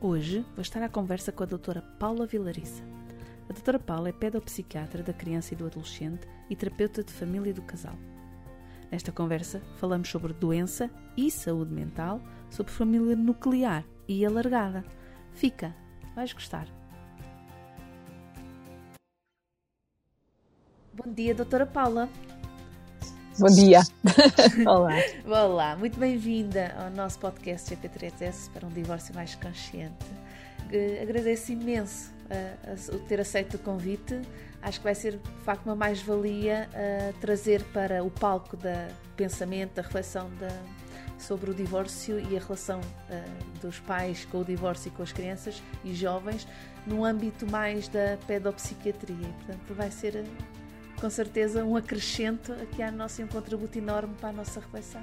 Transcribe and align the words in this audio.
Hoje 0.00 0.46
vou 0.54 0.62
estar 0.62 0.80
à 0.80 0.88
conversa 0.88 1.32
com 1.32 1.42
a 1.42 1.46
doutora 1.46 1.82
Paula 1.98 2.24
Vilariça. 2.24 2.84
A 3.50 3.52
doutora 3.52 3.80
Paula 3.80 4.10
é 4.10 4.12
pedopsiquiatra 4.12 5.02
da 5.02 5.12
criança 5.12 5.54
e 5.54 5.56
do 5.56 5.66
adolescente 5.66 6.24
e 6.48 6.54
terapeuta 6.54 7.02
de 7.02 7.12
família 7.12 7.52
do 7.52 7.62
casal. 7.62 7.96
Nesta 8.92 9.10
conversa 9.10 9.60
falamos 9.76 10.08
sobre 10.08 10.32
doença 10.32 10.88
e 11.16 11.28
saúde 11.32 11.74
mental, 11.74 12.22
sobre 12.48 12.72
família 12.72 13.16
nuclear 13.16 13.84
e 14.06 14.24
alargada. 14.24 14.84
Fica, 15.32 15.74
vais 16.14 16.32
gostar. 16.32 16.68
Bom 20.94 21.12
dia, 21.12 21.34
doutora 21.34 21.66
Paula. 21.66 22.08
Bom 23.38 23.46
dia. 23.46 23.82
Olá. 24.66 24.94
Olá, 25.24 25.76
muito 25.76 25.96
bem-vinda 25.96 26.74
ao 26.76 26.90
nosso 26.90 27.20
podcast 27.20 27.72
GP3S 27.72 28.50
para 28.52 28.66
um 28.66 28.70
divórcio 28.70 29.14
mais 29.14 29.36
consciente. 29.36 29.94
Agradeço 31.00 31.52
imenso 31.52 32.10
uh, 32.24 32.96
o 32.96 32.98
ter 32.98 33.20
aceito 33.20 33.54
o 33.54 33.58
convite. 33.60 34.20
Acho 34.60 34.78
que 34.78 34.84
vai 34.84 34.94
ser 34.94 35.18
de 35.18 35.44
facto 35.44 35.66
uma 35.66 35.76
mais-valia 35.76 36.68
uh, 36.72 37.12
trazer 37.20 37.62
para 37.66 38.02
o 38.02 38.10
palco 38.10 38.56
da 38.56 38.88
pensamento, 39.16 39.74
da 39.74 39.82
reflexão 39.82 40.28
da, 40.40 40.50
sobre 41.16 41.48
o 41.52 41.54
divórcio 41.54 42.18
e 42.18 42.36
a 42.36 42.40
relação 42.40 42.80
uh, 42.80 43.60
dos 43.60 43.78
pais 43.78 44.24
com 44.24 44.40
o 44.40 44.44
divórcio 44.44 44.88
e 44.88 44.90
com 44.90 45.02
as 45.04 45.12
crianças 45.12 45.62
e 45.84 45.94
jovens 45.94 46.44
no 46.84 47.04
âmbito 47.04 47.48
mais 47.48 47.86
da 47.86 48.18
pedopsiquiatria. 48.26 49.28
Portanto, 49.46 49.74
vai 49.74 49.92
ser 49.92 50.24
com 51.00 51.08
certeza 51.08 51.64
um 51.64 51.76
acrescento 51.76 52.52
aqui 52.52 52.82
à 52.82 52.90
nossa, 52.90 53.22
um 53.22 53.28
contributo 53.28 53.78
enorme 53.78 54.14
para 54.20 54.30
a 54.30 54.32
nossa 54.32 54.60
reflexão. 54.60 55.02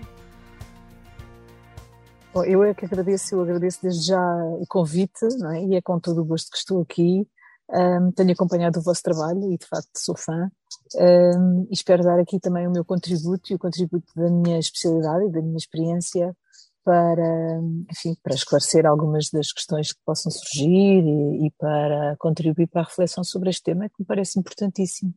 Bom, 2.34 2.44
eu 2.44 2.64
é 2.64 2.74
que 2.74 2.86
agradeço, 2.86 3.36
eu 3.36 3.42
agradeço 3.42 3.80
desde 3.82 4.08
já 4.08 4.22
o 4.60 4.66
convite, 4.68 5.26
é? 5.54 5.64
e 5.64 5.76
é 5.76 5.82
com 5.82 6.00
todo 6.00 6.22
o 6.22 6.26
gosto 6.26 6.52
que 6.52 6.58
estou 6.58 6.82
aqui. 6.82 7.26
Um, 7.70 8.12
tenho 8.12 8.32
acompanhado 8.32 8.80
o 8.80 8.84
vosso 8.84 9.02
trabalho 9.02 9.52
e 9.52 9.58
de 9.58 9.66
facto 9.66 9.90
sou 9.98 10.18
fã. 10.18 10.52
Um, 10.96 11.68
e 11.70 11.73
espero 11.73 12.04
dar 12.04 12.20
aqui 12.20 12.40
também 12.40 12.68
o 12.68 12.72
meu 12.72 12.84
contributo 12.84 13.52
e 13.52 13.56
o 13.56 13.60
contributo 13.60 14.06
da 14.16 14.30
minha 14.30 14.60
especialidade 14.60 15.26
e 15.26 15.32
da 15.32 15.42
minha 15.42 15.58
experiência 15.58 16.36
para, 16.84 17.60
enfim, 17.90 18.16
para 18.22 18.36
esclarecer 18.36 18.86
algumas 18.86 19.30
das 19.32 19.52
questões 19.52 19.94
que 19.94 20.00
possam 20.06 20.32
surgir 20.32 21.04
e, 21.04 21.48
e 21.48 21.52
para 21.58 22.16
contribuir 22.20 22.68
para 22.68 22.82
a 22.82 22.84
reflexão 22.84 23.23
sobre 23.23 23.50
este 23.50 23.64
tema 23.64 23.90
que 23.90 23.96
me 23.98 24.06
parece 24.06 24.38
importantíssimo 24.38 25.14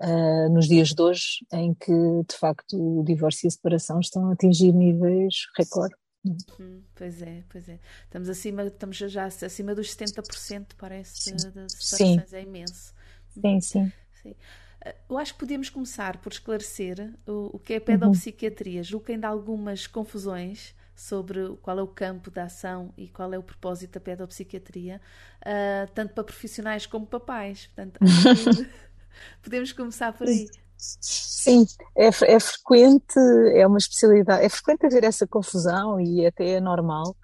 uh, 0.00 0.48
nos 0.50 0.66
dias 0.66 0.88
de 0.88 1.02
hoje, 1.02 1.44
em 1.52 1.74
que 1.74 1.92
de 1.92 2.36
facto 2.36 2.76
o 2.76 3.04
divórcio 3.04 3.46
e 3.46 3.48
a 3.48 3.50
separação 3.50 4.00
estão 4.00 4.28
a 4.28 4.32
atingir 4.32 4.72
níveis 4.72 5.34
recorde. 5.56 5.94
Hum, 6.24 6.82
pois 6.94 7.22
é, 7.22 7.42
pois 7.48 7.68
é. 7.68 7.78
Estamos 8.04 8.28
acima, 8.28 8.64
estamos 8.64 8.96
já 8.96 9.24
acima 9.24 9.74
dos 9.74 9.94
70%, 9.94 10.72
parece, 10.76 11.32
das 11.32 11.42
separações, 11.72 12.28
sim. 12.28 12.36
é 12.36 12.42
imenso. 12.42 12.94
Sim, 13.30 13.60
sim. 13.60 13.92
sim. 14.22 14.34
Ah, 14.84 14.94
eu 15.08 15.18
acho 15.18 15.32
que 15.34 15.40
podíamos 15.40 15.70
começar 15.70 16.18
por 16.18 16.32
esclarecer 16.32 17.14
o, 17.26 17.56
o 17.56 17.58
que 17.58 17.74
é 17.74 17.76
a 17.76 17.80
pedopsiquiatria. 17.80 18.80
Uhum. 18.80 18.84
Julgo 18.84 19.06
que 19.06 19.12
ainda 19.12 19.28
há 19.28 19.30
algumas 19.30 19.86
confusões 19.86 20.74
sobre 20.94 21.56
qual 21.62 21.78
é 21.78 21.82
o 21.82 21.86
campo 21.86 22.30
da 22.30 22.44
ação 22.44 22.92
e 22.96 23.08
qual 23.08 23.32
é 23.32 23.38
o 23.38 23.42
propósito 23.42 23.92
da 23.92 24.00
pedopsiquiatria, 24.00 25.00
uh, 25.40 25.90
tanto 25.94 26.12
para 26.12 26.24
profissionais 26.24 26.84
como 26.84 27.06
para 27.06 27.20
pais. 27.20 27.68
Portanto, 27.68 27.98
Podemos 29.42 29.72
começar 29.72 30.12
por 30.12 30.26
aí. 30.26 30.48
Sim, 30.76 31.66
é, 31.94 32.06
é, 32.06 32.40
frequente, 32.40 33.18
é 33.54 33.66
uma 33.66 33.76
especialidade, 33.76 34.44
é 34.44 34.48
frequente 34.48 34.86
haver 34.86 35.04
essa 35.04 35.26
confusão 35.26 36.00
e 36.00 36.24
até 36.24 36.52
é 36.52 36.60
normal. 36.60 37.14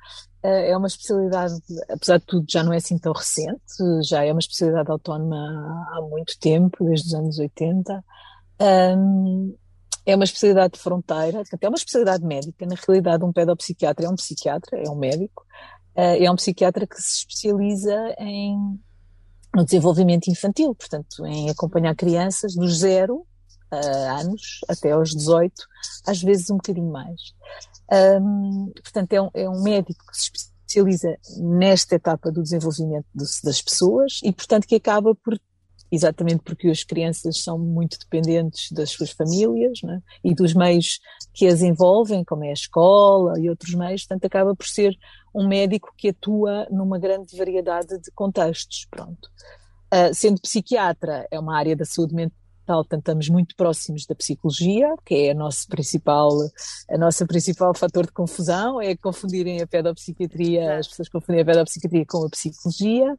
Eh, 0.43 0.71
é 0.71 0.77
uma 0.77 0.87
especialidade, 0.87 1.55
apesar 1.89 2.19
de 2.19 2.27
tudo, 2.27 2.47
já 2.49 2.63
não 2.63 2.73
é 2.73 2.77
assim 2.77 2.99
tão 2.99 3.13
recente, 3.13 3.61
já 4.05 4.25
é 4.25 4.31
uma 4.33 4.39
especialidade 4.39 4.91
autónoma 4.91 5.37
há 5.93 6.01
muito 6.03 6.39
tempo, 6.39 6.85
desde 6.85 7.09
os 7.09 7.15
anos 7.15 7.39
80. 7.39 8.05
Um, 8.61 9.57
é 10.05 10.15
uma 10.15 10.25
especialidade 10.25 10.75
de 10.75 10.81
fronteira, 10.81 11.43
é 11.61 11.69
uma 11.69 11.77
especialidade 11.77 12.25
médica. 12.25 12.65
Na 12.67 12.77
realidade, 12.87 13.25
um 13.25 13.33
pedopsiquiatra 13.33 14.07
é 14.07 14.09
um 14.09 14.15
psiquiatra, 14.15 14.79
é 14.79 14.89
um 14.89 14.95
médico, 14.97 15.45
eh, 15.97 16.25
é 16.25 16.31
um 16.31 16.37
psiquiatra 16.37 16.87
que 16.87 16.97
se 17.03 17.19
especializa 17.19 18.15
em 18.19 18.79
no 19.57 19.65
desenvolvimento 19.65 20.29
infantil, 20.29 20.75
portanto, 20.75 21.25
em 21.25 21.49
acompanhar 21.49 21.97
crianças 21.97 22.55
dos 22.55 22.81
zero 22.81 23.27
uh, 23.73 24.21
anos 24.21 24.61
até 24.69 24.91
aos 24.93 25.15
18, 25.15 25.55
às 26.07 26.23
vezes 26.23 26.51
um 26.51 26.57
bocadinho 26.57 26.93
mais. 26.93 27.33
Um, 28.21 28.71
portanto, 28.83 29.13
é 29.15 29.23
um, 29.23 29.31
é 29.33 29.49
um, 29.49 29.63
médico 29.63 30.05
que 30.13 30.19
se 30.19 30.31
especializa 30.35 31.17
nesta 31.39 31.95
etapa 31.95 32.31
do 32.31 32.43
desenvolvimento 32.43 33.07
das 33.15 33.63
pessoas 33.63 34.21
e, 34.23 34.31
portanto, 34.31 34.67
que 34.67 34.75
acaba 34.75 35.15
por 35.15 35.41
exatamente 35.91 36.43
porque 36.43 36.69
as 36.69 36.83
crianças 36.83 37.43
são 37.43 37.59
muito 37.59 37.99
dependentes 37.99 38.73
das 38.73 38.91
suas 38.91 39.11
famílias 39.11 39.81
né, 39.83 40.01
e 40.25 40.35
dos 40.35 40.55
meios 40.55 41.01
que 41.33 41.47
as 41.47 41.63
envolvem, 41.63 42.25
como 42.25 42.45
é 42.45 42.51
a 42.51 42.55
escola 42.55 43.39
e 43.39 43.49
outros 43.49 43.75
meios, 43.75 44.03
portanto 44.03 44.25
acaba 44.25 44.55
por 44.55 44.67
ser 44.67 44.97
um 45.35 45.47
médico 45.47 45.93
que 45.97 46.09
atua 46.09 46.67
numa 46.71 46.99
grande 46.99 47.37
variedade 47.37 47.99
de 48.01 48.11
contextos, 48.13 48.87
pronto. 48.91 49.29
Uh, 49.93 50.13
sendo 50.13 50.41
psiquiatra, 50.41 51.27
é 51.31 51.39
uma 51.39 51.57
área 51.57 51.77
da 51.77 51.85
saúde 51.85 52.15
mental, 52.15 52.33
portanto 52.67 53.01
estamos 53.01 53.29
muito 53.29 53.55
próximos 53.55 54.05
da 54.07 54.15
psicologia, 54.15 54.93
que 55.05 55.15
é 55.15 55.31
a 55.31 55.35
nosso 55.35 55.69
principal, 55.69 56.31
a 56.91 56.99
nossa 56.99 57.25
principal 57.27 57.73
fator 57.75 58.07
de 58.07 58.13
confusão, 58.13 58.81
é 58.81 58.97
confundirem 58.97 59.61
a 59.61 59.67
pedopsiquiatria, 59.67 60.79
as 60.79 60.89
pessoas 60.89 61.09
confundem 61.09 61.43
a 61.43 61.45
pedopsiquiatria 61.45 62.05
com 62.07 62.25
a 62.25 62.31
psicologia. 62.31 63.13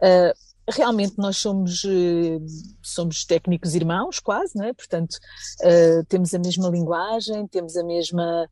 Uh, 0.00 0.47
realmente 0.68 1.14
nós 1.16 1.38
somos, 1.38 1.84
eh, 1.84 2.38
somos 2.82 3.24
técnicos 3.24 3.74
irmãos, 3.74 4.18
quase, 4.18 4.56
não 4.56 4.64
é? 4.64 4.72
Portanto, 4.72 5.14
uh, 5.62 6.04
temos 6.08 6.34
a 6.34 6.38
mesma 6.38 6.68
linguagem, 6.68 7.46
temos 7.48 7.76
a 7.76 7.84
mesma, 7.84 8.48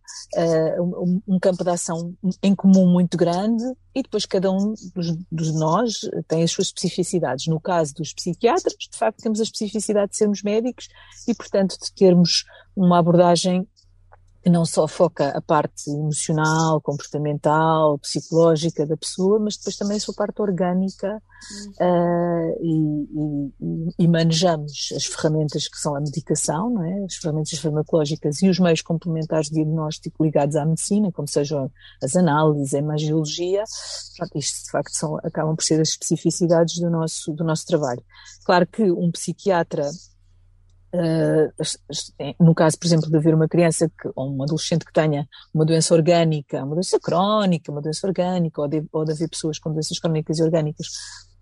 um, 0.79 1.21
um, 1.29 1.39
campo 1.39 1.63
de 1.63 1.71
ação 1.71 2.15
em 2.43 2.55
comum 2.55 2.87
muito 2.87 3.17
grande 3.17 3.65
e 3.95 4.03
depois 4.03 4.27
cada 4.27 4.51
um 4.51 4.75
dos, 4.95 5.17
dos, 5.31 5.55
nós 5.55 5.93
tem 6.29 6.43
as 6.43 6.51
suas 6.51 6.69
especificidades. 6.69 7.47
No 7.47 7.61
caso 7.61 7.95
dos 7.95 8.13
psiquiatras, 8.13 8.75
de 8.75 8.97
facto, 8.97 9.23
temos 9.23 9.41
a 9.41 9.45
especificidade 9.45 10.13
de 10.13 10.17
sermos 10.17 10.43
médicos 10.43 10.89
e, 11.29 11.35
portanto, 11.35 11.77
de 11.79 11.93
termos 11.93 12.45
uma 12.75 12.99
abordagem 12.99 13.67
que 14.47 14.51
não 14.51 14.65
só 14.65 14.87
foca 14.87 15.31
a 15.31 15.43
parte 15.43 15.91
emocional, 15.91 16.81
comportamental, 16.81 17.99
psicológica 17.99 18.87
da 18.87 18.97
pessoa, 18.97 19.41
mas 19.41 19.57
depois 19.57 19.75
também 19.75 19.97
a 19.97 20.01
sua 20.01 20.15
parte 20.15 20.41
orgânica 20.41 21.21
uh, 21.81 22.63
e, 22.63 23.51
e, 23.61 24.05
e, 24.05 24.07
manejamos 24.07 24.93
as 24.95 25.05
ferramentas 25.05 25.67
que 25.67 25.77
são 25.77 25.97
a 25.97 26.01
medicação, 26.01 26.71
não 26.71 26.85
é? 26.85 27.05
as 27.07 27.17
ferramentas 27.17 27.59
farmacológicas 27.59 28.41
e 28.41 28.49
os 28.49 28.61
meios 28.61 28.83
complementares 28.83 29.49
de 29.49 29.57
diagnóstico 29.57 30.25
ligados 30.25 30.55
à 30.55 30.65
medicina, 30.65 31.11
como 31.11 31.27
sejam 31.27 31.69
as 32.01 32.15
análises, 32.15 32.73
a 32.73 32.79
imagiologia, 32.79 33.65
isto 34.37 34.65
de 34.67 34.71
facto 34.71 34.93
são, 34.93 35.17
acabam 35.25 35.57
por 35.57 35.65
ser 35.65 35.81
as 35.81 35.89
especificidades 35.89 36.79
do 36.79 36.89
nosso, 36.89 37.33
do 37.33 37.43
nosso 37.43 37.67
trabalho. 37.67 38.05
Claro 38.45 38.65
que 38.65 38.93
um 38.93 39.11
psiquiatra 39.11 39.91
no 42.41 42.55
caso, 42.55 42.79
por 42.79 42.87
exemplo, 42.87 43.11
de 43.11 43.17
haver 43.17 43.35
uma 43.35 43.49
criança 43.49 43.89
que, 43.89 44.09
ou 44.15 44.31
um 44.31 44.43
adolescente 44.43 44.85
que 44.85 44.93
tenha 44.93 45.27
uma 45.55 45.65
doença 45.65 45.95
orgânica, 45.95 46.63
uma 46.65 46.75
doença 46.75 46.99
crónica, 47.01 47.71
uma 47.71 47.83
doença 47.83 48.07
orgânica, 48.07 48.61
ou 48.61 48.69
de, 48.69 48.85
ou 48.93 49.05
de 49.05 49.13
haver 49.13 49.29
pessoas 49.29 49.59
com 49.59 49.73
doenças 49.73 49.99
crónicas 49.99 50.39
e 50.39 50.43
orgânicas 50.43 50.87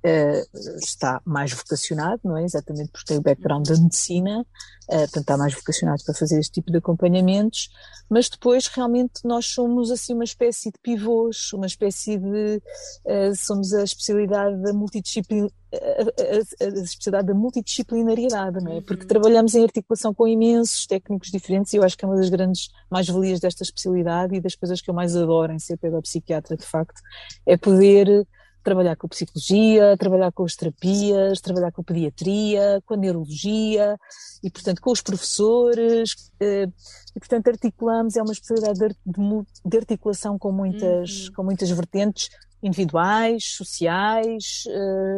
uh, 0.05 0.59
está 0.79 1.21
mais 1.25 1.53
vocacionado, 1.53 2.21
não 2.25 2.37
é? 2.37 2.45
Exatamente 2.45 2.91
porque 2.93 3.07
tem 3.07 3.19
o 3.19 3.23
background 3.23 3.67
da 3.67 3.77
medicina, 3.77 4.41
uh, 4.41 4.45
portanto 4.87 5.19
está 5.19 5.37
mais 5.37 5.55
vocacionado 5.55 6.05
para 6.05 6.15
fazer 6.15 6.39
este 6.39 6.53
tipo 6.53 6.71
de 6.71 6.79
acompanhamentos, 6.79 7.71
mas 8.09 8.29
depois 8.29 8.67
realmente 8.67 9.21
nós 9.25 9.47
somos 9.47 9.91
assim 9.91 10.13
uma 10.15 10.25
espécie 10.25 10.71
de 10.71 10.79
pivôs, 10.83 11.53
uma 11.55 11.67
espécie 11.67 12.19
de, 12.19 12.63
uh, 13.07 13.35
somos 13.35 13.73
a 13.73 13.83
especialidade 13.83 14.61
da 14.63 14.73
multidisciplina, 14.73 15.49
a, 15.73 15.77
a, 15.77 16.67
a, 16.67 16.83
especialidade 16.83 17.27
da 17.27 17.35
multidisciplinariedade, 17.35 18.63
não 18.63 18.73
é? 18.73 18.81
Porque 18.83 19.03
uhum. 19.03 19.09
trabalhamos 19.09 19.55
em 19.55 19.65
articulação 19.65 20.13
com 20.13 20.29
imensos 20.29 20.87
técnicos 20.87 21.31
diferentes 21.31 21.73
e 21.73 21.79
eu 21.79 21.83
acho 21.83 21.97
que 21.97 22.05
é 22.05 22.09
uma 22.09 22.17
das 22.17 22.29
grandes 22.29 22.69
mais-valias 22.91 23.41
desta 23.41 23.63
especialidade 23.63 24.37
e 24.37 24.41
das 24.41 24.55
coisas 24.55 24.81
que 24.81 24.91
eu 24.91 24.95
mais 24.95 25.17
adoro 25.17 25.53
em 25.53 25.59
ser 25.59 25.79
pedopsiquiatra, 25.79 26.57
de 26.57 26.65
facto, 26.65 27.01
é 27.47 27.57
poder 27.57 28.27
trabalhar 28.65 28.97
com 28.97 29.07
psicologia, 29.07 29.97
trabalhar 29.97 30.33
com 30.33 30.45
as 30.45 30.57
terapias, 30.57 31.41
trabalhar 31.41 31.71
com 31.71 31.83
a 31.83 31.85
pediatria, 31.85 32.83
com 32.87 32.95
a 32.95 32.97
neurologia 32.97 33.97
e, 34.43 34.51
portanto, 34.51 34.81
com 34.81 34.91
os 34.91 35.03
professores. 35.03 36.31
Eh, 36.41 36.67
e, 37.15 37.21
portanto, 37.21 37.49
articulamos, 37.49 38.17
é 38.17 38.23
uma 38.23 38.33
especialidade 38.33 38.97
de, 39.07 39.77
articulação 39.77 40.39
com 40.39 40.51
muitas, 40.51 41.27
uhum. 41.27 41.35
com 41.35 41.45
muitas 41.45 41.71
vertentes 41.71 42.31
individuais, 42.63 43.45
sociais, 43.45 44.65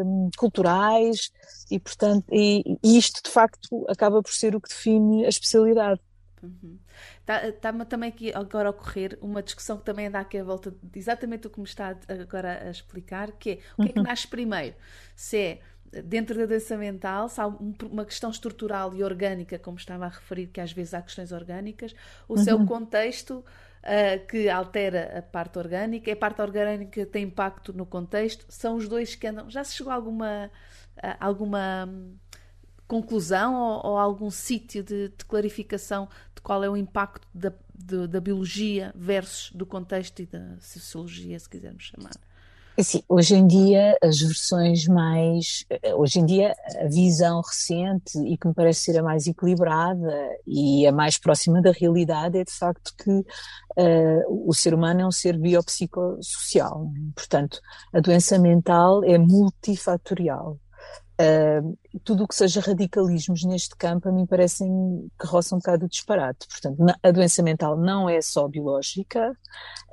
hum, 0.04 0.28
culturais 0.36 1.30
e, 1.70 1.78
portanto, 1.78 2.24
e, 2.32 2.76
e, 2.82 2.98
isto 2.98 3.22
de 3.22 3.30
facto 3.30 3.86
acaba 3.88 4.20
por 4.20 4.32
ser 4.32 4.56
o 4.56 4.60
que 4.60 4.68
define 4.68 5.24
a 5.24 5.28
especialidade. 5.28 6.00
Uhum. 6.42 6.78
Está-me 7.26 7.84
também 7.84 8.08
aqui 8.08 8.32
agora 8.32 8.68
a 8.68 8.70
ocorrer 8.70 9.18
uma 9.20 9.42
discussão 9.42 9.76
que 9.76 9.84
também 9.84 10.06
anda 10.06 10.20
aqui 10.20 10.38
à 10.38 10.44
volta 10.44 10.74
de 10.82 10.98
exatamente 10.98 11.46
o 11.46 11.50
que 11.50 11.58
me 11.58 11.66
está 11.66 11.96
agora 12.08 12.66
a 12.66 12.70
explicar, 12.70 13.32
que 13.32 13.50
é 13.50 13.58
o 13.76 13.82
que 13.82 13.88
é 13.88 13.92
que 13.92 13.98
uhum. 13.98 14.04
nasce 14.04 14.28
primeiro? 14.28 14.76
Se 15.14 15.36
é 15.36 15.60
dentro 16.04 16.36
da 16.38 16.46
doença 16.46 16.76
mental, 16.76 17.28
se 17.28 17.40
há 17.40 17.46
uma 17.46 18.04
questão 18.04 18.30
estrutural 18.30 18.94
e 18.94 19.02
orgânica, 19.02 19.58
como 19.58 19.76
estava 19.76 20.06
a 20.06 20.08
referir, 20.08 20.48
que 20.48 20.60
às 20.60 20.72
vezes 20.72 20.94
há 20.94 21.02
questões 21.02 21.32
orgânicas, 21.32 21.94
ou 22.28 22.36
se 22.36 22.50
é 22.50 22.54
o 22.54 22.58
uhum. 22.58 22.66
contexto 22.66 23.44
uh, 23.86 24.26
que 24.26 24.48
altera 24.48 25.18
a 25.18 25.22
parte 25.22 25.58
orgânica, 25.58 26.12
a 26.12 26.16
parte 26.16 26.42
orgânica 26.42 27.06
tem 27.06 27.24
impacto 27.24 27.72
no 27.72 27.86
contexto, 27.86 28.44
são 28.48 28.76
os 28.76 28.88
dois 28.88 29.14
que 29.14 29.26
andam. 29.26 29.48
Já 29.50 29.64
se 29.64 29.74
chegou 29.74 29.92
a 29.92 29.96
alguma, 29.96 30.50
uh, 30.96 31.16
alguma 31.20 31.86
hum, 31.88 32.16
conclusão 32.86 33.54
ou, 33.54 33.92
ou 33.92 33.98
algum 33.98 34.30
sítio 34.30 34.82
de, 34.82 35.08
de, 35.08 35.24
clarificação 35.24 36.08
de 36.34 36.40
qual 36.42 36.62
é 36.62 36.70
o 36.70 36.76
impacto 36.76 37.26
da, 37.34 37.52
de, 37.74 38.06
da 38.06 38.20
biologia 38.20 38.92
versus 38.94 39.50
do 39.52 39.66
contexto 39.66 40.22
e 40.22 40.26
da 40.26 40.56
sociologia, 40.60 41.38
se 41.38 41.48
quisermos 41.48 41.84
chamar? 41.84 42.12
Assim, 42.78 43.02
hoje 43.08 43.34
em 43.34 43.46
dia, 43.46 43.96
as 44.02 44.20
versões 44.20 44.86
mais. 44.86 45.64
Hoje 45.96 46.20
em 46.20 46.26
dia, 46.26 46.54
a 46.78 46.86
visão 46.86 47.40
recente 47.40 48.18
e 48.18 48.36
que 48.36 48.46
me 48.46 48.52
parece 48.52 48.80
ser 48.80 48.98
a 48.98 49.02
mais 49.02 49.26
equilibrada 49.26 50.28
e 50.46 50.86
a 50.86 50.92
mais 50.92 51.16
próxima 51.16 51.62
da 51.62 51.72
realidade 51.72 52.36
é 52.36 52.44
de 52.44 52.52
facto 52.52 52.92
que 53.02 53.10
uh, 53.10 54.46
o 54.46 54.52
ser 54.52 54.74
humano 54.74 55.00
é 55.00 55.06
um 55.06 55.10
ser 55.10 55.38
biopsicossocial. 55.38 56.92
Portanto, 57.14 57.62
a 57.94 58.00
doença 58.00 58.38
mental 58.38 59.02
é 59.04 59.16
multifatorial. 59.16 60.58
Uh, 61.18 61.78
tudo 62.04 62.24
o 62.24 62.28
que 62.28 62.34
seja 62.34 62.60
radicalismos 62.60 63.42
neste 63.44 63.74
campo 63.74 64.06
a 64.06 64.12
mim 64.12 64.26
parecem 64.26 65.10
que 65.18 65.26
roçam 65.26 65.56
um 65.56 65.60
bocado 65.60 65.88
disparate. 65.88 66.46
Portanto, 66.46 66.76
a 67.02 67.10
doença 67.10 67.42
mental 67.42 67.74
não 67.74 68.06
é 68.06 68.20
só 68.20 68.46
biológica, 68.46 69.30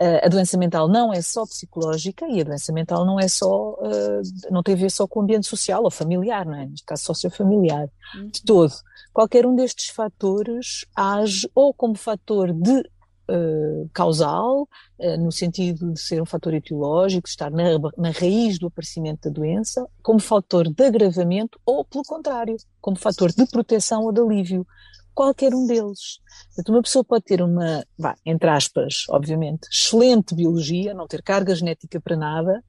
uh, 0.01 0.25
a 0.25 0.27
doença 0.27 0.57
mental 0.57 0.89
não 0.89 1.13
é 1.13 1.21
só 1.21 1.45
psicológica 1.45 2.27
e 2.27 2.41
a 2.41 2.43
doença 2.43 2.73
mental 2.73 3.05
não 3.05 3.17
é 3.17 3.29
só, 3.29 3.71
uh, 3.71 4.21
não 4.51 4.61
tem 4.61 4.75
a 4.75 4.77
ver 4.77 4.91
só 4.91 5.07
com 5.07 5.21
o 5.21 5.23
ambiente 5.23 5.47
social 5.47 5.83
ou 5.83 5.91
familiar, 5.91 6.45
não 6.45 6.55
é? 6.55 6.65
Neste 6.65 6.85
caso 6.85 7.03
sociofamiliar, 7.03 7.87
uhum. 8.15 8.27
de 8.27 8.43
todo. 8.43 8.73
Qualquer 9.13 9.45
um 9.45 9.55
destes 9.55 9.89
fatores 9.89 10.85
age 10.93 11.49
ou 11.55 11.73
como 11.73 11.95
fator 11.95 12.51
de 12.51 12.83
uh, 13.29 13.89
causal, 13.93 14.67
uh, 14.99 15.17
no 15.17 15.31
sentido 15.31 15.93
de 15.93 15.99
ser 15.99 16.21
um 16.21 16.25
fator 16.25 16.53
etiológico, 16.53 17.27
estar 17.27 17.51
na, 17.51 17.63
na 17.97 18.11
raiz 18.11 18.57
do 18.59 18.67
aparecimento 18.67 19.29
da 19.29 19.33
doença, 19.33 19.87
como 20.01 20.19
fator 20.19 20.67
de 20.69 20.83
agravamento 20.83 21.59
ou, 21.65 21.83
pelo 21.83 22.03
contrário, 22.03 22.55
como 22.81 22.97
fator 22.97 23.31
de 23.31 23.45
proteção 23.47 24.03
ou 24.03 24.11
de 24.11 24.21
alívio 24.21 24.65
qualquer 25.13 25.53
um 25.53 25.65
deles. 25.65 26.19
Portanto, 26.47 26.69
uma 26.69 26.81
pessoa 26.81 27.03
pode 27.03 27.23
ter 27.23 27.41
uma, 27.41 27.85
vá, 27.97 28.15
entre 28.25 28.49
aspas, 28.49 29.05
obviamente, 29.09 29.67
excelente 29.71 30.33
biologia, 30.35 30.93
não 30.93 31.07
ter 31.07 31.21
carga 31.21 31.55
genética 31.55 32.01
para 32.01 32.17
nada, 32.17 32.63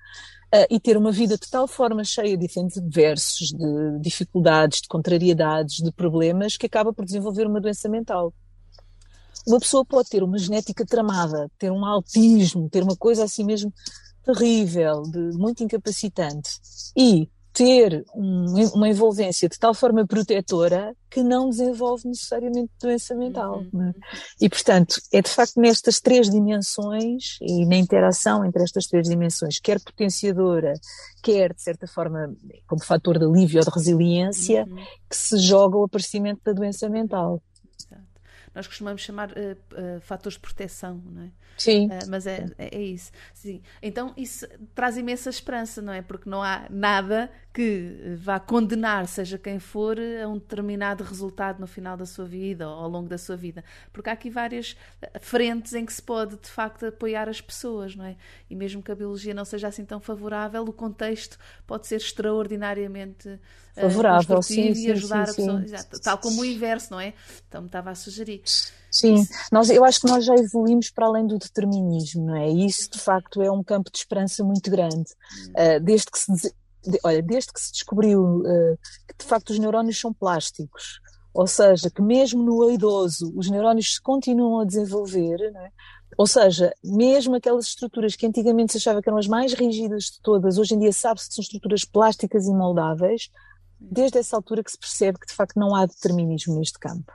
uh, 0.55 0.67
e 0.71 0.79
ter 0.79 0.97
uma 0.97 1.11
vida 1.11 1.37
de 1.37 1.49
tal 1.49 1.67
forma 1.67 2.05
cheia 2.05 2.37
de 2.37 2.45
eventos 2.45 2.79
adversos, 2.79 3.49
de 3.49 3.99
dificuldades, 4.01 4.83
de 4.83 4.89
contrariedades, 4.89 5.77
de 5.77 5.91
problemas, 5.93 6.57
que 6.57 6.67
acaba 6.67 6.93
por 6.93 7.05
desenvolver 7.05 7.47
uma 7.47 7.61
doença 7.61 7.89
mental. 7.89 8.33
Uma 9.47 9.61
pessoa 9.61 9.85
pode 9.85 10.09
ter 10.09 10.23
uma 10.23 10.39
genética 10.39 10.85
tramada, 10.87 11.51
ter 11.59 11.71
um 11.71 11.85
autismo, 11.85 12.69
ter 12.71 12.83
uma 12.83 12.97
coisa 12.97 13.25
assim 13.25 13.45
mesmo 13.45 13.73
terrível, 14.25 15.03
de 15.03 15.37
muito 15.37 15.63
incapacitante, 15.63 16.51
e 16.97 17.29
ter 17.55 18.05
um, 18.17 18.47
uma 18.75 18.89
envolvência 18.89 19.49
de 19.49 19.57
tal 19.57 19.73
forma 19.73 20.05
protetora 20.05 20.93
que 21.09 21.23
não 21.23 21.49
desenvolve 21.49 22.09
necessariamente 22.09 22.73
doença 22.81 23.15
mental. 23.15 23.63
Uhum. 23.73 23.91
É? 23.91 23.93
E, 24.41 24.49
portanto, 24.49 24.97
é 25.13 25.23
de 25.23 25.31
facto 25.31 25.61
nestas 25.61 26.01
três 26.01 26.29
dimensões 26.29 27.39
e 27.41 27.65
na 27.65 27.77
interação 27.77 28.45
entre 28.45 28.65
estas 28.65 28.87
três 28.89 29.09
dimensões, 29.09 29.61
quer 29.61 29.81
potenciadora, 29.81 30.75
quer, 31.23 31.55
de 31.55 31.63
certa 31.63 31.87
forma, 31.87 32.35
como 32.67 32.85
fator 32.85 33.21
de 33.21 33.25
alívio 33.25 33.61
ou 33.61 33.65
de 33.65 33.71
resiliência, 33.71 34.67
uhum. 34.69 34.85
que 35.09 35.17
se 35.17 35.39
joga 35.39 35.77
o 35.77 35.85
aparecimento 35.85 36.41
da 36.45 36.53
doença 36.53 36.89
mental 36.89 37.41
nós 38.55 38.67
costumamos 38.67 39.03
chamar 39.03 39.31
uh, 39.31 39.35
uh, 39.35 40.01
fatores 40.01 40.35
de 40.35 40.41
proteção, 40.41 41.03
não 41.05 41.23
é? 41.23 41.31
Sim. 41.57 41.87
Uh, 41.87 42.09
mas 42.09 42.27
é, 42.27 42.47
é, 42.59 42.77
é, 42.77 42.83
isso. 42.83 43.11
Sim. 43.33 43.63
Então 43.83 44.13
isso 44.17 44.47
traz 44.75 44.97
imensa 44.97 45.31
esperança, 45.31 45.81
não 45.81 45.93
é? 45.93 46.03
Porque 46.03 46.29
não 46.29 46.43
há 46.43 46.67
nada 46.71 47.31
que 47.53 48.17
vá 48.17 48.41
condenar, 48.41 49.07
seja 49.07 49.39
quem 49.39 49.59
for, 49.59 49.97
a 49.99 50.29
um 50.29 50.35
determinado 50.35 51.05
resultado 51.05 51.61
no 51.61 51.67
final 51.67 51.97
da 51.97 52.05
sua 52.05 52.25
vida 52.25 52.69
ou 52.69 52.75
ao 52.75 52.89
longo 52.89 53.09
da 53.09 53.17
sua 53.17 53.37
vida. 53.37 53.63
Porque 53.93 54.11
há 54.11 54.13
aqui 54.13 54.29
várias 54.29 54.77
frentes 55.21 55.73
em 55.73 55.87
que 55.87 55.93
se 55.93 56.03
pode, 56.03 56.37
de 56.37 56.49
facto, 56.49 56.87
apoiar 56.87 57.29
as 57.29 57.41
pessoas, 57.41 57.95
não 57.95 58.05
é? 58.05 58.17
E 58.51 58.57
mesmo 58.57 58.83
que 58.83 58.91
a 58.91 58.95
biologia 58.95 59.33
não 59.33 59.45
seja 59.45 59.69
assim 59.69 59.85
tão 59.85 60.01
favorável, 60.01 60.65
o 60.65 60.73
contexto 60.73 61.39
pode 61.67 61.87
ser 61.87 61.97
extraordinariamente 61.97 63.39
favorável, 63.75 64.43
sim, 64.43 64.73
e 64.73 64.91
ajudar 64.91 65.27
sim, 65.27 65.33
a 65.33 65.35
pessoa. 65.35 65.83
Sim. 65.83 66.01
Tal 66.03 66.19
como 66.19 66.43
o 66.43 66.45
inverso, 66.45 66.93
não 66.93 67.01
é? 67.01 67.15
Então 67.49 67.63
me 67.63 67.69
estava 67.69 67.91
a 67.91 67.95
sugerir. 67.95 68.43
Sim, 68.95 69.27
nós, 69.51 69.71
eu 69.71 69.85
acho 69.85 70.01
que 70.01 70.07
nós 70.07 70.25
já 70.25 70.37
evoluímos 70.37 70.89
para 70.89 71.07
além 71.07 71.27
do 71.27 71.37
determinismo, 71.37 72.27
não 72.27 72.37
é? 72.37 72.49
E 72.49 72.65
isso, 72.65 72.89
de 72.89 73.01
facto, 73.01 73.43
é 73.43 73.51
um 73.51 73.61
campo 73.61 73.91
de 73.91 73.99
esperança 73.99 74.45
muito 74.45 74.71
grande. 74.71 75.11
Uh, 75.49 75.81
desde 75.83 76.13
que 76.13 76.17
se, 76.17 76.33
de, 76.33 77.01
olha, 77.03 77.21
desde 77.21 77.53
que 77.53 77.61
se 77.61 77.73
descobriu 77.73 78.23
uh, 78.23 78.79
que, 79.09 79.19
de 79.19 79.25
facto, 79.25 79.51
os 79.51 79.59
neurónios 79.59 79.99
são 79.99 80.13
plásticos, 80.15 81.01
ou 81.35 81.45
seja, 81.49 81.91
que 81.91 82.01
mesmo 82.01 82.45
no 82.45 82.71
idoso 82.71 83.33
os 83.35 83.51
neurónios 83.51 83.95
se 83.95 84.01
continuam 84.01 84.61
a 84.61 84.65
desenvolver, 84.65 85.41
é? 85.41 85.71
ou 86.17 86.29
seja, 86.29 86.73
mesmo 86.85 87.35
aquelas 87.35 87.67
estruturas 87.67 88.15
que 88.15 88.29
antigamente 88.29 88.71
se 88.71 88.79
achava 88.79 89.03
que 89.03 89.09
eram 89.09 89.19
as 89.19 89.27
mais 89.27 89.55
rígidas 89.55 90.05
de 90.05 90.21
todas, 90.23 90.57
hoje 90.57 90.77
em 90.77 90.79
dia 90.79 90.93
sabe-se 90.93 91.31
que 91.31 91.35
são 91.35 91.43
estruturas 91.43 91.85
plásticas 91.85 92.47
e 92.47 92.55
moldáveis, 92.55 93.29
desde 93.81 94.19
essa 94.19 94.37
altura 94.37 94.63
que 94.63 94.71
se 94.71 94.79
percebe 94.79 95.19
que 95.19 95.27
de 95.27 95.35
facto 95.35 95.59
não 95.59 95.75
há 95.75 95.85
determinismo 95.85 96.55
neste 96.55 96.79
campo. 96.79 97.13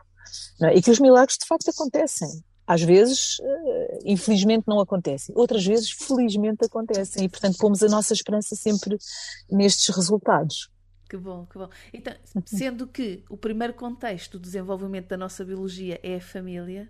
É? 0.62 0.76
E 0.78 0.82
que 0.82 0.92
os 0.92 1.00
milagres 1.00 1.38
de 1.38 1.46
facto 1.46 1.70
acontecem. 1.70 2.44
Às 2.66 2.84
vezes, 2.84 3.38
eh, 3.42 4.00
infelizmente, 4.06 4.66
não 4.68 4.80
acontecem. 4.80 5.34
Outras 5.36 5.66
vezes, 5.66 5.90
felizmente, 5.92 6.64
acontecem. 6.64 7.26
E, 7.26 7.30
portanto, 7.30 7.58
pomos 7.58 7.82
a 7.82 7.88
nossa 7.88 8.14
esperança 8.14 8.56
sempre 8.56 8.98
nestes 9.50 9.96
resultados. 9.96 10.70
Que 11.10 11.18
bom, 11.18 11.48
que 11.48 11.58
bom. 11.58 11.68
Então, 11.92 12.14
sendo 12.46 12.86
que 12.86 13.24
o 13.28 13.36
primeiro 13.36 13.74
contexto 13.74 14.38
do 14.38 14.44
desenvolvimento 14.44 15.08
da 15.08 15.18
nossa 15.18 15.44
biologia 15.44 16.00
é 16.04 16.18
a 16.18 16.22
família, 16.22 16.88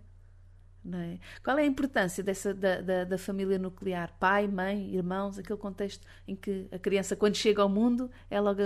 é? 0.93 1.19
Qual 1.43 1.57
é 1.57 1.63
a 1.63 1.65
importância 1.65 2.23
dessa, 2.23 2.53
da, 2.53 2.81
da, 2.81 3.03
da, 3.03 3.17
família 3.17 3.59
nuclear? 3.59 4.13
Pai, 4.17 4.47
mãe, 4.47 4.95
irmãos, 4.95 5.37
aquele 5.37 5.59
contexto 5.59 6.07
em 6.27 6.35
que 6.35 6.67
a 6.71 6.79
criança, 6.79 7.15
quando 7.15 7.35
chega 7.35 7.61
ao 7.61 7.69
mundo, 7.69 8.09
é 8.29 8.39
logo 8.39 8.61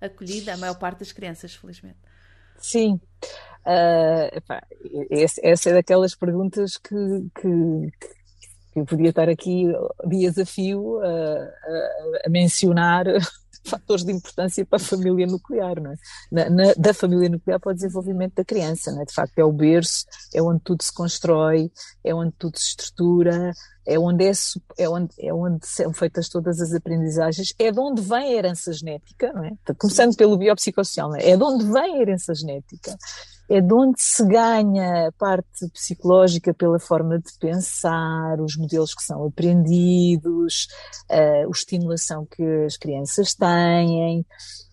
acolhida, 0.00 0.52
a 0.52 0.56
maior 0.56 0.78
parte 0.78 0.98
das 0.98 1.12
crianças, 1.12 1.54
felizmente. 1.54 1.98
Sim. 2.58 3.00
Uh, 3.66 4.36
epá, 4.36 4.62
essa 5.42 5.70
é 5.70 5.72
daquelas 5.74 6.14
perguntas 6.14 6.76
que, 6.76 6.94
que, 7.34 7.92
que 8.72 8.80
eu 8.80 8.84
podia 8.84 9.10
estar 9.10 9.28
aqui 9.28 9.64
dias 10.06 10.38
a 10.38 10.46
fio 10.46 11.00
a, 11.00 11.08
a, 11.08 12.26
a 12.26 12.30
mencionar 12.30 13.06
fatores 13.66 14.04
de 14.04 14.12
importância 14.12 14.64
para 14.64 14.76
a 14.76 14.80
família 14.84 15.26
nuclear, 15.26 15.80
não 15.80 15.92
é? 15.92 15.96
Na, 16.30 16.50
na, 16.50 16.74
da 16.74 16.94
família 16.94 17.28
nuclear 17.28 17.58
para 17.58 17.72
o 17.72 17.74
desenvolvimento 17.74 18.34
da 18.36 18.44
criança, 18.44 18.92
não 18.92 19.02
é? 19.02 19.04
De 19.04 19.12
facto, 19.12 19.38
é 19.38 19.44
o 19.44 19.52
berço, 19.52 20.06
é 20.32 20.40
onde 20.40 20.60
tudo 20.62 20.82
se 20.82 20.92
constrói, 20.92 21.70
é 22.04 22.14
onde 22.14 22.32
tudo 22.38 22.56
se 22.56 22.68
estrutura, 22.68 23.52
é 23.86 23.98
onde, 23.98 24.24
é, 24.24 24.32
é 24.78 24.88
onde, 24.88 25.10
é 25.18 25.32
onde 25.32 25.66
são 25.66 25.92
feitas 25.92 26.28
todas 26.28 26.60
as 26.60 26.72
aprendizagens, 26.72 27.54
é 27.58 27.70
de 27.70 27.78
onde 27.78 28.02
vem 28.02 28.18
a 28.18 28.32
herança 28.32 28.72
genética, 28.72 29.32
não 29.32 29.44
é? 29.44 29.52
Começando 29.78 30.16
pelo 30.16 30.36
biopsicossocial, 30.36 31.14
é? 31.14 31.30
É 31.30 31.36
de 31.36 31.42
onde 31.42 31.64
vem 31.64 31.96
a 31.96 32.00
herança 32.00 32.34
genética 32.34 32.96
é 33.48 33.60
de 33.60 33.72
onde 33.72 34.02
se 34.02 34.26
ganha 34.26 35.08
a 35.08 35.12
parte 35.12 35.68
psicológica 35.72 36.52
pela 36.52 36.78
forma 36.78 37.18
de 37.18 37.32
pensar, 37.38 38.40
os 38.40 38.56
modelos 38.56 38.94
que 38.94 39.02
são 39.02 39.24
aprendidos, 39.24 40.66
a 41.08 41.48
estimulação 41.50 42.26
que 42.26 42.42
as 42.64 42.76
crianças 42.76 43.34
têm, 43.34 44.26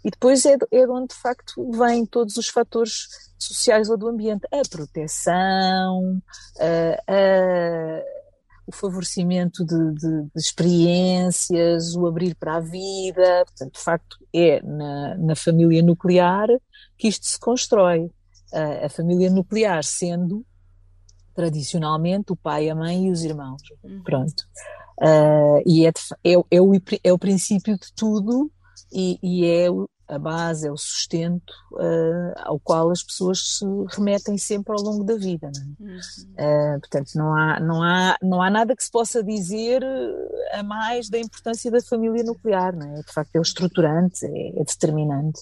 e 0.03 0.09
depois 0.09 0.45
é 0.45 0.57
de, 0.57 0.65
é 0.71 0.85
de 0.85 0.91
onde 0.91 1.09
de 1.09 1.21
facto 1.21 1.71
vêm 1.71 2.05
todos 2.05 2.35
os 2.37 2.49
fatores 2.49 3.07
sociais 3.37 3.89
ou 3.89 3.97
do 3.97 4.07
ambiente, 4.07 4.47
a 4.51 4.67
proteção, 4.67 6.21
a, 6.59 7.13
a 7.13 8.22
o 8.65 8.71
favorecimento 8.71 9.65
de, 9.65 9.93
de, 9.93 10.23
de, 10.23 10.29
experiências, 10.35 11.95
o 11.95 12.07
abrir 12.07 12.35
para 12.35 12.57
a 12.57 12.59
vida. 12.59 13.43
Portanto, 13.45 13.73
de 13.73 13.79
facto, 13.79 14.17
é 14.33 14.61
na, 14.63 15.17
na 15.17 15.35
família 15.35 15.81
nuclear 15.81 16.47
que 16.97 17.07
isto 17.07 17.25
se 17.25 17.39
constrói. 17.39 18.09
a 18.53 18.89
família 18.89 19.29
nuclear 19.29 19.83
sendo 19.83 20.45
tradicionalmente 21.33 22.31
o 22.31 22.35
pai, 22.35 22.69
a 22.69 22.75
mãe 22.75 23.07
e 23.07 23.11
os 23.11 23.23
irmãos. 23.23 23.61
Uhum. 23.83 24.01
Pronto. 24.03 24.43
Uh, 24.99 25.61
e 25.65 25.85
é, 25.85 25.91
é, 26.23 26.33
é, 26.51 26.61
o, 26.61 26.71
é 27.03 27.13
o 27.13 27.17
princípio 27.17 27.77
de 27.77 27.91
tudo 27.95 28.51
e, 28.91 29.17
e 29.23 29.45
é 29.45 29.67
a 30.07 30.19
base, 30.19 30.67
é 30.67 30.71
o 30.71 30.77
sustento 30.77 31.53
uh, 31.73 32.33
ao 32.37 32.59
qual 32.59 32.91
as 32.91 33.01
pessoas 33.01 33.57
se 33.57 33.65
remetem 33.95 34.37
sempre 34.37 34.73
ao 34.73 34.83
longo 34.83 35.03
da 35.03 35.15
vida. 35.15 35.51
Não 35.79 35.89
é? 35.89 35.93
uhum. 35.93 36.75
uh, 36.75 36.79
portanto, 36.79 37.11
não 37.15 37.33
há, 37.33 37.59
não, 37.59 37.83
há, 37.83 38.17
não 38.21 38.41
há 38.41 38.49
nada 38.49 38.75
que 38.75 38.83
se 38.83 38.91
possa 38.91 39.23
dizer 39.23 39.83
a 40.53 40.63
mais 40.63 41.09
da 41.09 41.19
importância 41.19 41.71
da 41.71 41.81
família 41.81 42.23
nuclear. 42.23 42.75
Não 42.75 42.95
é? 42.95 43.01
De 43.01 43.13
facto, 43.13 43.35
é 43.35 43.39
o 43.39 43.41
estruturante, 43.41 44.25
é, 44.25 44.59
é 44.59 44.63
determinante 44.63 45.41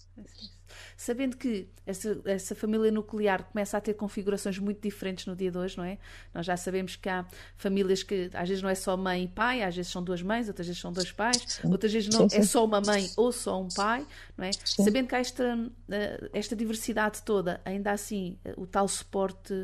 sabendo 1.01 1.35
que 1.35 1.67
essa, 1.83 2.21
essa 2.25 2.53
família 2.53 2.91
nuclear 2.91 3.43
começa 3.45 3.75
a 3.75 3.81
ter 3.81 3.95
configurações 3.95 4.59
muito 4.59 4.79
diferentes 4.79 5.25
no 5.25 5.35
dia 5.35 5.49
de 5.49 5.57
hoje, 5.57 5.75
não 5.75 5.83
é? 5.83 5.97
Nós 6.31 6.45
já 6.45 6.55
sabemos 6.55 6.95
que 6.95 7.09
há 7.09 7.25
famílias 7.55 8.03
que 8.03 8.29
às 8.35 8.47
vezes 8.47 8.61
não 8.61 8.69
é 8.69 8.75
só 8.75 8.95
mãe 8.95 9.23
e 9.23 9.27
pai, 9.27 9.63
às 9.63 9.75
vezes 9.75 9.91
são 9.91 10.03
duas 10.03 10.21
mães, 10.21 10.47
outras 10.47 10.67
vezes 10.67 10.79
são 10.79 10.93
dois 10.93 11.11
pais, 11.11 11.43
sim. 11.47 11.71
outras 11.71 11.91
vezes 11.91 12.07
não 12.13 12.19
sim, 12.19 12.25
é 12.25 12.29
sim. 12.29 12.37
é 12.37 12.43
só 12.43 12.63
uma 12.63 12.79
mãe 12.79 13.09
ou 13.17 13.31
só 13.31 13.59
um 13.59 13.67
pai, 13.67 14.05
não 14.37 14.45
é? 14.45 14.51
Sabendo 14.63 15.07
que 15.07 15.15
há 15.15 15.19
esta, 15.19 15.71
eh, 15.89 16.29
esta 16.33 16.55
diversidade 16.55 17.23
toda, 17.23 17.59
ainda 17.65 17.91
assim, 17.91 18.37
o 18.55 18.67
tal 18.67 18.87
suporte 18.87 19.55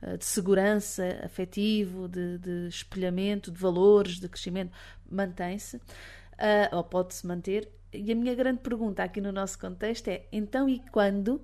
eh, 0.00 0.16
de 0.16 0.24
segurança 0.24 1.20
afetivo, 1.22 2.08
de, 2.08 2.38
de 2.38 2.68
espelhamento, 2.68 3.50
de 3.50 3.60
valores, 3.60 4.18
de 4.18 4.26
crescimento, 4.26 4.72
mantém-se, 5.10 5.76
uh, 5.76 6.76
ou 6.76 6.82
pode-se 6.82 7.26
manter, 7.26 7.68
e 7.92 8.12
a 8.12 8.14
minha 8.14 8.34
grande 8.34 8.60
pergunta 8.60 9.02
aqui 9.02 9.20
no 9.20 9.32
nosso 9.32 9.58
contexto 9.58 10.08
é: 10.08 10.26
então 10.30 10.68
e 10.68 10.80
quando, 10.90 11.40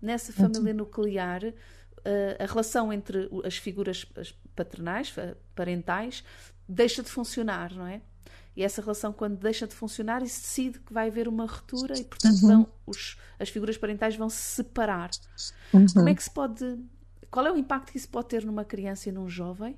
nessa 0.00 0.32
uhum. 0.32 0.52
família 0.52 0.74
nuclear, 0.74 1.42
eh, 2.04 2.36
a 2.38 2.46
relação 2.46 2.92
entre 2.92 3.28
as 3.44 3.56
figuras 3.56 4.06
paternais, 4.54 5.12
parentais, 5.54 6.22
deixa 6.68 7.02
de 7.02 7.10
funcionar, 7.10 7.74
não 7.74 7.86
é? 7.86 8.00
E 8.56 8.62
essa 8.62 8.80
relação, 8.80 9.12
quando 9.12 9.36
deixa 9.36 9.66
de 9.66 9.74
funcionar, 9.74 10.22
e 10.22 10.28
se 10.28 10.40
decide 10.40 10.80
que 10.80 10.92
vai 10.92 11.08
haver 11.08 11.28
uma 11.28 11.44
ruptura 11.44 11.98
e, 11.98 12.04
portanto, 12.04 12.42
uhum. 12.42 12.48
vão, 12.48 12.68
os, 12.86 13.18
as 13.38 13.50
figuras 13.50 13.76
parentais 13.76 14.16
vão 14.16 14.30
se 14.30 14.40
separar. 14.40 15.10
Uhum. 15.74 15.84
Como 15.92 16.08
é 16.08 16.14
que 16.14 16.22
se 16.22 16.30
pode. 16.30 16.78
Qual 17.30 17.46
é 17.46 17.52
o 17.52 17.56
impacto 17.56 17.90
que 17.90 17.98
isso 17.98 18.08
pode 18.08 18.28
ter 18.28 18.46
numa 18.46 18.64
criança 18.64 19.08
e 19.08 19.12
num 19.12 19.28
jovem? 19.28 19.76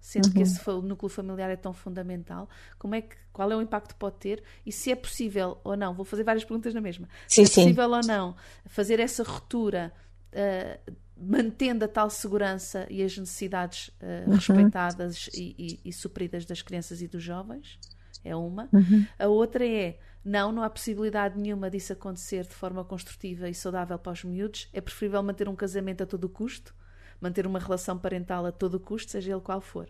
Sendo 0.00 0.26
uhum. 0.26 0.32
que 0.32 0.40
esse 0.40 0.70
núcleo 0.82 1.08
familiar 1.08 1.50
é 1.50 1.56
tão 1.56 1.72
fundamental, 1.72 2.48
como 2.78 2.94
é 2.94 3.02
que, 3.02 3.16
qual 3.32 3.50
é 3.50 3.56
o 3.56 3.62
impacto 3.62 3.94
que 3.94 3.98
pode 3.98 4.16
ter 4.16 4.42
e 4.64 4.72
se 4.72 4.90
é 4.90 4.96
possível 4.96 5.58
ou 5.64 5.76
não, 5.76 5.94
vou 5.94 6.04
fazer 6.04 6.24
várias 6.24 6.44
perguntas 6.44 6.72
na 6.74 6.80
mesma, 6.80 7.08
sim, 7.26 7.44
se 7.44 7.60
é 7.60 7.62
possível 7.62 7.88
sim. 7.88 7.94
ou 7.94 8.06
não 8.06 8.36
fazer 8.66 9.00
essa 9.00 9.22
ruptura 9.22 9.92
uh, 10.32 10.92
mantendo 11.16 11.84
a 11.84 11.88
tal 11.88 12.08
segurança 12.08 12.86
e 12.88 13.02
as 13.02 13.16
necessidades 13.16 13.88
uh, 13.88 14.28
uhum. 14.28 14.34
respeitadas 14.34 15.28
e, 15.34 15.54
e, 15.58 15.80
e, 15.88 15.92
supridas 15.92 16.44
das 16.44 16.62
crianças 16.62 17.02
e 17.02 17.08
dos 17.08 17.22
jovens, 17.22 17.78
é 18.24 18.34
uma. 18.36 18.68
Uhum. 18.72 19.06
A 19.18 19.26
outra 19.26 19.66
é, 19.66 19.98
não, 20.24 20.52
não 20.52 20.62
há 20.62 20.70
possibilidade 20.70 21.38
nenhuma 21.38 21.70
disso 21.70 21.92
acontecer 21.92 22.46
de 22.46 22.54
forma 22.54 22.84
construtiva 22.84 23.48
e 23.48 23.54
saudável 23.54 23.98
para 23.98 24.12
os 24.12 24.24
miúdos, 24.24 24.68
é 24.72 24.80
preferível 24.80 25.22
manter 25.22 25.48
um 25.48 25.56
casamento 25.56 26.02
a 26.02 26.06
todo 26.06 26.28
custo, 26.28 26.74
manter 27.20 27.46
uma 27.46 27.58
relação 27.58 27.98
parental 27.98 28.46
a 28.46 28.52
todo 28.52 28.80
custo, 28.80 29.12
seja 29.12 29.32
ele 29.32 29.40
qual 29.40 29.60
for. 29.60 29.88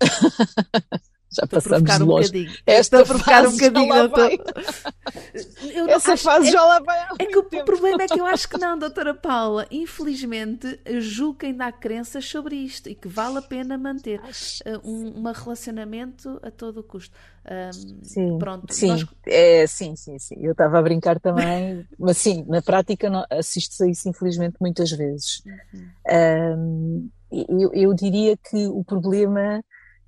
Já 1.30 1.46
passamos 1.46 2.00
um 2.00 2.06
bocadinho. 2.06 2.50
Esta 2.64 3.02
Estou 3.02 3.04
provocar 3.04 3.46
um 3.46 3.52
bocadinho, 3.52 3.94
doutor. 3.94 4.30
Essa 5.88 6.12
acho, 6.12 6.22
fase 6.22 6.48
é, 6.48 6.52
já 6.52 6.64
lá 6.64 6.80
vai. 6.80 7.06
É 7.18 7.26
que 7.26 7.38
o 7.38 7.42
problema 7.42 8.02
é 8.04 8.06
que 8.06 8.20
eu 8.20 8.26
acho 8.26 8.48
que 8.48 8.58
não, 8.58 8.78
doutora 8.78 9.12
Paula. 9.12 9.66
Infelizmente, 9.70 10.78
julgo 11.00 11.38
que 11.38 11.46
ainda 11.46 11.66
há 11.66 11.72
crenças 11.72 12.24
sobre 12.24 12.54
isto 12.54 12.88
e 12.88 12.94
que 12.94 13.08
vale 13.08 13.38
a 13.38 13.42
pena 13.42 13.76
manter 13.76 14.20
uh, 14.20 14.88
um, 14.88 15.18
um, 15.18 15.32
relacionamento 15.32 16.40
a 16.42 16.50
todo 16.50 16.80
o 16.80 16.82
custo. 16.82 17.14
Um, 17.44 18.04
sim, 18.04 18.38
pronto, 18.38 18.72
sim, 18.72 18.88
nós... 18.88 19.06
é, 19.26 19.66
sim, 19.66 19.94
sim, 19.96 20.18
sim. 20.18 20.36
Eu 20.40 20.52
estava 20.52 20.78
a 20.78 20.82
brincar 20.82 21.20
também, 21.20 21.86
mas 21.98 22.16
sim, 22.18 22.44
na 22.48 22.62
prática 22.62 23.08
assisto-se 23.30 23.84
a 23.84 23.86
isso 23.88 24.08
infelizmente 24.08 24.56
muitas 24.60 24.90
vezes. 24.90 25.42
Uhum. 25.72 25.88
Um, 26.58 27.10
eu, 27.30 27.72
eu 27.72 27.94
diria 27.94 28.36
que 28.36 28.66
o 28.66 28.84
problema 28.84 29.62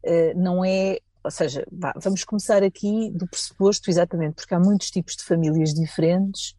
uh, 0.05 0.41
não 0.41 0.65
é 0.65 0.99
ou 1.29 1.31
seja, 1.31 1.63
vamos 1.97 2.25
começar 2.25 2.63
aqui 2.63 3.11
do 3.11 3.27
pressuposto, 3.27 3.91
exatamente, 3.91 4.37
porque 4.37 4.55
há 4.55 4.59
muitos 4.59 4.91
tipos 4.91 5.15
de 5.15 5.25
famílias 5.25 5.75
diferentes. 5.75 6.57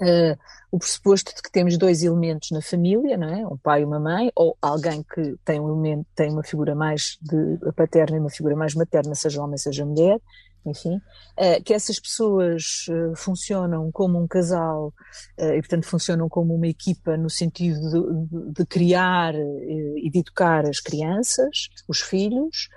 Uh, 0.00 0.36
o 0.72 0.78
pressuposto 0.78 1.34
de 1.36 1.42
que 1.42 1.52
temos 1.52 1.76
dois 1.76 2.02
elementos 2.02 2.50
na 2.50 2.62
família, 2.62 3.18
não 3.18 3.28
é? 3.28 3.46
Um 3.46 3.58
pai 3.58 3.82
e 3.82 3.84
uma 3.84 4.00
mãe, 4.00 4.32
ou 4.34 4.56
alguém 4.60 5.02
que 5.02 5.36
tem 5.44 5.60
um 5.60 5.68
elemento, 5.68 6.06
tem 6.16 6.30
uma 6.30 6.42
figura 6.42 6.74
mais 6.74 7.18
de 7.20 7.58
paterna 7.72 8.16
e 8.16 8.20
uma 8.20 8.30
figura 8.30 8.56
mais 8.56 8.74
materna, 8.74 9.14
seja 9.14 9.42
homem, 9.42 9.58
seja 9.58 9.84
mulher, 9.84 10.18
enfim, 10.66 10.96
uh, 10.96 11.62
que 11.64 11.74
essas 11.74 12.00
pessoas 12.00 12.86
uh, 12.88 13.14
funcionam 13.16 13.90
como 13.92 14.18
um 14.18 14.26
casal 14.26 14.92
uh, 15.38 15.52
e, 15.52 15.60
portanto, 15.60 15.86
funcionam 15.86 16.28
como 16.28 16.54
uma 16.54 16.66
equipa 16.66 17.16
no 17.16 17.28
sentido 17.28 18.28
de, 18.28 18.52
de 18.52 18.66
criar 18.66 19.34
e 19.34 20.10
de 20.10 20.18
educar 20.18 20.66
as 20.66 20.80
crianças, 20.80 21.68
os 21.88 22.00
filhos, 22.00 22.68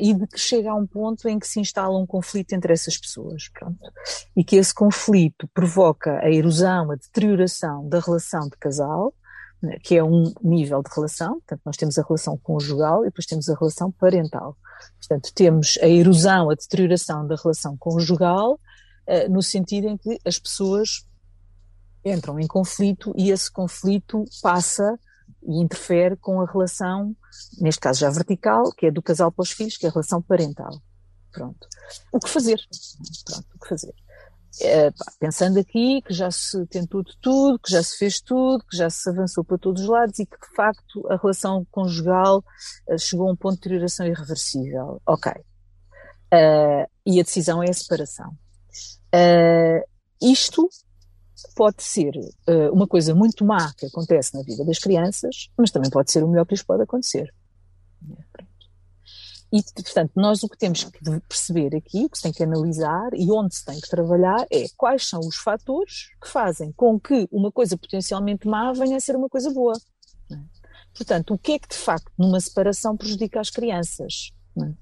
e 0.00 0.14
de 0.14 0.26
que 0.26 0.38
chega 0.38 0.70
a 0.70 0.74
um 0.74 0.86
ponto 0.86 1.28
em 1.28 1.38
que 1.38 1.46
se 1.46 1.60
instala 1.60 1.98
um 1.98 2.06
conflito 2.06 2.52
entre 2.52 2.72
essas 2.72 2.96
pessoas, 2.96 3.48
pronto. 3.48 3.78
E 4.36 4.44
que 4.44 4.56
esse 4.56 4.74
conflito 4.74 5.48
provoca 5.52 6.18
a 6.20 6.30
erosão, 6.30 6.90
a 6.90 6.96
deterioração 6.96 7.88
da 7.88 8.00
relação 8.00 8.48
de 8.48 8.56
casal, 8.58 9.14
né, 9.62 9.78
que 9.82 9.96
é 9.96 10.02
um 10.02 10.32
nível 10.42 10.82
de 10.82 10.90
relação, 10.94 11.34
portanto, 11.34 11.60
nós 11.64 11.76
temos 11.76 11.96
a 11.96 12.02
relação 12.02 12.36
conjugal 12.36 13.02
e 13.02 13.06
depois 13.06 13.26
temos 13.26 13.48
a 13.48 13.54
relação 13.54 13.92
parental. 13.92 14.56
Portanto, 14.98 15.32
temos 15.34 15.78
a 15.82 15.86
erosão, 15.86 16.50
a 16.50 16.54
deterioração 16.54 17.26
da 17.26 17.36
relação 17.36 17.76
conjugal, 17.76 18.54
uh, 18.54 19.30
no 19.30 19.42
sentido 19.42 19.88
em 19.88 19.96
que 19.96 20.18
as 20.24 20.38
pessoas 20.38 21.06
entram 22.04 22.38
em 22.38 22.46
conflito 22.46 23.12
e 23.16 23.30
esse 23.30 23.50
conflito 23.50 24.24
passa 24.42 24.98
e 25.42 25.60
interfere 25.60 26.16
com 26.16 26.40
a 26.40 26.46
relação, 26.46 27.14
neste 27.60 27.80
caso 27.80 28.00
já 28.00 28.10
vertical, 28.10 28.72
que 28.72 28.86
é 28.86 28.90
do 28.90 29.02
casal 29.02 29.30
para 29.30 29.42
os 29.42 29.50
filhos, 29.50 29.76
que 29.76 29.86
é 29.86 29.88
a 29.88 29.92
relação 29.92 30.22
parental. 30.22 30.80
Pronto. 31.32 31.66
O 32.12 32.18
que 32.18 32.28
fazer? 32.28 32.60
Pronto, 33.24 33.46
o 33.54 33.58
que 33.58 33.68
fazer? 33.68 33.94
É, 34.60 34.92
pensando 35.18 35.58
aqui 35.58 36.02
que 36.02 36.12
já 36.12 36.30
se 36.30 36.66
tentou 36.66 37.02
de 37.02 37.16
tudo, 37.20 37.58
que 37.58 37.70
já 37.70 37.82
se 37.82 37.96
fez 37.96 38.20
tudo, 38.20 38.64
que 38.64 38.76
já 38.76 38.90
se 38.90 39.08
avançou 39.08 39.42
para 39.42 39.56
todos 39.56 39.82
os 39.82 39.88
lados 39.88 40.18
e 40.18 40.26
que 40.26 40.36
de 40.36 40.54
facto 40.54 41.06
a 41.08 41.16
relação 41.16 41.66
conjugal 41.70 42.44
uh, 42.88 42.98
chegou 42.98 43.28
a 43.28 43.32
um 43.32 43.36
ponto 43.36 43.54
de 43.54 43.60
deterioração 43.60 44.06
irreversível. 44.06 45.00
Ok. 45.06 45.32
Uh, 45.32 46.86
e 47.06 47.18
a 47.18 47.22
decisão 47.22 47.62
é 47.62 47.70
a 47.70 47.74
separação. 47.74 48.30
Uh, 49.14 49.82
isto 50.20 50.68
pode 51.56 51.82
ser 51.82 52.12
uma 52.72 52.86
coisa 52.86 53.14
muito 53.16 53.44
má 53.44 53.72
que 53.76 53.86
acontece 53.86 54.32
na 54.34 54.44
vida 54.44 54.64
das 54.64 54.78
crianças, 54.78 55.50
mas 55.58 55.72
também 55.72 55.90
pode 55.90 56.12
ser 56.12 56.22
o 56.22 56.28
melhor 56.28 56.46
que 56.46 56.54
lhes 56.54 56.62
pode 56.62 56.84
acontecer. 56.84 57.34
E, 59.52 59.62
portanto, 59.82 60.12
nós 60.16 60.42
o 60.42 60.48
que 60.48 60.56
temos 60.56 60.84
que 60.84 61.20
perceber 61.28 61.76
aqui, 61.76 62.06
o 62.06 62.08
que 62.08 62.16
se 62.16 62.22
tem 62.22 62.32
que 62.32 62.42
analisar 62.42 63.10
e 63.12 63.30
onde 63.30 63.54
se 63.54 63.64
tem 63.64 63.78
que 63.78 63.88
trabalhar 63.88 64.46
é 64.50 64.64
quais 64.78 65.06
são 65.06 65.20
os 65.20 65.36
fatores 65.36 66.08
que 66.22 66.28
fazem 66.28 66.72
com 66.72 66.98
que 66.98 67.28
uma 67.30 67.52
coisa 67.52 67.76
potencialmente 67.76 68.48
má 68.48 68.72
venha 68.72 68.96
a 68.96 69.00
ser 69.00 69.14
uma 69.14 69.28
coisa 69.28 69.52
boa. 69.52 69.74
É? 70.30 70.36
Portanto, 70.94 71.34
o 71.34 71.38
que 71.38 71.52
é 71.52 71.58
que 71.58 71.68
de 71.68 71.76
facto 71.76 72.10
numa 72.18 72.40
separação 72.40 72.96
prejudica 72.96 73.40
as 73.40 73.50
crianças? 73.50 74.32
É? 74.58 74.72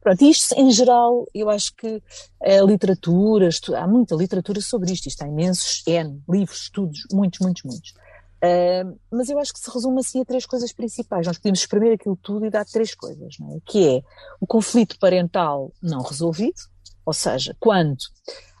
Pronto, 0.00 0.24
isto 0.24 0.54
em 0.54 0.70
geral, 0.72 1.26
eu 1.32 1.48
acho 1.48 1.72
que 1.76 2.02
a 2.42 2.62
literatura, 2.62 3.48
há 3.76 3.86
muita 3.86 4.16
literatura 4.16 4.60
sobre 4.60 4.92
isto, 4.92 5.06
isto 5.06 5.22
há 5.22 5.28
imensos 5.28 5.84
N, 5.86 6.20
livros, 6.28 6.62
estudos, 6.62 7.00
muitos, 7.12 7.38
muitos, 7.38 7.62
muitos. 7.62 7.94
Uh, 8.42 8.98
mas 9.10 9.28
eu 9.28 9.38
acho 9.38 9.52
que 9.52 9.60
se 9.60 9.70
resume 9.70 10.00
assim 10.00 10.22
a 10.22 10.24
três 10.24 10.46
coisas 10.46 10.72
principais. 10.72 11.26
Nós 11.26 11.36
podemos 11.36 11.60
espremer 11.60 11.94
aquilo 11.94 12.16
tudo 12.16 12.46
e 12.46 12.50
dar 12.50 12.64
três 12.64 12.94
coisas, 12.94 13.36
não 13.38 13.54
é? 13.54 13.58
Que 13.66 13.96
é 13.96 14.02
o 14.40 14.46
conflito 14.46 14.98
parental 14.98 15.72
não 15.82 16.02
resolvido, 16.02 16.60
ou 17.04 17.12
seja, 17.12 17.54
quando 17.60 17.98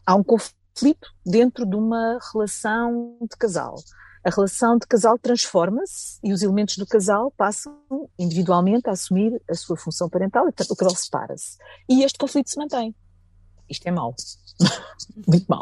há 0.04 0.14
um 0.14 0.22
conflito 0.22 1.08
dentro 1.24 1.64
de 1.64 1.76
uma 1.76 2.18
relação 2.32 3.16
de 3.22 3.36
casal. 3.36 3.76
A 4.22 4.28
relação 4.28 4.76
de 4.76 4.86
casal 4.86 5.18
transforma-se 5.18 6.18
e 6.22 6.30
os 6.30 6.42
elementos 6.42 6.76
do 6.76 6.86
casal 6.86 7.32
passam 7.34 7.74
individualmente 8.18 8.86
a 8.86 8.92
assumir 8.92 9.40
a 9.50 9.54
sua 9.54 9.78
função 9.78 10.10
parental 10.10 10.42
e, 10.42 10.52
portanto, 10.52 10.72
o 10.72 10.76
casal 10.76 10.94
separa-se. 10.94 11.56
E 11.88 12.04
este 12.04 12.18
conflito 12.18 12.50
se 12.50 12.58
mantém. 12.58 12.94
Isto 13.70 13.86
é 13.86 13.90
mau. 13.90 14.14
muito 15.26 15.46
mal. 15.48 15.60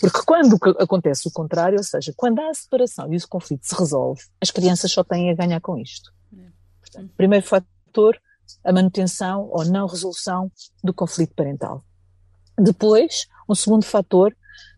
Porque 0.00 0.22
quando 0.24 0.58
acontece 0.78 1.28
o 1.28 1.30
contrário, 1.30 1.78
ou 1.78 1.84
seja, 1.84 2.12
quando 2.16 2.40
há 2.40 2.50
a 2.50 2.54
separação 2.54 3.12
e 3.12 3.16
o 3.16 3.28
conflito 3.28 3.66
se 3.66 3.74
resolve, 3.74 4.22
as 4.40 4.50
crianças 4.50 4.90
só 4.90 5.04
têm 5.04 5.30
a 5.30 5.34
ganhar 5.34 5.60
com 5.60 5.78
isto. 5.78 6.10
Portanto, 6.80 7.12
primeiro 7.16 7.46
fator, 7.46 8.20
a 8.64 8.72
manutenção 8.72 9.48
ou 9.52 9.64
não 9.64 9.86
resolução 9.86 10.50
do 10.82 10.92
conflito 10.92 11.34
parental. 11.34 11.84
Depois, 12.58 13.26
um 13.48 13.54
segundo 13.54 13.84
fator 13.84 14.34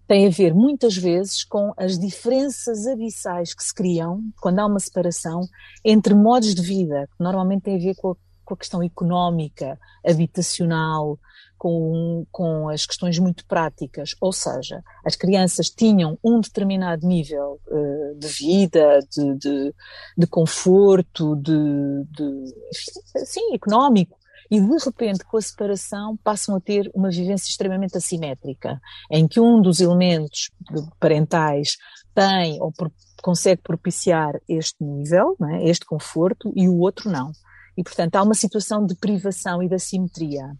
tem 0.07 0.27
a 0.27 0.31
ver 0.31 0.55
muitas 0.55 0.97
vezes 0.97 1.43
com 1.43 1.73
as 1.77 1.99
diferenças 1.99 2.87
abissais 2.87 3.55
que 3.55 3.65
se 3.65 3.73
criam 3.73 4.21
quando 4.41 4.59
há 4.59 4.67
uma 4.67 4.79
separação 4.79 5.41
entre 5.85 6.15
modos 6.15 6.55
de 6.55 6.63
vida, 6.63 7.09
que 7.17 7.23
normalmente 7.23 7.63
tem 7.63 7.77
a 7.77 7.83
ver 7.83 7.95
com 7.95 8.11
a, 8.11 8.17
com 8.45 8.55
a 8.55 8.57
questão 8.57 8.83
económica, 8.83 9.79
habitacional, 10.07 11.19
com, 11.63 12.27
com 12.33 12.69
as 12.69 12.85
questões 12.85 13.21
muito 13.21 13.47
práticas, 13.47 14.17
ou 14.21 14.33
seja, 14.33 14.83
as 15.05 15.15
crianças 15.15 15.71
tinham 15.71 16.19
um 16.25 16.41
determinado 16.41 17.07
nível 17.07 17.61
uh, 17.69 18.19
de 18.19 18.27
vida, 18.27 18.99
de, 19.09 19.35
de, 19.37 19.75
de 20.19 20.27
conforto, 20.27 21.37
de, 21.37 22.05
de, 22.11 23.25
sim, 23.25 23.55
económico, 23.55 24.19
e 24.51 24.61
de 24.61 24.85
repente 24.85 25.25
com 25.25 25.37
a 25.37 25.41
separação 25.41 26.17
passam 26.25 26.57
a 26.57 26.61
ter 26.61 26.91
uma 26.93 27.11
vivência 27.11 27.49
extremamente 27.49 27.97
assimétrica, 27.97 28.81
em 29.09 29.29
que 29.29 29.39
um 29.39 29.63
dos 29.63 29.79
elementos 29.79 30.51
parentais 30.99 31.77
tem 32.13 32.61
ou 32.61 32.73
por, 32.73 32.91
consegue 33.23 33.63
propiciar 33.63 34.35
este 34.49 34.83
nível, 34.83 35.37
é? 35.53 35.69
este 35.69 35.87
conforto, 35.87 36.53
e 36.57 36.69
o 36.69 36.79
outro 36.79 37.09
não. 37.09 37.31
E 37.79 37.85
portanto 37.85 38.17
há 38.17 38.23
uma 38.25 38.35
situação 38.35 38.85
de 38.85 38.97
privação 38.97 39.63
e 39.63 39.69
de 39.69 39.77
assimetria. 39.77 40.51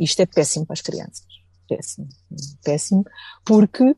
Isto 0.00 0.22
é 0.22 0.26
péssimo 0.26 0.66
para 0.66 0.74
as 0.74 0.80
crianças. 0.80 1.26
Péssimo. 1.68 2.08
Péssimo, 2.64 3.04
porque 3.44 3.94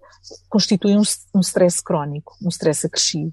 constitui 0.49 0.97
um, 0.97 1.02
um 1.35 1.40
stress 1.40 1.82
crónico, 1.82 2.37
um 2.42 2.49
stress 2.49 2.87
acrescido. 2.87 3.32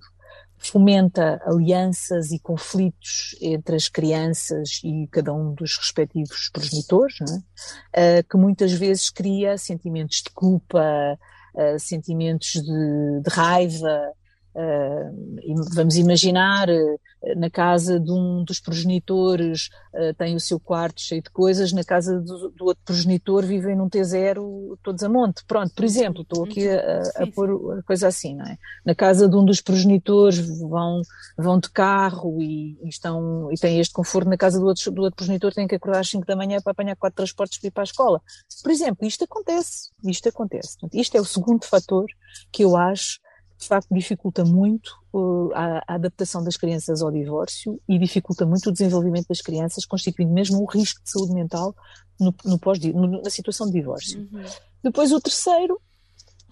Fomenta 0.57 1.41
alianças 1.45 2.31
e 2.31 2.39
conflitos 2.39 3.35
entre 3.41 3.75
as 3.75 3.87
crianças 3.87 4.81
e 4.83 5.07
cada 5.07 5.33
um 5.33 5.53
dos 5.53 5.77
respectivos 5.77 6.49
progenitores, 6.51 7.19
uh, 7.21 8.23
que 8.29 8.37
muitas 8.37 8.73
vezes 8.73 9.09
cria 9.09 9.57
sentimentos 9.57 10.21
de 10.21 10.29
culpa, 10.31 11.17
uh, 11.55 11.79
sentimentos 11.79 12.51
de, 12.53 13.21
de 13.21 13.29
raiva, 13.29 14.13
Uh, 14.59 15.63
vamos 15.73 15.95
imaginar, 15.95 16.67
uh, 16.69 16.99
na 17.37 17.49
casa 17.49 17.97
de 17.97 18.11
um 18.11 18.43
dos 18.43 18.59
progenitores 18.59 19.69
uh, 19.93 20.13
tem 20.17 20.35
o 20.35 20.39
seu 20.39 20.59
quarto 20.59 20.99
cheio 20.99 21.21
de 21.21 21.29
coisas, 21.29 21.71
na 21.71 21.83
casa 21.83 22.19
do, 22.19 22.49
do, 22.49 22.65
outro 22.65 22.83
progenitor 22.83 23.45
vivem 23.45 23.77
num 23.77 23.89
T0 23.89 24.77
todos 24.83 25.01
a 25.01 25.07
monte. 25.07 25.45
Pronto, 25.45 25.73
por 25.73 25.85
exemplo, 25.85 26.23
estou 26.23 26.43
aqui 26.43 26.67
a, 26.67 27.01
a, 27.15 27.23
a 27.23 27.27
pôr 27.27 27.77
a 27.79 27.83
coisa 27.83 28.09
assim, 28.09 28.35
não 28.35 28.45
é? 28.45 28.57
Na 28.85 28.93
casa 28.93 29.29
de 29.29 29.35
um 29.37 29.45
dos 29.45 29.61
progenitores 29.61 30.39
vão, 30.59 31.01
vão 31.37 31.57
de 31.57 31.69
carro 31.69 32.41
e, 32.41 32.77
e 32.83 32.89
estão, 32.89 33.49
e 33.53 33.55
têm 33.55 33.79
este 33.79 33.93
conforto, 33.93 34.27
na 34.27 34.37
casa 34.37 34.59
do 34.59 34.65
outro, 34.65 34.91
do 34.91 35.03
outro 35.03 35.15
progenitor 35.15 35.53
têm 35.53 35.67
que 35.67 35.75
acordar 35.75 36.01
às 36.01 36.09
5 36.09 36.25
da 36.25 36.35
manhã 36.35 36.59
para 36.61 36.73
apanhar 36.73 36.97
quatro 36.97 37.15
transportes 37.15 37.59
para 37.59 37.67
ir 37.67 37.71
para 37.71 37.83
a 37.83 37.85
escola. 37.85 38.21
Por 38.61 38.71
exemplo, 38.71 39.07
isto 39.07 39.23
acontece, 39.23 39.89
isto 40.03 40.27
acontece. 40.27 40.77
Isto 40.91 41.15
é 41.15 41.21
o 41.21 41.25
segundo 41.25 41.63
fator 41.65 42.07
que 42.51 42.65
eu 42.65 42.75
acho 42.75 43.19
de 43.59 43.67
facto 43.67 43.93
dificulta 43.93 44.45
muito 44.45 44.89
uh, 45.13 45.51
a, 45.53 45.83
a, 45.85 45.95
adaptação 45.95 46.41
das 46.41 46.55
crianças 46.55 47.01
ao 47.01 47.11
divórcio 47.11 47.79
e 47.87 47.99
dificulta 47.99 48.45
muito 48.45 48.69
o 48.69 48.71
desenvolvimento 48.71 49.27
das 49.27 49.41
crianças, 49.41 49.85
constituindo 49.85 50.33
mesmo 50.33 50.61
um 50.61 50.65
risco 50.65 51.03
de 51.03 51.11
saúde 51.11 51.33
mental 51.33 51.75
no, 52.17 52.33
no 52.45 52.57
pós, 52.57 52.79
no, 52.79 53.21
na 53.21 53.29
situação 53.29 53.67
de 53.67 53.73
divórcio. 53.73 54.27
Uhum. 54.31 54.43
Depois 54.81 55.11
o 55.11 55.19
terceiro 55.19 55.79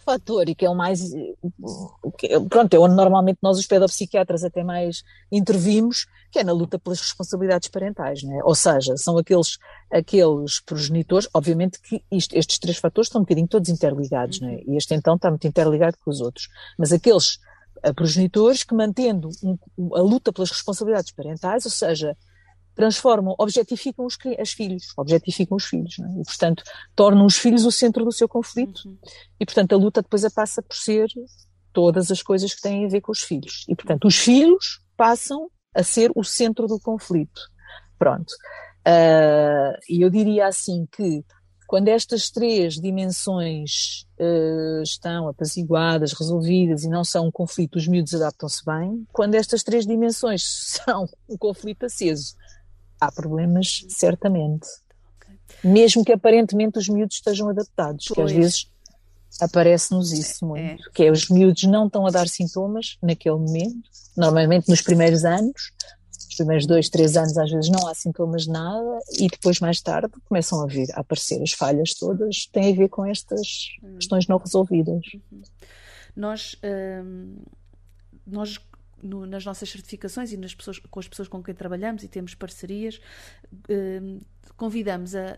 fator 0.08 0.48
e 0.48 0.56
que 0.56 0.66
é 0.66 0.70
o 0.70 0.76
mais 0.76 1.02
pronto, 2.50 2.74
é 2.74 2.80
onde 2.80 2.96
normalmente 2.96 3.40
nós 3.42 3.60
os 3.60 3.68
pedopsiquiatras 3.68 4.42
até 4.42 4.64
mais 4.64 5.04
intervimos, 5.30 6.08
que 6.32 6.40
é 6.40 6.46
na 6.46 6.54
luta 6.54 6.80
pelas 6.80 7.02
responsabilidades 7.02 7.68
parentais, 7.68 8.24
né? 8.24 8.40
ou 8.46 8.56
seja, 8.56 8.96
são 8.96 9.18
aqueles, 9.18 9.58
aqueles 9.92 10.62
progenitores, 10.62 11.28
obviamente 11.34 11.82
que 11.82 12.02
isto, 12.10 12.34
estes 12.38 12.58
três 12.58 12.78
fatores 12.78 13.08
estão 13.08 13.20
um 13.20 13.26
bocadinho 13.26 13.50
todos 13.50 13.70
interligados, 13.70 14.40
né? 14.40 14.62
e 14.66 14.78
este 14.78 14.96
então 14.96 15.16
está 15.16 15.30
muito 15.30 15.46
interligado 15.46 15.98
com 15.98 16.10
os 16.10 16.22
outros, 16.22 16.48
mas 16.78 16.94
aqueles 16.94 17.40
eh, 17.84 17.92
progenitores 17.92 18.64
que 18.64 18.74
mantendo 18.74 19.30
um, 19.44 19.94
a 19.94 20.02
luta 20.02 20.32
pelas 20.32 20.52
responsabilidades 20.52 21.12
parentais, 21.12 21.66
ou 21.66 21.72
seja, 21.72 22.16
transformam, 22.78 23.36
objetificam 23.40 24.06
os, 24.06 24.18
os 24.40 24.52
filhos, 24.52 24.94
objetificam 24.96 25.58
os 25.58 25.66
filhos, 25.66 25.98
é? 26.00 26.22
e 26.22 26.24
portanto 26.24 26.64
tornam 26.96 27.26
os 27.26 27.36
filhos 27.36 27.66
o 27.66 27.72
centro 27.72 28.06
do 28.06 28.12
seu 28.12 28.30
conflito, 28.30 28.88
uhum. 28.88 28.98
e 29.40 29.46
portanto 29.46 29.74
a 29.74 29.78
luta 29.78 30.02
depois 30.02 30.32
passa 30.32 30.62
por 30.62 30.76
ser 30.76 31.08
todas 31.74 32.12
as 32.12 32.22
coisas 32.22 32.54
que 32.54 32.62
têm 32.62 32.86
a 32.86 32.88
ver 32.88 33.02
com 33.02 33.12
os 33.12 33.22
filhos, 33.22 33.66
e 33.68 33.76
portanto 33.76 34.08
os 34.08 34.16
filhos 34.16 34.80
passam 34.96 35.50
a 35.76 35.82
ser 35.82 36.12
o 36.16 36.24
centro 36.24 36.68
do 36.68 36.80
conflito. 36.80 37.42
Pronto. 37.98 38.32
Uh, 38.88 39.74
e 39.90 40.02
eu 40.02 40.10
diria 40.10 40.48
assim 40.48 40.88
que 40.92 41.26
quando 41.68 41.90
estas 41.90 42.30
três 42.30 42.76
dimensões 42.76 44.06
uh, 44.20 44.82
estão 44.82 45.28
apaziguadas, 45.28 46.14
resolvidas 46.14 46.84
e 46.84 46.90
não 46.90 47.04
são 47.04 47.28
um 47.28 47.32
conflito, 47.32 47.76
os 47.76 47.88
miúdos 47.88 48.14
adaptam-se 48.14 48.64
bem. 48.64 49.06
Quando 49.12 49.36
estas 49.36 49.64
três 49.64 49.86
dimensões 49.86 50.44
são 50.86 51.10
um 51.28 51.38
conflito 51.38 51.86
aceso, 51.86 52.36
há 53.00 53.12
problemas, 53.12 53.86
certamente. 53.90 54.68
Mesmo 55.64 56.04
que 56.04 56.12
aparentemente 56.12 56.78
os 56.78 56.88
miúdos 56.88 57.18
estejam 57.18 57.50
adaptados, 57.50 58.06
pois. 58.08 58.16
que 58.16 58.22
às 58.22 58.32
vezes 58.32 58.72
aparece-nos 59.42 60.12
isso 60.12 60.46
é, 60.46 60.48
muito, 60.48 60.88
é. 60.88 60.92
que 60.94 61.04
é 61.04 61.12
os 61.12 61.30
miúdos 61.30 61.64
não 61.64 61.88
estão 61.88 62.06
a 62.06 62.10
dar 62.10 62.28
sintomas 62.28 62.98
naquele 63.02 63.36
momento, 63.36 63.90
normalmente 64.16 64.70
nos 64.70 64.82
primeiros 64.82 65.26
anos, 65.26 65.72
os 66.30 66.36
primeiros 66.36 66.66
dois, 66.66 66.90
três 66.90 67.16
anos 67.18 67.38
às 67.38 67.52
vezes 67.52 67.70
não 67.70 67.88
há 67.88 67.94
sintomas 67.94 68.44
de 68.44 68.50
nada 68.50 69.00
e 69.20 69.28
depois 69.28 69.60
mais 69.60 69.82
tarde 69.82 70.14
começam 70.28 70.62
a 70.62 70.68
vir 70.68 70.88
a 70.94 71.02
aparecer 71.02 71.42
as 71.42 71.52
falhas 71.52 71.94
todas, 71.94 72.48
têm 72.52 72.74
a 72.74 72.76
ver 72.76 72.90
com 72.90 73.06
estas 73.06 73.70
hum. 73.84 73.96
questões 73.96 74.28
não 74.28 74.38
resolvidas. 74.38 75.02
Uhum. 75.32 75.42
Nós, 76.16 76.56
hum, 77.04 77.38
nós 78.26 78.60
no, 79.02 79.26
nas 79.26 79.46
nossas 79.46 79.70
certificações 79.70 80.32
e 80.32 80.38
nas 80.38 80.54
pessoas, 80.54 80.80
com 80.80 81.00
as 81.00 81.08
pessoas 81.08 81.28
com 81.28 81.42
quem 81.44 81.54
trabalhamos 81.54 82.04
e 82.04 82.08
temos 82.08 82.34
parcerias, 82.36 83.00
eh, 83.70 84.20
convidamos 84.56 85.16
a, 85.16 85.38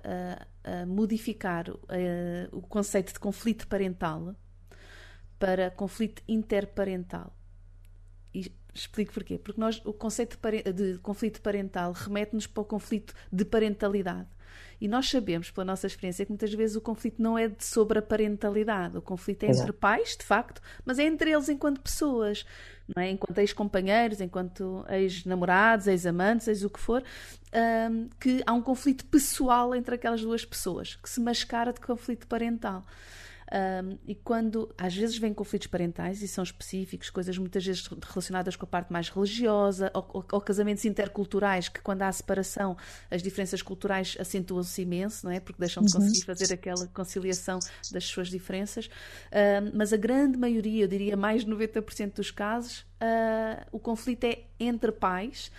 a, 0.64 0.82
a 0.82 0.86
modificar 0.86 1.66
eh, 1.90 2.48
o 2.52 2.62
conceito 2.62 3.14
de 3.14 3.20
conflito 3.20 3.68
parental 3.68 4.36
para 5.38 5.72
conflito 5.72 6.22
interparental. 6.28 7.36
E 8.34 8.52
explico 8.74 9.14
porquê. 9.14 9.38
Porque 9.38 9.60
nós, 9.60 9.82
o 9.86 9.94
conceito 9.94 10.38
de, 10.38 10.94
de 10.94 11.00
conflito 11.00 11.42
parental 11.42 11.92
remete-nos 11.92 12.48
para 12.48 12.62
o 12.62 12.66
conflito 12.66 13.14
de 13.32 13.46
parentalidade. 13.46 14.28
E 14.82 14.88
nós 14.88 15.10
sabemos, 15.10 15.52
pela 15.52 15.66
nossa 15.66 15.88
experiência, 15.88 16.26
que 16.26 16.32
muitas 16.32 16.54
vezes 16.54 16.76
o 16.76 16.82
conflito 16.82 17.22
não 17.22 17.38
é 17.38 17.52
sobre 17.60 18.00
a 18.00 18.02
parentalidade. 18.02 18.98
O 18.98 19.02
conflito 19.02 19.44
é 19.44 19.48
entre 19.48 19.74
pais, 19.74 20.16
de 20.18 20.24
facto, 20.24 20.62
mas 20.86 21.00
é 21.00 21.04
entre 21.04 21.32
eles 21.32 21.50
enquanto 21.50 21.82
pessoas, 21.82 22.46
não 22.96 23.04
é? 23.04 23.10
enquanto 23.10 23.38
ex-companheiros, 23.40 24.22
enquanto 24.22 24.86
ex-namorados, 24.90 25.88
ex-amantes, 25.88 26.48
ex 26.48 26.64
o 26.64 26.70
que 26.70 26.80
for, 26.80 27.04
um, 27.92 28.10
que 28.20 28.42
há 28.46 28.54
um 28.54 28.62
conflito 28.62 29.06
pessoal 29.06 29.76
entre 29.76 29.96
aquelas 29.96 30.22
duas 30.22 30.46
pessoas, 30.46 30.96
que 30.96 31.10
se 31.10 31.20
mascara 31.20 31.74
de 31.74 31.82
conflito 31.82 32.26
parental. 32.28 32.86
Um, 33.52 33.98
e 34.06 34.14
quando 34.14 34.74
às 34.78 34.96
vezes 34.96 35.18
vêm 35.18 35.34
conflitos 35.34 35.68
parentais 35.68 36.22
e 36.22 36.28
são 36.28 36.44
específicos, 36.44 37.10
coisas 37.10 37.38
muitas 37.38 37.66
vezes 37.66 37.88
relacionadas 37.88 38.56
com 38.56 38.66
a 38.66 38.68
parte 38.68 38.94
mais 38.94 39.10
religiosa, 39.10 39.92
ou, 39.94 40.08
ou, 40.14 40.26
ou 40.32 40.42
casamentos 40.42 40.86
interculturais, 40.86 41.68
que 41.68 41.82
quando 41.82 42.04
há 42.04 42.12
separação 42.12 42.78
as 43.10 43.24
diferenças 43.24 43.62
culturais 43.62 44.16
acentuam-se 44.20 44.82
imenso, 44.82 45.26
não 45.26 45.32
é? 45.32 45.40
Porque 45.40 45.60
deixam 45.60 45.84
de 45.84 45.94
uhum. 45.94 46.02
conseguir 46.02 46.26
fazer 46.26 46.54
aquela 46.54 46.88
conciliação 46.88 47.60
das 47.92 48.06
suas 48.06 48.30
diferenças. 48.30 48.90
Um, 49.34 49.72
mas 49.76 49.94
a 49.94 49.98
grande 49.98 50.38
maioria, 50.38 50.84
eu 50.84 50.88
diria 50.88 51.18
mais 51.18 51.44
de 51.44 51.52
90% 51.52 52.16
dos 52.16 52.32
casos, 52.32 52.86
uh, 53.02 53.66
o 53.72 53.80
conflito 53.80 54.24
é 54.26 54.44
entre 54.60 54.92
pais 54.92 55.52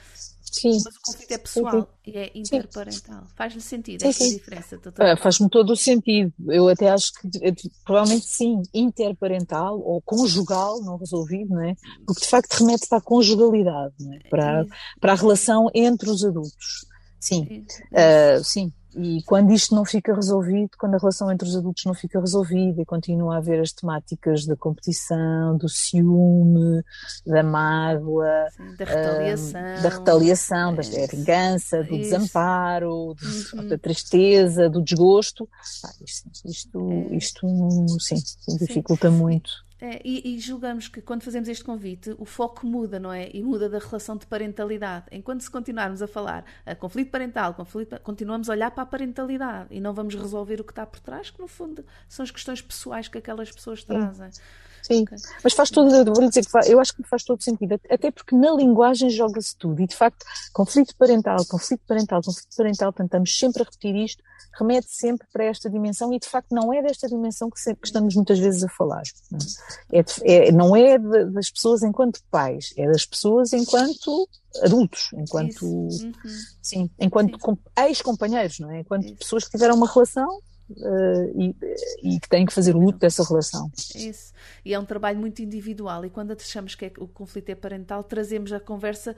Sim. 0.51 0.81
Mas 0.85 0.97
o 0.97 1.01
conflito 1.01 1.31
é 1.31 1.39
pessoal 1.39 1.73
sim, 1.73 1.81
sim. 1.81 2.11
e 2.11 2.19
é 2.19 2.31
interparental. 2.35 3.25
Faz-lhe 3.37 3.61
sentido 3.61 4.05
essa 4.05 4.29
diferença, 4.29 4.77
doutora? 4.79 5.11
É, 5.11 5.17
Faz-me 5.17 5.49
todo 5.49 5.73
o 5.73 5.77
sentido. 5.77 6.33
Eu 6.49 6.69
até 6.69 6.91
acho 6.91 7.13
que 7.15 7.29
provavelmente 7.85 8.27
sim, 8.27 8.61
interparental 8.75 9.79
ou 9.79 10.03
conjugal 10.03 10.83
não 10.83 10.97
resolvido, 10.97 11.55
não 11.55 11.63
é? 11.63 11.77
Porque 12.05 12.23
de 12.23 12.27
facto 12.27 12.53
remete 12.55 12.89
para 12.89 12.99
a 12.99 13.03
conjugalidade, 13.03 13.95
é? 14.13 14.29
para, 14.29 14.67
para 15.01 15.13
a 15.13 15.17
relação 15.17 15.69
entre 15.73 16.11
os 16.11 16.25
adultos. 16.25 16.87
Sim, 17.21 17.65
uh, 17.93 18.43
sim. 18.43 18.73
E 18.97 19.23
quando 19.25 19.53
isto 19.53 19.75
não 19.75 19.85
fica 19.85 20.15
resolvido, 20.15 20.71
quando 20.79 20.95
a 20.95 20.99
relação 20.99 21.31
entre 21.31 21.47
os 21.47 21.57
adultos 21.57 21.85
não 21.85 21.95
fica 21.95 22.19
resolvida 22.21 22.83
e 22.83 22.85
continua 22.85 23.35
a 23.35 23.39
haver 23.39 23.61
as 23.61 23.73
temáticas 23.73 24.45
da 24.47 24.57
competição, 24.57 25.57
do 25.57 25.69
ciúme, 25.69 26.83
da 27.27 27.43
mágoa, 27.43 28.49
Sim, 28.51 28.75
da 28.77 28.85
retaliação, 28.85 29.61
um, 29.61 29.83
da, 29.83 29.89
retaliação, 29.89 30.75
da 30.75 30.83
vingança, 30.83 31.85
do 31.85 31.95
Isso. 31.95 32.11
desamparo, 32.11 33.15
uhum. 33.55 33.69
da 33.69 33.79
tristeza, 33.79 34.69
do 34.69 34.83
desgosto, 34.83 35.49
ah, 35.85 35.91
isto, 36.05 36.31
isto, 36.45 36.91
é. 36.91 37.17
isto, 37.17 37.47
sim, 38.01 38.17
dificulta 38.59 39.11
sim. 39.11 39.17
muito. 39.17 39.51
É, 39.81 40.01
e, 40.05 40.35
e, 40.35 40.39
julgamos 40.39 40.89
que 40.89 41.01
quando 41.01 41.23
fazemos 41.23 41.49
este 41.49 41.65
convite 41.65 42.15
o 42.19 42.27
foco 42.27 42.67
muda, 42.67 43.01
não 43.01 43.11
é? 43.11 43.31
E 43.33 43.43
muda 43.43 43.69
da 43.69 43.79
relação 43.79 44.17
de 44.17 44.27
parentalidade. 44.27 45.07
Enquanto 45.11 45.41
se 45.41 45.51
continuarmos 45.51 46.03
a 46.03 46.07
falar 46.07 46.45
a 46.67 46.75
conflito 46.75 47.11
parental, 47.11 47.55
conflito, 47.55 47.99
continuamos 48.01 48.51
a 48.51 48.53
olhar 48.53 48.71
para 48.71 48.83
a 48.83 48.87
parentalidade 48.87 49.69
e 49.71 49.81
não 49.81 49.95
vamos 49.95 50.15
resolver 50.15 50.61
o 50.61 50.65
que 50.65 50.73
está 50.73 50.85
por 50.85 51.01
trás, 51.01 51.31
que 51.31 51.41
no 51.41 51.49
fundo 51.49 51.85
são 52.09 52.23
as 52.23 52.31
questões 52.31 52.61
pessoais 52.61 53.09
que 53.09 53.17
aquelas 53.17 53.51
pessoas 53.51 53.83
trazem. 53.83 54.31
Sim. 54.31 54.43
Sim, 54.83 55.05
mas 55.43 55.53
faz 55.53 55.71
todo, 55.71 55.91
vou 56.05 56.29
dizer 56.29 56.45
que 56.45 56.51
faz, 56.51 56.69
eu 56.69 56.81
acho 56.81 56.95
que 56.95 57.03
faz 57.03 57.23
todo 57.23 57.43
sentido, 57.43 57.81
até 57.91 58.11
porque 58.11 58.35
na 58.35 58.53
linguagem 58.53 59.11
joga-se 59.11 59.57
tudo 59.57 59.81
e 59.81 59.87
de 59.87 59.95
facto, 59.95 60.25
conflito 60.53 60.95
parental, 60.97 61.45
conflito 61.47 61.83
parental, 61.87 62.23
conflito 62.23 62.57
parental, 62.57 62.93
tentamos 62.93 63.39
sempre 63.39 63.63
a 63.63 63.65
repetir 63.65 63.95
isto, 63.97 64.23
remete 64.59 64.89
sempre 64.91 65.27
para 65.33 65.45
esta 65.45 65.71
dimensão 65.71 66.13
e 66.13 66.19
de 66.19 66.29
facto 66.29 66.53
não 66.53 66.73
é 66.73 66.83
desta 66.83 67.09
dimensão 67.09 67.51
que, 67.51 67.61
sempre, 67.61 67.83
que 67.83 67.87
estamos 67.89 68.15
muitas 68.15 68.39
vezes 68.39 68.65
a 68.65 68.69
falar. 68.69 69.03
Não 69.31 69.39
é, 69.93 70.05
é, 70.25 70.49
é 70.49 70.53
não 70.53 70.77
é 70.77 70.99
de, 70.99 71.27
das 71.27 71.51
pessoas 71.51 71.83
enquanto 71.83 72.21
pais, 72.31 72.73
é 72.77 72.87
das 72.87 73.07
pessoas 73.07 73.53
enquanto 73.53 74.29
adultos, 74.63 75.11
enquanto, 75.15 75.65
uhum. 75.65 76.13
sim, 76.61 76.91
enquanto 76.99 77.39
ex-companheiros, 77.79 78.59
não 78.59 78.71
é? 78.71 78.81
Enquanto 78.81 79.07
Isso. 79.07 79.17
pessoas 79.17 79.45
que 79.45 79.51
tiveram 79.51 79.77
uma 79.77 79.91
relação 79.91 80.41
Uh, 80.71 81.33
e, 81.35 81.57
e, 82.03 82.21
que 82.21 82.29
têm 82.29 82.47
que 82.47 82.53
fazer 82.53 82.75
luto 82.75 82.99
dessa 82.99 83.25
relação. 83.25 83.71
Isso. 83.95 84.33
E 84.65 84.73
é 84.73 84.79
um 84.79 84.85
trabalho 84.85 85.19
muito 85.19 85.43
individual. 85.43 86.05
E 86.05 86.11
quando 86.11 86.33
achamos 86.33 86.75
que 86.75 86.87
é, 86.87 86.93
o 86.99 87.09
conflito 87.09 87.51
é 87.51 87.55
parental, 87.55 88.05
trazemos 88.05 88.53
a 88.53 88.61
conversa 88.61 89.17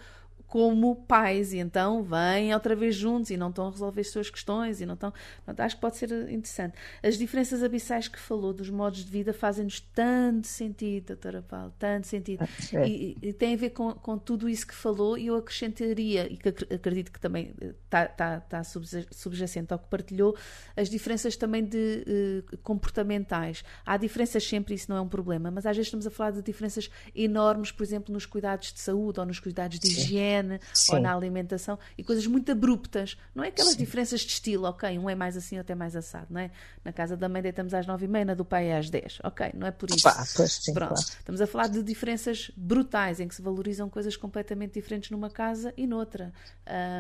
como 0.53 0.95
pais 0.95 1.55
e 1.55 1.59
então 1.61 2.03
vêm 2.03 2.53
outra 2.53 2.77
vez 2.77 2.95
juntos 2.95 3.31
e 3.31 3.38
não 3.38 3.49
estão 3.49 3.69
a 3.69 3.71
resolver 3.71 4.03
as 4.03 4.11
suas 4.11 4.29
questões 4.29 4.83
e 4.83 4.85
não 4.85 4.93
estão. 4.93 5.11
acho 5.47 5.77
que 5.77 5.81
pode 5.81 5.97
ser 5.97 6.12
interessante. 6.29 6.75
As 7.03 7.17
diferenças 7.17 7.62
abissais 7.62 8.07
que 8.07 8.19
falou 8.21 8.53
dos 8.53 8.69
modos 8.69 9.03
de 9.03 9.11
vida 9.11 9.33
fazem-nos 9.33 9.81
tanto 9.81 10.47
sentido, 10.47 11.07
doutora 11.07 11.41
Paulo, 11.41 11.73
tanto 11.79 12.07
sentido. 12.07 12.47
É. 12.71 12.87
E, 12.87 13.17
e, 13.23 13.33
tem 13.33 13.55
a 13.55 13.57
ver 13.57 13.71
com, 13.71 13.95
com 13.95 14.19
tudo 14.19 14.47
isso 14.47 14.67
que 14.67 14.75
falou 14.75 15.17
e 15.17 15.29
eu 15.29 15.37
acrescentaria, 15.37 16.31
e 16.31 16.37
que 16.37 16.51
acredito 16.51 17.11
que 17.11 17.19
também 17.19 17.55
está, 17.87 18.05
está, 18.05 18.37
está 18.37 18.62
subjacente 18.62 19.73
ao 19.73 19.79
que 19.79 19.88
partilhou, 19.88 20.37
as 20.77 20.91
diferenças 20.91 21.35
também 21.35 21.65
de 21.65 22.05
uh, 22.53 22.59
comportamentais. 22.59 23.65
Há 23.87 23.97
diferenças 23.97 24.47
sempre, 24.47 24.75
isso 24.75 24.91
não 24.91 24.99
é 24.99 25.01
um 25.01 25.09
problema, 25.09 25.51
mas 25.51 25.65
às 25.65 25.75
vezes 25.75 25.87
estamos 25.87 26.07
a 26.07 26.11
falar 26.11 26.33
de 26.33 26.43
diferenças 26.43 26.91
enormes, 27.15 27.73
por 27.73 27.83
exemplo, 27.83 28.12
nos 28.12 28.27
cuidados 28.27 28.71
de 28.71 28.81
saúde 28.81 29.19
ou 29.19 29.25
nos 29.25 29.41
cuidados 29.41 29.79
de 29.79 29.88
higiene 29.88 30.41
higiene 30.42 30.61
Sim. 30.72 30.94
ou 30.94 31.00
na 31.00 31.14
alimentação 31.14 31.78
e 31.96 32.05
coisas 32.05 32.26
muito 32.26 32.50
abruptas. 32.50 33.16
Não 33.35 33.44
é 33.44 33.48
aquelas 33.48 33.72
Sim. 33.72 33.78
diferenças 33.78 34.20
de 34.20 34.33
estilo, 34.33 34.66
ok, 34.66 34.98
um 34.98 35.09
é 35.09 35.14
mais 35.14 35.37
assim, 35.37 35.59
outro 35.59 35.72
é 35.72 35.74
mais 35.74 35.96
assado, 35.96 36.26
não 36.31 36.40
é? 36.40 36.50
Na 36.85 36.92
casa 36.92 37.16
da 37.16 37.28
mãe 37.28 37.42
deitamos 37.42 37.72
às 37.74 37.87
nove 37.87 38.05
e 38.07 38.09
meia, 38.09 38.24
na 38.24 38.35
do 38.35 38.44
pai 38.44 38.68
é 38.68 38.78
às 38.78 38.90
dez, 38.90 39.18
ok, 39.22 39.52
não 39.55 39.66
é 39.66 39.70
por 39.70 39.90
isso. 39.90 40.09
Opa, 40.09 40.24
sim, 40.24 40.74
Pronto, 40.74 40.94
claro. 40.94 41.07
estamos 41.18 41.40
a 41.40 41.46
falar 41.46 41.68
de 41.68 41.83
diferenças 41.83 42.50
brutais 42.57 43.20
em 43.20 43.28
que 43.28 43.35
se 43.35 43.42
valorizam 43.42 43.88
coisas 43.88 44.16
completamente 44.16 44.74
diferentes 44.74 45.11
numa 45.11 45.31
casa 45.31 45.72
e 45.76 45.87
noutra. 45.87 46.33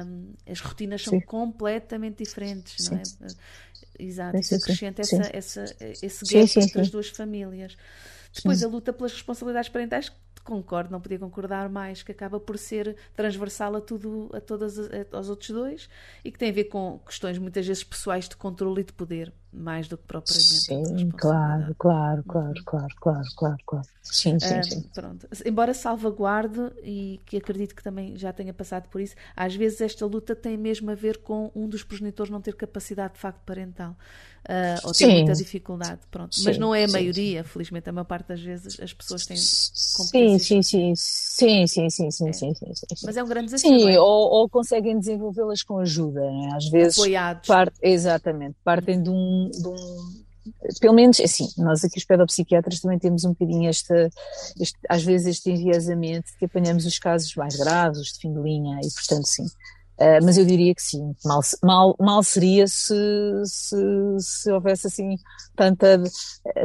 Um, 0.06 0.32
as 0.48 0.60
rotinas 0.60 1.02
são 1.02 1.20
completamente 1.20 2.22
diferentes, 2.24 2.88
não 2.88 2.98
é? 2.98 3.02
Exato, 3.98 4.36
isso 4.38 4.54
acrescenta 4.54 5.02
essa, 5.02 5.30
essa, 5.32 5.76
esse 5.80 6.24
gap 6.24 6.60
entre 6.60 6.80
as 6.80 6.90
duas 6.90 7.08
famílias. 7.08 7.76
Depois, 8.34 8.62
a 8.62 8.66
luta 8.66 8.92
pelas 8.92 9.12
responsabilidades 9.12 9.68
parentais, 9.68 10.10
concordo, 10.42 10.90
não 10.90 11.00
podia 11.00 11.18
concordar 11.18 11.68
mais, 11.68 12.02
que 12.02 12.12
acaba 12.12 12.38
por 12.40 12.58
ser 12.58 12.96
transversal 13.14 13.76
a 13.76 13.80
tudo, 13.80 14.30
a 14.32 14.40
todas 14.40 14.78
aos 15.12 15.28
outros 15.28 15.50
dois 15.50 15.88
e 16.24 16.30
que 16.30 16.38
tem 16.38 16.50
a 16.50 16.52
ver 16.52 16.64
com 16.64 16.98
questões 17.06 17.38
muitas 17.38 17.66
vezes 17.66 17.84
pessoais 17.84 18.28
de 18.28 18.36
controle 18.36 18.82
e 18.82 18.84
de 18.84 18.92
poder 18.92 19.32
mais 19.52 19.86
do 19.86 19.98
que 19.98 20.04
propriamente. 20.04 20.44
Sim, 20.44 21.10
claro, 21.10 21.74
claro, 21.78 22.24
claro, 22.24 22.48
uhum. 22.48 22.64
claro, 22.64 22.94
claro, 23.00 23.28
claro, 23.36 23.56
claro. 23.66 23.86
Sim, 24.02 24.38
sim, 24.38 24.58
uh, 24.58 24.64
sim. 24.64 24.82
Pronto. 24.94 25.28
Embora 25.44 25.74
salvaguarde, 25.74 26.72
e 26.82 27.20
que 27.26 27.36
acredito 27.36 27.74
que 27.74 27.82
também 27.82 28.16
já 28.16 28.32
tenha 28.32 28.52
passado 28.52 28.88
por 28.88 29.00
isso, 29.00 29.14
às 29.36 29.54
vezes 29.54 29.80
esta 29.80 30.06
luta 30.06 30.34
tem 30.34 30.56
mesmo 30.56 30.90
a 30.90 30.94
ver 30.94 31.18
com 31.18 31.50
um 31.54 31.68
dos 31.68 31.84
progenitores 31.84 32.30
não 32.30 32.40
ter 32.40 32.54
capacidade 32.54 33.14
de 33.14 33.20
facto 33.20 33.40
parental. 33.44 33.96
Uh, 34.42 34.88
ou 34.88 34.92
ter 34.92 35.06
sim. 35.06 35.12
muita 35.12 35.34
dificuldade, 35.34 36.00
pronto. 36.10 36.34
Sim, 36.34 36.44
Mas 36.44 36.58
não 36.58 36.74
é 36.74 36.84
a 36.84 36.88
maioria, 36.88 37.44
sim. 37.44 37.48
felizmente, 37.48 37.88
a 37.88 37.92
maior 37.92 38.04
parte 38.04 38.26
das 38.26 38.40
vezes 38.40 38.80
as 38.80 38.92
pessoas 38.92 39.24
têm 39.24 39.36
sim, 39.36 40.38
sim, 40.38 40.62
sim, 40.62 40.94
sim, 40.96 41.66
sim, 41.66 41.88
sim, 41.88 42.10
sim, 42.10 42.28
é. 42.28 42.32
sim, 42.32 42.54
sim, 42.54 42.74
sim, 42.74 43.06
Mas 43.06 43.16
é 43.16 43.22
um 43.22 43.28
grande 43.28 43.52
desafio. 43.52 43.78
Sim, 43.78 43.90
é? 43.92 44.00
ou, 44.00 44.30
ou, 44.32 44.48
conseguem 44.48 44.98
desenvolvê-las 44.98 45.62
com 45.62 45.78
ajuda, 45.78 46.20
né? 46.20 46.50
às 46.56 46.68
vezes. 46.68 46.98
Apoiados. 46.98 47.46
Part, 47.46 47.72
exatamente, 47.80 48.56
partem 48.64 49.00
de 49.00 49.10
um 49.10 49.41
de 49.50 49.68
um, 49.68 50.22
pelo 50.80 50.94
menos, 50.94 51.20
assim, 51.20 51.48
nós 51.58 51.84
aqui 51.84 51.98
os 51.98 52.04
pedopsiquiatras 52.04 52.80
também 52.80 52.98
temos 52.98 53.24
um 53.24 53.30
bocadinho 53.30 53.68
esta, 53.68 54.10
este, 54.60 54.76
às 54.88 55.02
vezes 55.04 55.28
este 55.28 55.50
enviesamento 55.50 56.30
de 56.32 56.36
que 56.38 56.44
apanhamos 56.44 56.84
os 56.84 56.98
casos 56.98 57.34
mais 57.36 57.54
graves, 57.56 58.00
os 58.00 58.12
de 58.12 58.18
fim 58.18 58.32
de 58.32 58.40
linha, 58.40 58.80
e 58.82 58.90
portanto, 58.92 59.26
sim, 59.26 59.46
Uh, 60.02 60.18
mas 60.24 60.36
eu 60.36 60.44
diria 60.44 60.74
que 60.74 60.82
sim, 60.82 61.14
mal, 61.24 61.40
mal, 61.62 61.96
mal 62.00 62.22
seria 62.24 62.66
se, 62.66 62.92
se, 63.44 63.76
se 64.18 64.50
houvesse 64.50 64.88
assim 64.88 65.16
tanta, 65.54 66.02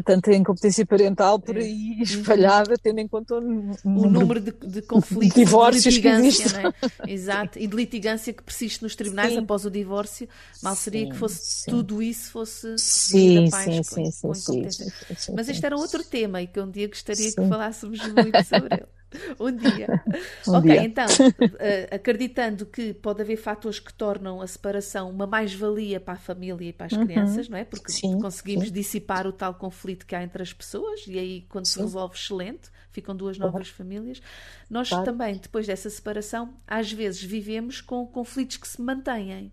tanta 0.03 0.33
incompetência 0.33 0.83
parental 0.87 1.39
por 1.39 1.55
aí 1.55 2.01
espalhada, 2.01 2.73
tendo 2.81 2.97
em 2.99 3.07
conta 3.07 3.35
o, 3.35 3.71
o 3.85 4.09
número 4.09 4.39
de, 4.39 4.51
de 4.51 4.81
conflitos, 4.81 5.35
de 5.35 5.45
divórcios 5.45 5.93
de 5.93 5.99
litigância, 5.99 6.73
é? 7.05 7.11
Exato, 7.11 7.59
e 7.59 7.67
de 7.67 7.75
litigância 7.75 8.33
que 8.33 8.41
persiste 8.41 8.81
nos 8.81 8.95
tribunais 8.95 9.33
sim. 9.33 9.37
após 9.37 9.65
o 9.65 9.69
divórcio, 9.69 10.27
mal 10.63 10.75
seria 10.75 11.05
sim, 11.05 11.11
que 11.11 11.17
fosse 11.17 11.41
sim. 11.43 11.69
tudo 11.69 12.01
isso 12.01 12.31
fosse 12.31 12.75
sim, 12.79 13.51
sim, 13.51 13.83
sim, 13.83 14.11
sim, 14.33 14.69
sim, 14.69 15.33
Mas 15.35 15.47
este 15.47 15.63
era 15.63 15.77
outro 15.77 16.03
tema 16.03 16.41
e 16.41 16.47
que 16.47 16.59
um 16.59 16.71
dia 16.71 16.87
gostaria 16.87 17.29
que 17.31 17.47
falássemos 17.47 17.99
muito 17.99 18.43
sobre 18.45 18.73
ele. 18.77 18.97
Um 19.39 19.55
dia. 19.55 20.03
Um 20.47 20.55
ok, 20.55 20.71
dia. 20.71 20.83
então, 20.83 21.05
uh, 21.05 21.87
acreditando 21.95 22.65
que 22.65 22.93
pode 22.93 23.21
haver 23.21 23.37
fatores 23.37 23.79
que 23.79 23.93
tornam 23.93 24.41
a 24.41 24.47
separação 24.47 25.09
uma 25.09 25.27
mais-valia 25.27 25.99
para 25.99 26.13
a 26.13 26.17
família 26.17 26.69
e 26.69 26.73
para 26.73 26.87
as 26.87 26.91
uhum. 26.91 27.05
crianças, 27.05 27.49
não 27.49 27.57
é? 27.57 27.63
Porque 27.63 27.91
sim, 27.91 28.19
conseguimos 28.19 28.67
sim. 28.67 28.73
dissipar 28.73 29.27
o 29.27 29.31
tal 29.31 29.53
conflito 29.53 30.05
que 30.05 30.15
há 30.15 30.23
entre 30.23 30.41
as 30.41 30.53
pessoas 30.53 31.05
e 31.07 31.17
aí, 31.17 31.45
quando 31.49 31.65
sim. 31.65 31.73
se 31.73 31.79
resolve, 31.79 32.15
excelente, 32.15 32.69
ficam 32.91 33.15
duas 33.15 33.37
novas 33.37 33.69
famílias. 33.69 34.21
Nós 34.69 34.89
claro. 34.89 35.05
também, 35.05 35.37
depois 35.37 35.67
dessa 35.67 35.89
separação, 35.89 36.53
às 36.65 36.91
vezes 36.91 37.21
vivemos 37.21 37.81
com 37.81 38.05
conflitos 38.05 38.57
que 38.57 38.67
se 38.67 38.81
mantêm. 38.81 39.51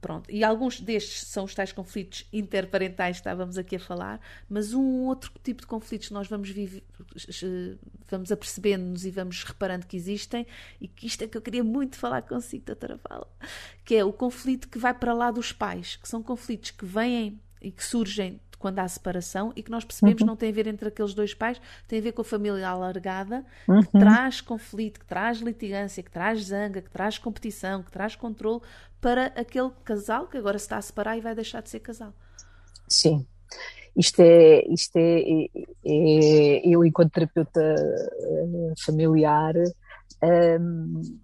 Pronto. 0.00 0.30
E 0.30 0.42
alguns 0.42 0.80
destes 0.80 1.26
são 1.26 1.44
os 1.44 1.54
tais 1.54 1.72
conflitos 1.72 2.26
interparentais 2.32 3.16
que 3.16 3.20
estávamos 3.20 3.58
aqui 3.58 3.76
a 3.76 3.80
falar, 3.80 4.18
mas 4.48 4.72
um 4.72 5.04
outro 5.04 5.30
tipo 5.42 5.60
de 5.60 5.66
conflitos 5.66 6.10
nós 6.10 6.26
vamos, 6.26 6.48
viver, 6.48 6.82
vamos 8.08 8.32
apercebendo-nos 8.32 9.04
e 9.04 9.10
vamos 9.10 9.44
reparando 9.44 9.86
que 9.86 9.96
existem, 9.96 10.46
e 10.80 10.88
que 10.88 11.06
isto 11.06 11.22
é 11.22 11.28
que 11.28 11.36
eu 11.36 11.42
queria 11.42 11.62
muito 11.62 11.96
falar 11.96 12.22
consigo, 12.22 12.64
doutora 12.64 12.98
Fala, 12.98 13.28
que 13.84 13.94
é 13.94 14.02
o 14.02 14.12
conflito 14.12 14.68
que 14.68 14.78
vai 14.78 14.94
para 14.94 15.12
lá 15.12 15.30
dos 15.30 15.52
pais, 15.52 15.96
que 15.96 16.08
são 16.08 16.22
conflitos 16.22 16.70
que 16.70 16.86
vêm 16.86 17.38
e 17.60 17.70
que 17.70 17.84
surgem 17.84 18.40
quando 18.60 18.78
há 18.78 18.86
separação 18.86 19.52
e 19.56 19.62
que 19.62 19.70
nós 19.70 19.84
percebemos 19.84 20.20
uhum. 20.20 20.28
não 20.28 20.36
tem 20.36 20.50
a 20.50 20.52
ver 20.52 20.66
entre 20.66 20.86
aqueles 20.86 21.14
dois 21.14 21.32
pais, 21.32 21.60
tem 21.88 21.98
a 21.98 22.02
ver 22.02 22.12
com 22.12 22.20
a 22.20 22.24
família 22.24 22.68
alargada, 22.68 23.44
uhum. 23.66 23.80
que 23.80 23.98
traz 23.98 24.42
conflito, 24.42 25.00
que 25.00 25.06
traz 25.06 25.38
litigância, 25.38 26.02
que 26.02 26.10
traz 26.10 26.44
zanga, 26.44 26.82
que 26.82 26.90
traz 26.90 27.16
competição, 27.16 27.82
que 27.82 27.90
traz 27.90 28.14
controle 28.14 28.60
para 29.00 29.26
aquele 29.28 29.70
casal 29.84 30.26
que 30.26 30.36
agora 30.36 30.58
se 30.58 30.64
está 30.64 30.76
a 30.76 30.82
separar 30.82 31.16
e 31.16 31.20
vai 31.20 31.34
deixar 31.34 31.62
de 31.62 31.70
ser 31.70 31.80
casal. 31.80 32.12
Sim. 32.88 33.26
Isto 33.96 34.20
é, 34.20 34.64
isto 34.68 34.96
é, 34.96 35.20
é, 35.20 35.50
é 35.84 36.68
eu 36.68 36.84
enquanto 36.84 37.12
terapeuta 37.12 37.60
eh, 37.60 38.72
familiar 38.84 39.54
um, 40.22 41.18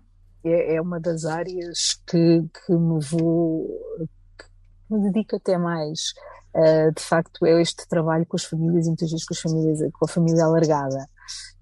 é, 0.45 0.75
é, 0.75 0.81
uma 0.81 0.99
das 0.99 1.25
áreas 1.25 2.01
que, 2.07 2.43
que 2.43 2.73
me 2.73 3.01
vou 3.05 3.69
que 4.37 4.95
me 4.95 5.01
dedico 5.11 5.37
até 5.37 5.57
mais 5.57 6.13
Uh, 6.57 6.91
de 6.91 7.03
facto, 7.03 7.45
é 7.45 7.61
este 7.61 7.87
trabalho 7.87 8.25
com 8.25 8.35
as 8.35 8.45
famílias 8.45 8.87
e 8.87 8.89
muitas 8.89 9.11
vezes 9.11 9.27
com 9.27 9.35
as 9.35 9.41
famílias, 9.41 9.79
com 9.93 10.05
a 10.07 10.09
família 10.09 10.43
alargada, 10.43 11.07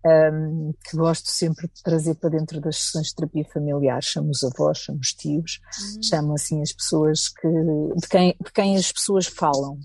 um, 0.05 0.73
que 0.85 0.97
gosto 0.97 1.31
sempre 1.31 1.69
de 1.69 1.83
trazer 1.83 2.15
para 2.17 2.31
dentro 2.31 2.61
das 2.61 2.77
sessões 2.77 3.09
de 3.09 3.15
terapia 3.15 3.45
familiar. 3.53 4.03
Chamo 4.03 4.31
os 4.31 4.43
avós, 4.43 4.79
chamo 4.79 4.99
os 5.01 5.13
tios, 5.13 5.61
uhum. 5.79 6.03
chamo 6.03 6.35
assim 6.35 6.63
as 6.63 6.73
pessoas 6.73 7.29
que, 7.29 7.49
de 7.49 8.09
quem, 8.09 8.37
de 8.45 8.53
quem 8.53 8.77
as 8.77 8.91
pessoas 8.93 9.27
falam. 9.27 9.79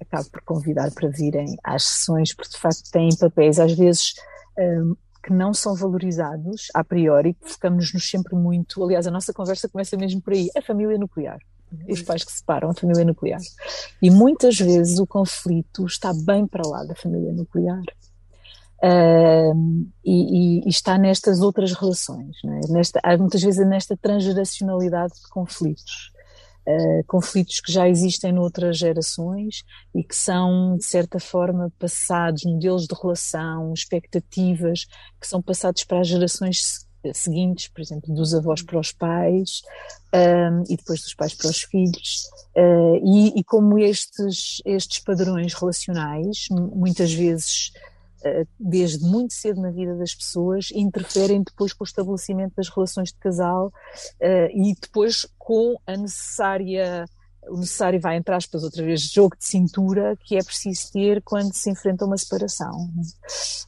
Acabo 0.00 0.30
por 0.30 0.42
convidar 0.42 0.90
para 0.92 1.08
virem 1.08 1.56
às 1.62 1.84
sessões, 1.84 2.34
porque 2.34 2.52
de 2.52 2.58
facto 2.58 2.90
têm 2.90 3.10
papéis 3.16 3.58
às 3.58 3.72
vezes 3.72 4.14
um, 4.58 4.96
que 5.22 5.32
não 5.32 5.52
são 5.52 5.74
valorizados 5.74 6.68
a 6.74 6.82
priori, 6.82 7.36
focamos-nos 7.42 8.08
sempre 8.08 8.34
muito. 8.34 8.82
Aliás, 8.82 9.06
a 9.06 9.10
nossa 9.10 9.32
conversa 9.32 9.68
começa 9.68 9.96
mesmo 9.96 10.22
por 10.22 10.32
aí: 10.32 10.48
a 10.56 10.62
família 10.62 10.98
nuclear 10.98 11.38
os 11.88 12.02
pais 12.02 12.24
que 12.24 12.32
separam 12.32 12.70
a 12.70 12.74
família 12.74 13.04
nuclear. 13.04 13.40
E 14.02 14.10
muitas 14.10 14.58
vezes 14.58 14.98
o 14.98 15.06
conflito 15.06 15.86
está 15.86 16.12
bem 16.12 16.46
para 16.46 16.66
lá 16.66 16.84
da 16.84 16.94
família 16.94 17.32
nuclear. 17.32 17.82
Uh, 18.82 19.86
e, 20.02 20.64
e, 20.64 20.68
está 20.68 20.96
nestas 20.96 21.42
outras 21.42 21.72
relações, 21.74 22.34
é? 22.42 22.72
nesta, 22.72 23.00
muitas 23.18 23.42
vezes 23.42 23.66
nesta 23.66 23.94
transgeracionalidade 23.94 25.12
de 25.12 25.28
conflitos. 25.28 26.10
uh, 26.66 27.04
conflitos 27.06 27.60
que 27.60 27.70
já 27.70 27.86
existem 27.86 28.32
noutras 28.32 28.78
gerações 28.78 29.64
e 29.94 30.02
que 30.02 30.16
são, 30.16 30.78
de 30.78 30.84
certa 30.86 31.20
forma, 31.20 31.70
passados, 31.78 32.44
modelos 32.46 32.86
de 32.86 32.94
relação, 32.94 33.74
expectativas 33.74 34.86
que 35.20 35.26
são 35.26 35.42
passados 35.42 35.84
para 35.84 36.00
as 36.00 36.08
gerações 36.08 36.88
seguintes, 37.14 37.68
por 37.68 37.80
exemplo, 37.80 38.14
dos 38.14 38.34
avós 38.34 38.62
para 38.62 38.78
os 38.78 38.92
pais 38.92 39.62
e 40.68 40.76
depois 40.76 41.00
dos 41.00 41.14
pais 41.14 41.34
para 41.34 41.48
os 41.48 41.62
filhos. 41.62 42.28
Uh, 42.56 42.96
e, 43.04 43.40
e, 43.40 43.44
como 43.44 43.78
estes, 43.78 44.60
estes 44.64 44.98
padrões 45.00 45.54
relacionais, 45.54 46.46
muitas 46.50 47.12
vezes 47.12 47.72
desde 48.58 49.04
muito 49.04 49.34
cedo 49.34 49.60
na 49.60 49.70
vida 49.70 49.94
das 49.96 50.14
pessoas, 50.14 50.70
interferem 50.72 51.42
depois 51.42 51.72
com 51.72 51.84
o 51.84 51.86
estabelecimento 51.86 52.54
das 52.56 52.68
relações 52.68 53.10
de 53.10 53.18
casal 53.18 53.68
uh, 53.68 54.50
e 54.52 54.74
depois 54.80 55.26
com 55.38 55.76
a 55.86 55.96
necessária 55.96 57.06
o 57.48 57.56
necessário 57.56 58.00
vai, 58.00 58.16
entre 58.16 58.34
aspas, 58.34 58.62
outra 58.62 58.84
vez, 58.84 59.00
jogo 59.02 59.36
de 59.36 59.44
cintura 59.44 60.16
que 60.24 60.36
é 60.36 60.42
preciso 60.42 60.92
ter 60.92 61.22
quando 61.22 61.54
se 61.54 61.70
enfrenta 61.70 62.04
uma 62.04 62.16
separação. 62.16 62.90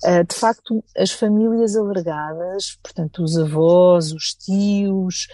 Uh, 0.04 0.24
de 0.28 0.34
facto, 0.34 0.84
as 0.96 1.10
famílias 1.10 1.74
alargadas, 1.74 2.78
portanto, 2.82 3.22
os 3.22 3.36
avós, 3.38 4.12
os 4.12 4.34
tios, 4.34 5.26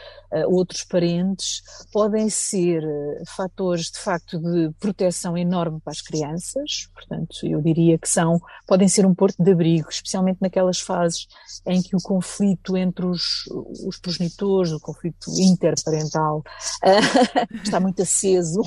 outros 0.49 0.85
parentes, 0.85 1.63
podem 1.93 2.29
ser 2.29 2.85
uh, 2.85 3.25
fatores, 3.37 3.87
de 3.91 3.99
facto, 3.99 4.39
de 4.39 4.71
proteção 4.79 5.37
enorme 5.37 5.81
para 5.81 5.93
as 5.93 6.01
crianças, 6.01 6.89
portanto, 6.95 7.37
eu 7.45 7.61
diria 7.61 7.99
que 7.99 8.09
são, 8.09 8.41
podem 8.67 8.89
ser 8.89 9.07
um 9.07 9.15
porto 9.15 9.43
de 9.43 9.51
abrigo, 9.51 9.89
especialmente 9.89 10.39
naquelas 10.41 10.81
fases 10.81 11.27
em 11.67 11.83
que 11.83 11.97
o 11.97 12.01
conflito 12.01 12.77
entre 12.77 13.07
os, 13.07 13.45
os 13.87 13.99
progenitores, 13.99 14.73
o 14.73 14.81
conflito 14.81 15.31
interparental, 15.39 16.43
está 17.63 17.81
muito 17.81 18.03
aceso. 18.03 18.63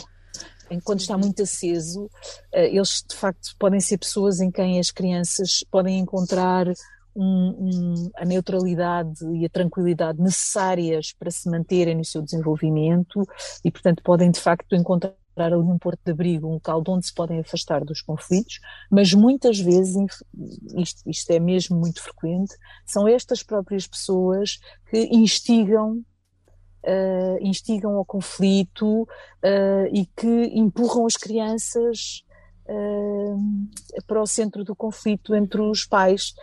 Enquanto 0.70 1.02
está 1.02 1.18
muito 1.18 1.44
aceso, 1.44 2.10
eh, 2.54 2.74
eles 2.74 3.04
de 3.08 3.14
facto 3.14 3.54
podem 3.60 3.82
ser 3.82 3.98
pessoas 3.98 4.40
em 4.40 4.50
quem 4.50 4.80
as 4.80 4.90
crianças 4.90 5.66
podem 5.70 6.00
encontrar 6.00 6.66
um, 7.16 7.24
um, 7.26 8.12
a 8.16 8.26
neutralidade 8.26 9.26
e 9.34 9.46
a 9.46 9.50
tranquilidade 9.50 10.22
necessárias 10.22 11.14
para 11.14 11.32
se 11.32 11.50
manterem 11.50 11.96
no 11.96 12.06
seu 12.06 12.22
desenvolvimento 12.22 13.22
e, 13.64 13.72
portanto, 13.72 14.02
podem 14.04 14.32
de 14.32 14.40
facto 14.40 14.76
encontrar 14.76 15.14
ali 15.38 15.56
um 15.56 15.78
porto 15.78 16.00
de 16.06 16.12
abrigo, 16.12 16.48
um 16.48 16.54
local 16.54 16.84
onde 16.88 17.06
se 17.06 17.14
podem 17.14 17.40
afastar 17.40 17.84
dos 17.84 18.02
conflitos, 18.02 18.60
mas 18.90 19.14
muitas 19.14 19.60
vezes, 19.60 19.96
isto, 20.78 21.10
isto 21.10 21.32
é 21.32 21.40
mesmo 21.40 21.78
muito 21.80 22.02
frequente, 22.02 22.56
são 22.86 23.08
estas 23.08 23.42
próprias 23.42 23.88
pessoas 23.88 24.60
que 24.90 25.08
instigam 25.12 26.04
uh, 26.86 27.38
instigam 27.42 27.96
ao 27.96 28.06
conflito 28.06 29.04
uh, 29.04 29.88
e 29.92 30.06
que 30.06 30.52
empurram 30.54 31.06
as 31.06 31.16
crianças 31.16 32.24
para 34.08 34.22
o 34.22 34.28
centro 34.28 34.64
do 34.64 34.76
conflito 34.76 35.36
entre 35.36 35.62
os 35.62 35.86
pais, 35.86 36.34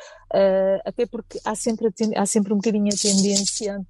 até 0.84 1.06
porque 1.06 1.40
há 1.44 1.54
sempre, 1.54 1.88
há 2.16 2.26
sempre 2.26 2.52
um 2.52 2.56
bocadinho 2.56 2.88
a 2.92 2.96
tendência 2.96 3.80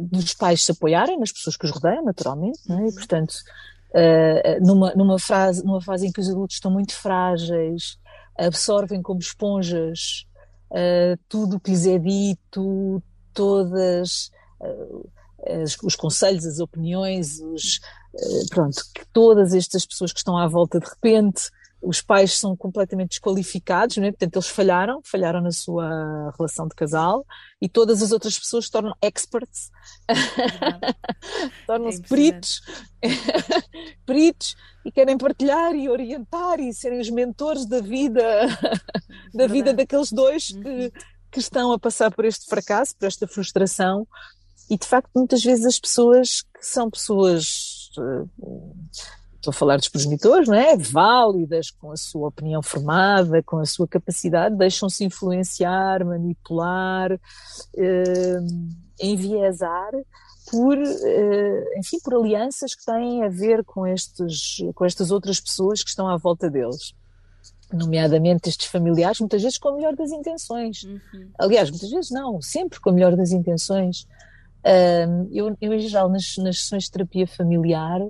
dos 0.00 0.34
pais 0.34 0.64
se 0.64 0.72
apoiarem 0.72 1.18
nas 1.18 1.32
pessoas 1.32 1.56
que 1.56 1.64
os 1.64 1.70
rodeiam, 1.70 2.04
naturalmente, 2.04 2.60
é? 2.68 2.74
e 2.74 2.76
uhum. 2.76 2.92
portanto, 2.92 3.34
numa, 4.60 4.94
numa, 4.94 5.18
frase, 5.18 5.64
numa 5.64 5.80
fase 5.80 6.06
em 6.06 6.12
que 6.12 6.20
os 6.20 6.28
adultos 6.28 6.56
estão 6.56 6.70
muito 6.70 6.94
frágeis, 6.94 7.98
absorvem 8.36 9.00
como 9.02 9.20
esponjas 9.20 10.26
tudo 11.28 11.56
o 11.56 11.60
que 11.60 11.70
lhes 11.70 11.86
é 11.86 11.98
dito, 11.98 13.02
todas 13.32 14.30
os 15.82 15.96
conselhos, 15.96 16.44
as 16.44 16.58
opiniões, 16.58 17.40
os, 17.40 17.80
eh, 18.14 18.44
pronto, 18.50 18.82
que 18.94 19.04
todas 19.12 19.54
estas 19.54 19.86
pessoas 19.86 20.12
que 20.12 20.18
estão 20.18 20.36
à 20.36 20.46
volta 20.46 20.78
de 20.78 20.86
repente, 20.86 21.50
os 21.82 22.02
pais 22.02 22.38
são 22.38 22.54
completamente 22.54 23.10
desqualificados, 23.10 23.96
não 23.96 24.04
é? 24.04 24.10
portanto 24.10 24.36
eles 24.36 24.48
falharam, 24.48 25.00
falharam 25.02 25.40
na 25.40 25.50
sua 25.50 26.30
relação 26.36 26.68
de 26.68 26.74
casal 26.74 27.24
e 27.60 27.68
todas 27.68 28.02
as 28.02 28.12
outras 28.12 28.38
pessoas 28.38 28.66
se 28.66 28.70
tornam 28.70 28.94
experts, 29.00 29.70
tornam-se 31.66 32.00
é 32.00 32.06
peritos, 32.06 32.60
peritos 34.04 34.56
e 34.84 34.92
querem 34.92 35.16
partilhar 35.16 35.74
e 35.74 35.88
orientar 35.88 36.60
e 36.60 36.74
serem 36.74 37.00
os 37.00 37.08
mentores 37.08 37.64
da 37.64 37.80
vida, 37.80 38.22
da 39.32 39.46
vida 39.46 39.72
daqueles 39.72 40.12
dois 40.12 40.48
que, 40.48 40.68
uhum. 40.68 40.90
que 41.32 41.40
estão 41.40 41.72
a 41.72 41.78
passar 41.78 42.14
por 42.14 42.26
este 42.26 42.44
fracasso, 42.44 42.94
por 42.98 43.06
esta 43.06 43.26
frustração 43.26 44.06
e 44.70 44.78
de 44.78 44.86
facto, 44.86 45.10
muitas 45.16 45.42
vezes 45.42 45.66
as 45.66 45.80
pessoas 45.80 46.42
que 46.42 46.64
são 46.64 46.88
pessoas, 46.88 47.90
eh, 47.98 48.24
estou 49.34 49.50
a 49.50 49.52
falar 49.52 49.78
dos 49.78 49.88
progenitores, 49.88 50.46
não 50.46 50.54
é? 50.54 50.76
Válidas, 50.76 51.72
com 51.72 51.90
a 51.90 51.96
sua 51.96 52.28
opinião 52.28 52.62
formada, 52.62 53.42
com 53.42 53.58
a 53.58 53.66
sua 53.66 53.88
capacidade, 53.88 54.56
deixam-se 54.56 55.04
influenciar, 55.04 56.04
manipular, 56.04 57.10
eh, 57.76 58.38
enviesar 59.00 59.90
por, 60.48 60.78
eh, 60.78 61.64
enfim, 61.76 61.98
por 62.04 62.14
alianças 62.14 62.72
que 62.72 62.84
têm 62.84 63.24
a 63.24 63.28
ver 63.28 63.64
com, 63.64 63.84
estes, 63.84 64.62
com 64.76 64.84
estas 64.84 65.10
outras 65.10 65.40
pessoas 65.40 65.82
que 65.82 65.90
estão 65.90 66.06
à 66.06 66.16
volta 66.16 66.48
deles 66.48 66.94
nomeadamente 67.72 68.48
estes 68.48 68.66
familiares, 68.66 69.20
muitas 69.20 69.42
vezes 69.42 69.56
com 69.56 69.68
a 69.68 69.76
melhor 69.76 69.94
das 69.94 70.10
intenções. 70.10 70.82
Uhum. 70.82 71.30
Aliás, 71.38 71.70
muitas 71.70 71.90
vezes 71.90 72.10
não, 72.10 72.42
sempre 72.42 72.80
com 72.80 72.90
a 72.90 72.92
melhor 72.92 73.16
das 73.16 73.30
intenções. 73.30 74.06
Eu, 75.32 75.56
eu, 75.60 75.74
em 75.74 75.80
geral, 75.80 76.08
nas, 76.08 76.36
nas 76.38 76.60
sessões 76.60 76.84
de 76.84 76.90
terapia 76.90 77.26
familiar, 77.26 78.00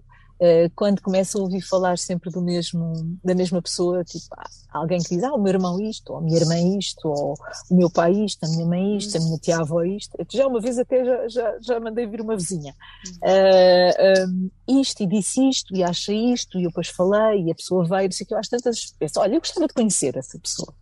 uh, 0.41 0.71
quando 0.75 1.01
começo 1.03 1.39
a 1.39 1.43
ouvir 1.43 1.61
falar 1.61 1.99
sempre 1.99 2.31
do 2.31 2.41
mesmo, 2.41 2.93
da 3.23 3.35
mesma 3.35 3.61
pessoa, 3.61 4.03
tipo, 4.03 4.27
alguém 4.71 4.99
que 4.99 5.15
diz, 5.15 5.23
ah, 5.23 5.35
o 5.35 5.39
meu 5.39 5.53
irmão 5.53 5.79
isto, 5.81 6.11
ou 6.13 6.19
a 6.19 6.21
minha 6.21 6.39
irmã 6.39 6.59
isto, 6.79 7.07
ou 7.07 7.35
o 7.71 7.75
meu 7.75 7.91
pai 7.91 8.13
isto, 8.13 8.45
a 8.45 8.49
minha 8.49 8.67
mãe 8.67 8.97
isto, 8.97 9.17
a 9.17 9.21
minha 9.21 9.39
tia-avó 9.39 9.83
isto, 9.85 10.17
já 10.31 10.47
uma 10.47 10.61
vez 10.61 10.79
até 10.79 11.05
já, 11.05 11.29
já, 11.29 11.59
já 11.61 11.81
mandei 11.81 12.07
vir 12.07 12.21
uma 12.21 12.37
vizinha, 12.37 12.75
uh, 13.23 14.29
um, 14.29 14.81
isto, 14.81 15.03
e 15.03 15.07
disse 15.07 15.49
isto, 15.49 15.77
e 15.77 15.85
acha 15.85 16.13
isto, 16.13 16.59
e 16.59 16.65
eu 16.65 16.71
depois 16.71 16.89
falei, 16.89 17.45
e 17.45 17.51
a 17.53 17.55
pessoa 17.55 17.85
veio, 17.85 18.09
disse 18.09 18.25
que 18.25 18.35
eu 18.35 18.39
às 18.39 18.49
tantas, 18.49 18.95
penso, 18.99 19.21
olha, 19.21 19.35
eu 19.35 19.41
gostava 19.41 19.67
de 19.67 19.75
conhecer 19.75 20.17
essa 20.17 20.39
pessoa. 20.39 20.73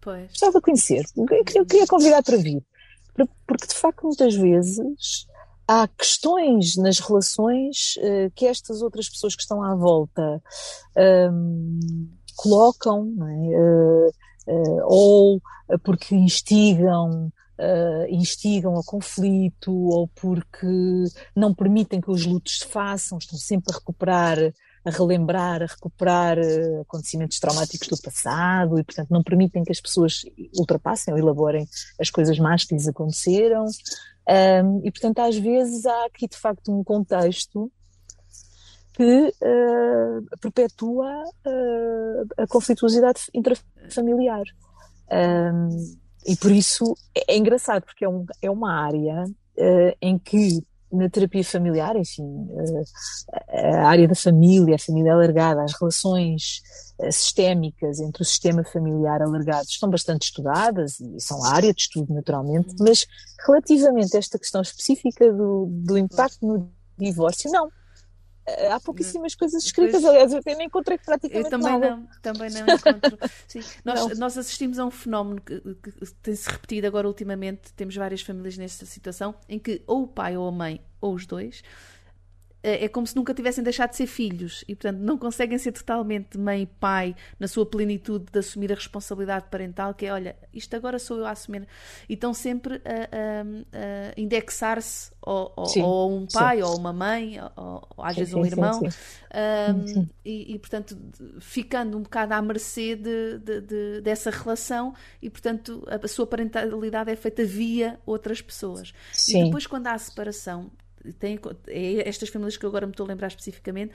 Pois. 0.00 0.28
Gostava 0.28 0.58
de 0.58 0.60
conhecer, 0.60 1.04
eu 1.16 1.24
queria, 1.26 1.60
eu 1.60 1.66
queria 1.66 1.86
convidar 1.86 2.22
para 2.22 2.36
vir 2.36 2.62
porque 3.46 3.66
de 3.66 3.74
facto 3.74 4.06
muitas 4.06 4.34
vezes 4.34 5.26
há 5.66 5.88
questões 5.88 6.76
nas 6.76 6.98
relações 6.98 7.96
uh, 7.98 8.30
que 8.34 8.46
estas 8.46 8.82
outras 8.82 9.08
pessoas 9.08 9.34
que 9.34 9.42
estão 9.42 9.62
à 9.62 9.74
volta 9.74 10.42
um, 11.32 12.08
colocam, 12.36 13.14
é? 13.22 13.58
uh, 13.58 14.08
uh, 14.48 14.80
ou 14.84 15.42
porque 15.82 16.14
instigam 16.14 17.32
instigam 18.10 18.74
ao 18.74 18.82
conflito 18.82 19.72
ou 19.72 20.08
porque 20.08 20.66
não 21.36 21.54
permitem 21.54 22.00
que 22.00 22.10
os 22.10 22.26
lutos 22.26 22.58
se 22.58 22.66
façam, 22.66 23.16
estão 23.16 23.38
sempre 23.38 23.72
a 23.72 23.78
recuperar 23.78 24.36
a 24.84 24.90
relembrar, 24.90 25.62
a 25.62 25.66
recuperar 25.66 26.38
uh, 26.38 26.80
acontecimentos 26.82 27.38
traumáticos 27.38 27.88
do 27.88 28.00
passado 28.00 28.78
e, 28.78 28.84
portanto, 28.84 29.10
não 29.10 29.22
permitem 29.22 29.64
que 29.64 29.72
as 29.72 29.80
pessoas 29.80 30.22
ultrapassem 30.58 31.12
ou 31.12 31.18
elaborem 31.18 31.66
as 32.00 32.10
coisas 32.10 32.38
más 32.38 32.64
que 32.64 32.74
lhes 32.74 32.86
aconteceram. 32.86 33.64
Um, 33.64 34.80
e, 34.84 34.90
portanto, 34.90 35.20
às 35.20 35.36
vezes 35.36 35.86
há 35.86 36.06
aqui, 36.06 36.28
de 36.28 36.36
facto, 36.36 36.72
um 36.72 36.84
contexto 36.84 37.70
que 38.94 39.28
uh, 39.28 40.38
perpetua 40.40 41.24
uh, 41.24 42.42
a 42.42 42.46
conflituosidade 42.46 43.22
intrafamiliar. 43.34 44.44
Um, 45.10 45.96
e 46.26 46.36
por 46.36 46.50
isso 46.50 46.96
é, 47.14 47.34
é 47.34 47.36
engraçado, 47.36 47.82
porque 47.84 48.04
é, 48.04 48.08
um, 48.08 48.24
é 48.40 48.50
uma 48.50 48.72
área 48.72 49.24
uh, 49.24 49.96
em 50.00 50.18
que 50.18 50.64
na 50.94 51.08
terapia 51.08 51.44
familiar, 51.44 51.96
enfim, 51.96 52.48
eh, 53.48 53.76
a 53.76 53.88
área 53.88 54.08
da 54.08 54.14
família, 54.14 54.76
a 54.76 54.78
família 54.78 55.12
alargada, 55.12 55.62
as 55.62 55.72
relações 55.78 56.62
eh, 57.00 57.10
sistémicas 57.10 58.00
entre 58.00 58.22
o 58.22 58.24
sistema 58.24 58.64
familiar 58.64 59.22
alargado 59.22 59.66
estão 59.68 59.90
bastante 59.90 60.26
estudadas 60.26 61.00
e 61.00 61.20
são 61.20 61.44
área 61.44 61.72
de 61.72 61.82
estudo, 61.82 62.14
naturalmente, 62.14 62.70
uhum. 62.70 62.86
mas 62.86 63.06
relativamente 63.46 64.16
a 64.16 64.18
esta 64.18 64.38
questão 64.38 64.62
específica 64.62 65.32
do, 65.32 65.66
do 65.70 65.98
impacto 65.98 66.46
no 66.46 66.70
divórcio, 66.98 67.50
não. 67.50 67.68
Eh, 68.46 68.70
há 68.70 68.78
pouquíssimas 68.78 69.34
coisas 69.34 69.64
escritas, 69.64 70.02
pois, 70.02 70.04
aliás, 70.04 70.32
eu 70.32 70.38
até 70.38 70.54
nem 70.54 70.66
encontrei 70.66 70.98
praticamente 70.98 71.46
eu 71.46 71.50
também 71.50 71.72
nada. 71.72 71.96
Não, 71.96 72.08
também 72.20 72.50
não 72.50 72.60
encontro. 72.60 73.18
Nós, 73.84 74.00
não. 74.00 74.16
nós 74.16 74.38
assistimos 74.38 74.78
a 74.78 74.84
um 74.84 74.90
fenómeno 74.90 75.40
que, 75.40 75.60
que 75.60 75.92
tem-se 76.22 76.48
repetido 76.48 76.86
agora 76.86 77.06
ultimamente, 77.06 77.72
temos 77.74 77.94
várias 77.94 78.20
famílias 78.20 78.58
nesta 78.58 78.84
situação, 78.84 79.34
em 79.48 79.58
que 79.58 79.82
ou 79.86 80.02
o 80.02 80.08
pai 80.08 80.36
ou 80.36 80.48
a 80.48 80.52
mãe, 80.52 80.80
ou 81.00 81.14
os 81.14 81.26
dois, 81.26 81.62
é, 82.64 82.86
é 82.86 82.88
como 82.88 83.06
se 83.06 83.14
nunca 83.14 83.34
tivessem 83.34 83.62
deixado 83.62 83.90
de 83.90 83.96
ser 83.96 84.06
filhos 84.06 84.64
e, 84.66 84.74
portanto, 84.74 84.98
não 84.98 85.18
conseguem 85.18 85.58
ser 85.58 85.72
totalmente 85.72 86.38
mãe 86.38 86.62
e 86.62 86.66
pai 86.66 87.14
na 87.38 87.46
sua 87.46 87.66
plenitude 87.66 88.24
de 88.32 88.38
assumir 88.38 88.72
a 88.72 88.74
responsabilidade 88.74 89.46
parental, 89.50 89.92
que 89.92 90.06
é, 90.06 90.12
olha, 90.12 90.34
isto 90.52 90.74
agora 90.74 90.98
sou 90.98 91.18
eu 91.18 91.26
a 91.26 91.30
assumir. 91.32 91.68
E 92.08 92.14
estão 92.14 92.32
sempre 92.32 92.76
a, 92.76 92.78
a, 92.78 94.12
a 94.16 94.20
indexar-se 94.20 95.12
ou, 95.20 95.52
ou, 95.56 96.16
um 96.16 96.26
pai, 96.26 96.56
sim. 96.56 96.62
ou 96.62 96.78
uma 96.78 96.92
mãe, 96.92 97.38
ou, 97.56 97.86
ou 97.96 98.04
às 98.04 98.14
sim, 98.14 98.20
vezes 98.20 98.34
um 98.34 98.42
sim, 98.42 98.48
irmão, 98.48 98.80
um, 98.80 100.06
e, 100.24 100.54
e, 100.54 100.58
portanto, 100.58 100.96
ficando 101.40 101.98
um 101.98 102.02
bocado 102.02 102.32
à 102.32 102.40
mercê 102.40 102.96
de, 102.96 103.38
de, 103.38 103.60
de, 103.60 104.00
dessa 104.00 104.30
relação 104.30 104.94
e, 105.20 105.28
portanto, 105.28 105.86
a, 105.86 106.02
a 106.02 106.08
sua 106.08 106.26
parentalidade 106.26 107.10
é 107.10 107.16
feita 107.16 107.44
via 107.44 108.00
outras 108.06 108.40
pessoas. 108.40 108.94
E 109.28 109.44
depois, 109.44 109.66
quando 109.66 109.86
há 109.86 109.92
a 109.92 109.98
separação, 109.98 110.70
tem, 111.12 111.38
é 111.68 112.08
estas 112.08 112.28
famílias 112.28 112.56
que 112.56 112.64
eu 112.64 112.68
agora 112.68 112.86
me 112.86 112.92
estou 112.92 113.04
a 113.04 113.08
lembrar 113.08 113.28
especificamente, 113.28 113.92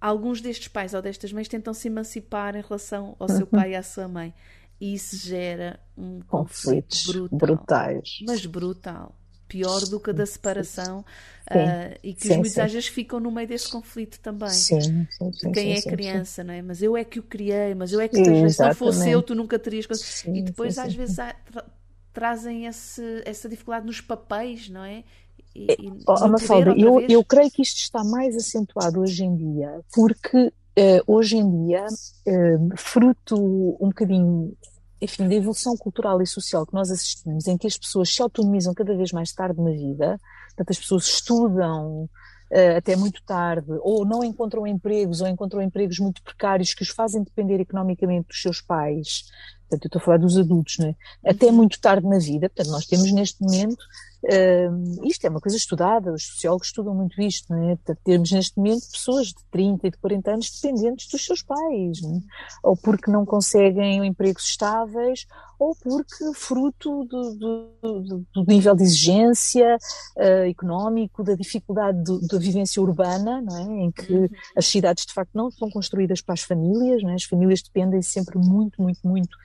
alguns 0.00 0.40
destes 0.40 0.68
pais 0.68 0.94
ou 0.94 1.02
destas 1.02 1.32
mães 1.32 1.48
tentam 1.48 1.74
se 1.74 1.88
emancipar 1.88 2.56
em 2.56 2.62
relação 2.62 3.16
ao 3.18 3.28
seu 3.28 3.40
uhum. 3.40 3.46
pai 3.46 3.72
e 3.72 3.76
à 3.76 3.82
sua 3.82 4.08
mãe. 4.08 4.32
E 4.80 4.94
isso 4.94 5.16
gera 5.16 5.80
um 5.96 6.20
conflitos 6.20 7.06
brutal, 7.06 7.38
brutais. 7.38 8.18
Mas 8.24 8.46
brutal. 8.46 9.14
Pior 9.48 9.80
do 9.86 9.98
que 9.98 10.10
a 10.10 10.12
da 10.12 10.26
separação. 10.26 11.04
Sim. 11.50 11.58
Uh, 11.58 11.98
e 12.02 12.14
que 12.14 12.28
sim, 12.28 12.40
os 12.40 12.58
às 12.58 12.70
vezes 12.70 12.88
ficam 12.88 13.18
no 13.18 13.30
meio 13.30 13.48
desse 13.48 13.68
conflito 13.70 14.20
também. 14.20 14.50
Sim, 14.50 14.80
sim, 14.80 15.32
sim 15.32 15.52
quem 15.52 15.72
é 15.72 15.82
criança, 15.82 16.44
não 16.44 16.52
é? 16.52 16.60
Mas 16.60 16.82
eu 16.82 16.96
é 16.96 17.02
que 17.02 17.18
o 17.18 17.22
criei, 17.22 17.74
mas 17.74 17.92
eu 17.92 18.00
é 18.00 18.08
que 18.08 18.22
te, 18.22 18.50
se 18.50 18.62
não 18.62 18.74
fosse 18.74 19.10
eu, 19.10 19.22
tu 19.22 19.34
nunca 19.34 19.58
terias. 19.58 19.86
e 20.26 20.42
depois 20.42 20.78
às 20.78 20.94
vezes 20.94 21.18
há, 21.18 21.34
tra 21.50 21.64
trazem 22.12 22.66
esse, 22.66 23.22
essa 23.24 23.48
dificuldade 23.48 23.86
nos 23.86 24.00
papéis, 24.00 24.68
não 24.68 24.84
é? 24.84 25.04
E, 25.54 25.72
e 25.72 25.92
oh, 26.06 26.28
Mafalda, 26.28 26.74
eu, 26.76 27.00
eu 27.00 27.24
creio 27.24 27.50
que 27.50 27.62
isto 27.62 27.78
está 27.78 28.04
mais 28.04 28.36
acentuado 28.36 29.00
hoje 29.00 29.24
em 29.24 29.36
dia, 29.36 29.80
porque 29.92 30.52
uh, 30.78 31.02
hoje 31.06 31.36
em 31.36 31.66
dia, 31.66 31.84
uh, 31.84 32.76
fruto 32.76 33.36
um 33.80 33.88
bocadinho, 33.88 34.56
enfim, 35.00 35.28
da 35.28 35.34
evolução 35.34 35.76
cultural 35.76 36.22
e 36.22 36.26
social 36.26 36.66
que 36.66 36.74
nós 36.74 36.90
assistimos, 36.90 37.46
em 37.46 37.56
que 37.56 37.66
as 37.66 37.76
pessoas 37.76 38.14
se 38.14 38.22
autonomizam 38.22 38.74
cada 38.74 38.96
vez 38.96 39.12
mais 39.12 39.32
tarde 39.32 39.60
na 39.60 39.70
vida, 39.70 40.20
portanto, 40.48 40.70
as 40.70 40.78
pessoas 40.78 41.04
estudam 41.06 42.04
uh, 42.04 42.76
até 42.76 42.94
muito 42.94 43.22
tarde, 43.24 43.72
ou 43.80 44.04
não 44.04 44.22
encontram 44.22 44.66
empregos, 44.66 45.20
ou 45.20 45.26
encontram 45.26 45.60
empregos 45.60 45.98
muito 45.98 46.22
precários 46.22 46.74
que 46.74 46.82
os 46.82 46.88
fazem 46.88 47.22
depender 47.22 47.60
economicamente 47.60 48.28
dos 48.28 48.40
seus 48.40 48.60
pais. 48.60 49.24
Portanto, 49.68 49.84
eu 49.84 49.88
estou 49.88 50.00
a 50.00 50.04
falar 50.04 50.18
dos 50.18 50.38
adultos, 50.38 50.78
não 50.78 50.88
é? 50.88 50.94
Até 51.30 51.50
muito 51.50 51.80
tarde 51.80 52.06
na 52.06 52.18
vida. 52.18 52.48
Portanto, 52.48 52.72
nós 52.72 52.86
temos 52.86 53.12
neste 53.12 53.42
momento 53.42 53.84
Uh, 54.24 55.06
isto 55.06 55.24
é 55.24 55.30
uma 55.30 55.40
coisa 55.40 55.56
estudada, 55.56 56.12
os 56.12 56.26
sociólogos 56.26 56.66
estudam 56.66 56.92
muito 56.92 57.20
isto, 57.22 57.54
é? 57.54 57.78
Temos 58.02 58.32
neste 58.32 58.56
momento 58.56 58.90
pessoas 58.90 59.28
de 59.28 59.44
30 59.50 59.86
e 59.86 59.90
de 59.90 59.98
40 59.98 60.32
anos 60.32 60.50
dependentes 60.50 61.08
dos 61.08 61.24
seus 61.24 61.40
pais, 61.40 62.02
é? 62.02 62.20
ou 62.64 62.76
porque 62.76 63.12
não 63.12 63.24
conseguem 63.24 64.04
empregos 64.04 64.42
estáveis, 64.44 65.24
ou 65.56 65.74
porque 65.76 66.32
fruto 66.34 67.04
do, 67.04 67.34
do, 67.34 68.24
do 68.32 68.44
nível 68.46 68.74
de 68.74 68.82
exigência 68.82 69.76
uh, 70.16 70.48
económico, 70.48 71.22
da 71.22 71.34
dificuldade 71.34 71.98
da 72.28 72.38
vivência 72.38 72.82
urbana, 72.82 73.40
não 73.40 73.56
é? 73.56 73.84
em 73.84 73.90
que 73.92 74.12
uhum. 74.12 74.28
as 74.56 74.66
cidades 74.66 75.06
de 75.06 75.12
facto 75.12 75.30
não 75.32 75.48
são 75.50 75.70
construídas 75.70 76.20
para 76.20 76.34
as 76.34 76.42
famílias, 76.42 77.02
não 77.04 77.10
é? 77.10 77.14
as 77.14 77.24
famílias 77.24 77.62
dependem 77.62 78.02
sempre 78.02 78.36
muito, 78.36 78.82
muito, 78.82 79.00
muito 79.06 79.36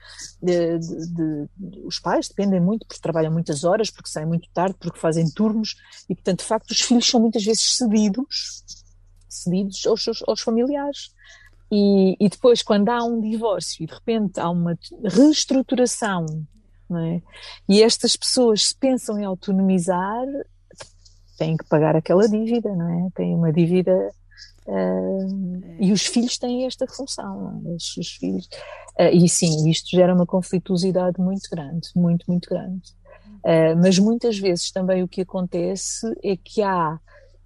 de, 0.42 0.78
de, 0.78 1.48
os 1.84 1.98
pais 1.98 2.28
dependem 2.28 2.60
muito 2.60 2.86
porque 2.86 3.00
trabalham 3.00 3.32
muitas 3.32 3.64
horas, 3.64 3.90
porque 3.90 4.08
saem 4.08 4.26
muito 4.26 4.48
tarde, 4.52 4.76
porque 4.78 4.98
fazem 4.98 5.28
turnos 5.30 5.76
e 6.08 6.14
portanto 6.14 6.40
de 6.40 6.44
facto 6.44 6.70
os 6.70 6.80
filhos 6.80 7.06
são 7.06 7.20
muitas 7.20 7.44
vezes 7.44 7.76
cedidos, 7.76 8.64
cedidos 9.28 9.86
aos, 9.86 10.06
aos 10.26 10.40
familiares. 10.40 11.12
E, 11.72 12.16
e, 12.20 12.28
depois, 12.28 12.62
quando 12.62 12.88
há 12.90 13.02
um 13.02 13.20
divórcio 13.20 13.82
e 13.82 13.86
de 13.86 13.94
repente 13.94 14.38
há 14.38 14.48
uma 14.48 14.78
reestruturação, 15.02 16.26
é? 16.92 17.22
e 17.68 17.82
estas 17.82 18.16
pessoas 18.16 18.72
pensam 18.72 19.18
em 19.18 19.24
autonomizar, 19.24 20.26
têm 21.36 21.56
que 21.56 21.64
pagar 21.64 21.96
aquela 21.96 22.28
dívida, 22.28 22.74
não 22.74 23.06
é? 23.06 23.10
Têm 23.14 23.34
uma 23.34 23.52
dívida. 23.52 24.12
Uh, 24.66 25.60
é. 25.62 25.84
E 25.84 25.92
os 25.92 26.06
filhos 26.06 26.38
têm 26.38 26.64
esta 26.64 26.86
função, 26.86 27.62
é? 27.66 27.70
os, 27.70 27.96
os, 27.96 28.08
filhos. 28.12 28.46
Uh, 28.98 29.12
e 29.12 29.28
sim, 29.28 29.68
isto 29.68 29.90
gera 29.90 30.14
uma 30.14 30.26
conflituosidade 30.26 31.20
muito 31.20 31.48
grande, 31.50 31.88
muito, 31.94 32.24
muito 32.28 32.48
grande. 32.48 32.94
Uh, 33.44 33.76
mas 33.76 33.98
muitas 33.98 34.38
vezes 34.38 34.70
também 34.70 35.02
o 35.02 35.08
que 35.08 35.20
acontece 35.20 36.06
é 36.24 36.34
que 36.34 36.62
há 36.62 36.98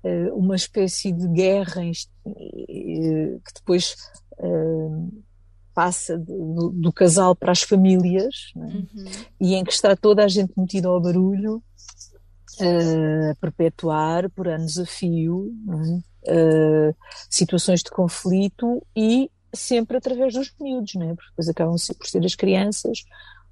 uh, 0.04 0.35
uma 0.37 0.54
espécie 0.54 1.11
de 1.11 1.26
guerra 1.26 1.83
uh, 1.83 3.40
que 3.44 3.54
depois 3.57 3.96
passa 5.74 6.16
do, 6.16 6.70
do, 6.70 6.92
casal 6.92 7.35
para 7.35 7.50
as 7.50 7.62
famílias 7.62 8.52
é? 8.54 8.61
uhum. 8.61 8.87
e 9.40 9.54
em 9.54 9.64
que 9.64 9.72
está 9.72 9.96
toda 9.96 10.24
a 10.24 10.28
gente 10.28 10.52
metida 10.57 10.87
ao 10.87 11.00
barulho 11.00 11.61
a 12.61 13.35
perpetuar 13.40 14.31
por 14.31 14.46
anos 14.46 14.78
a 14.78 14.87
fio 14.87 15.52
é? 16.28 16.94
situações 17.30 17.82
de 17.82 17.90
conflito 17.90 18.82
e 18.94 19.30
sempre 19.54 19.96
através 19.96 20.34
dos 20.34 20.52
miúdos, 20.60 20.94
não 20.94 21.10
é? 21.10 21.14
porque 21.14 21.30
depois 21.30 21.48
acabam 21.48 21.76
por 21.98 22.06
ser 22.06 22.24
as 22.24 22.34
crianças 22.34 23.04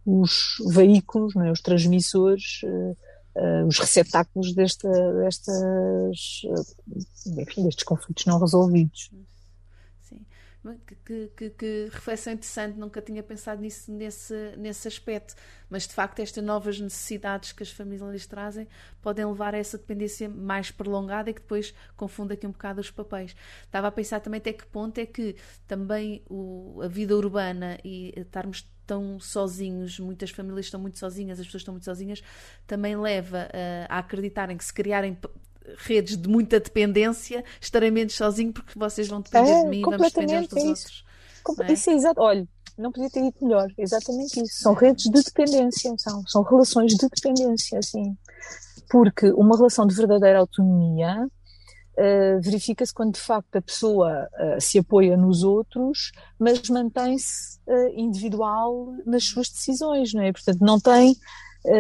os 0.06 0.56
veículos, 0.72 1.34
é? 1.34 1.50
os 1.50 1.60
transmissores, 1.60 2.62
uh, 2.62 2.96
uh, 3.36 3.66
os 3.66 3.78
receptáculos 3.78 4.54
desta, 4.54 4.88
destas, 5.14 6.42
enfim, 7.26 7.64
destes 7.64 7.84
conflitos 7.84 8.24
não 8.24 8.38
resolvidos. 8.38 9.10
Sim. 10.72 10.81
Que, 11.05 11.31
que, 11.37 11.50
que, 11.50 11.88
reflexão 11.92 12.33
interessante, 12.33 12.79
nunca 12.79 13.00
tinha 13.00 13.22
pensado 13.22 13.61
nisso 13.61 13.90
nesse, 13.92 14.55
nesse 14.57 14.88
aspecto, 14.88 15.35
mas 15.68 15.87
de 15.87 15.94
facto 15.94 16.20
estas 16.20 16.42
novas 16.42 16.81
necessidades 16.81 17.52
que 17.52 17.62
as 17.62 17.70
famílias 17.70 18.26
trazem 18.26 18.66
podem 19.00 19.24
levar 19.24 19.55
a 19.55 19.59
essa 19.59 19.79
dependência 19.79 20.29
mais 20.29 20.70
prolongada 20.70 21.31
e 21.31 21.35
que 21.35 21.40
depois 21.40 21.74
confunde 21.96 22.35
aqui 22.35 22.46
um 22.46 22.52
bocado 22.52 22.81
os 22.81 22.90
papéis. 22.90 23.35
Estava 23.64 23.88
a 23.88 23.92
pensar 23.92 24.20
também 24.20 24.38
até 24.38 24.52
que 24.52 24.66
ponto 24.66 24.98
é 24.98 25.07
que 25.07 25.37
também 25.66 26.22
o, 26.29 26.81
a 26.83 26.88
vida 26.88 27.16
urbana 27.16 27.79
e 27.85 28.12
estarmos 28.16 28.68
tão 28.87 29.18
sozinhos, 29.18 29.98
muitas 29.98 30.31
famílias 30.31 30.66
estão 30.66 30.81
muito 30.81 30.98
sozinhas, 30.98 31.40
as 31.40 31.46
pessoas 31.46 31.62
estão 31.62 31.74
muito 31.74 31.85
sozinhas, 31.85 32.22
também 32.66 32.96
leva 32.96 33.48
uh, 33.48 33.87
a 33.88 33.98
acreditarem 33.98 34.57
que 34.57 34.64
se 34.64 34.72
criarem 34.72 35.18
redes 35.79 36.16
de 36.16 36.29
muita 36.29 36.61
dependência, 36.61 37.44
estarei 37.61 37.90
menos 37.90 38.14
sozinho 38.14 38.52
porque 38.52 38.79
vocês 38.79 39.09
vão 39.09 39.20
depender 39.20 39.50
é, 39.50 39.62
de 39.62 39.68
mim, 39.68 39.83
vamos 39.83 40.12
depender 40.12 40.38
uns 40.38 40.48
dos 40.48 40.64
é 40.64 40.66
outros. 40.66 41.05
É? 41.61 41.72
Isso 41.72 41.90
é 41.90 41.94
exato. 41.94 42.20
Olha, 42.20 42.46
não 42.79 42.92
podia 42.92 43.11
ter 43.11 43.22
dito 43.22 43.44
melhor, 43.44 43.68
exatamente 43.79 44.40
isso. 44.40 44.61
São 44.61 44.74
redes 44.74 45.05
de 45.05 45.22
dependência, 45.22 45.94
são, 45.98 46.22
são 46.26 46.42
relações 46.42 46.92
de 46.94 47.09
dependência, 47.09 47.79
assim. 47.79 48.16
Porque 48.90 49.31
uma 49.33 49.57
relação 49.57 49.87
de 49.87 49.94
verdadeira 49.94 50.40
autonomia 50.40 51.26
uh, 51.26 52.40
verifica-se 52.40 52.92
quando 52.92 53.14
de 53.14 53.20
facto 53.20 53.57
a 53.57 53.62
pessoa 53.62 54.29
uh, 54.35 54.61
se 54.61 54.79
apoia 54.79 55.16
nos 55.16 55.42
outros, 55.42 56.12
mas 56.38 56.68
mantém-se 56.68 57.59
uh, 57.66 57.88
individual 57.96 58.94
nas 59.07 59.24
suas 59.24 59.48
decisões, 59.48 60.12
não 60.12 60.22
é? 60.22 60.33
Portanto, 60.33 60.61
não 60.61 60.79
tem 60.79 61.16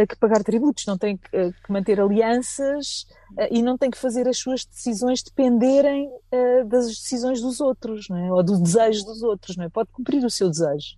que 0.08 0.16
pagar 0.16 0.42
tributos, 0.42 0.86
não 0.86 0.98
tem 0.98 1.16
que, 1.16 1.30
que 1.30 1.72
manter 1.72 2.00
alianças 2.00 3.06
e 3.50 3.62
não 3.62 3.78
tem 3.78 3.90
que 3.90 3.98
fazer 3.98 4.26
as 4.28 4.38
suas 4.38 4.64
decisões 4.64 5.22
dependerem 5.22 6.10
das 6.68 6.86
decisões 6.86 7.40
dos 7.40 7.60
outros, 7.60 8.08
não 8.08 8.16
é? 8.16 8.32
Ou 8.32 8.42
do 8.42 8.60
desejo 8.60 9.04
dos 9.04 9.22
outros, 9.22 9.56
não 9.56 9.64
é? 9.64 9.68
Pode 9.68 9.90
cumprir 9.92 10.24
o 10.24 10.30
seu 10.30 10.50
desejo. 10.50 10.96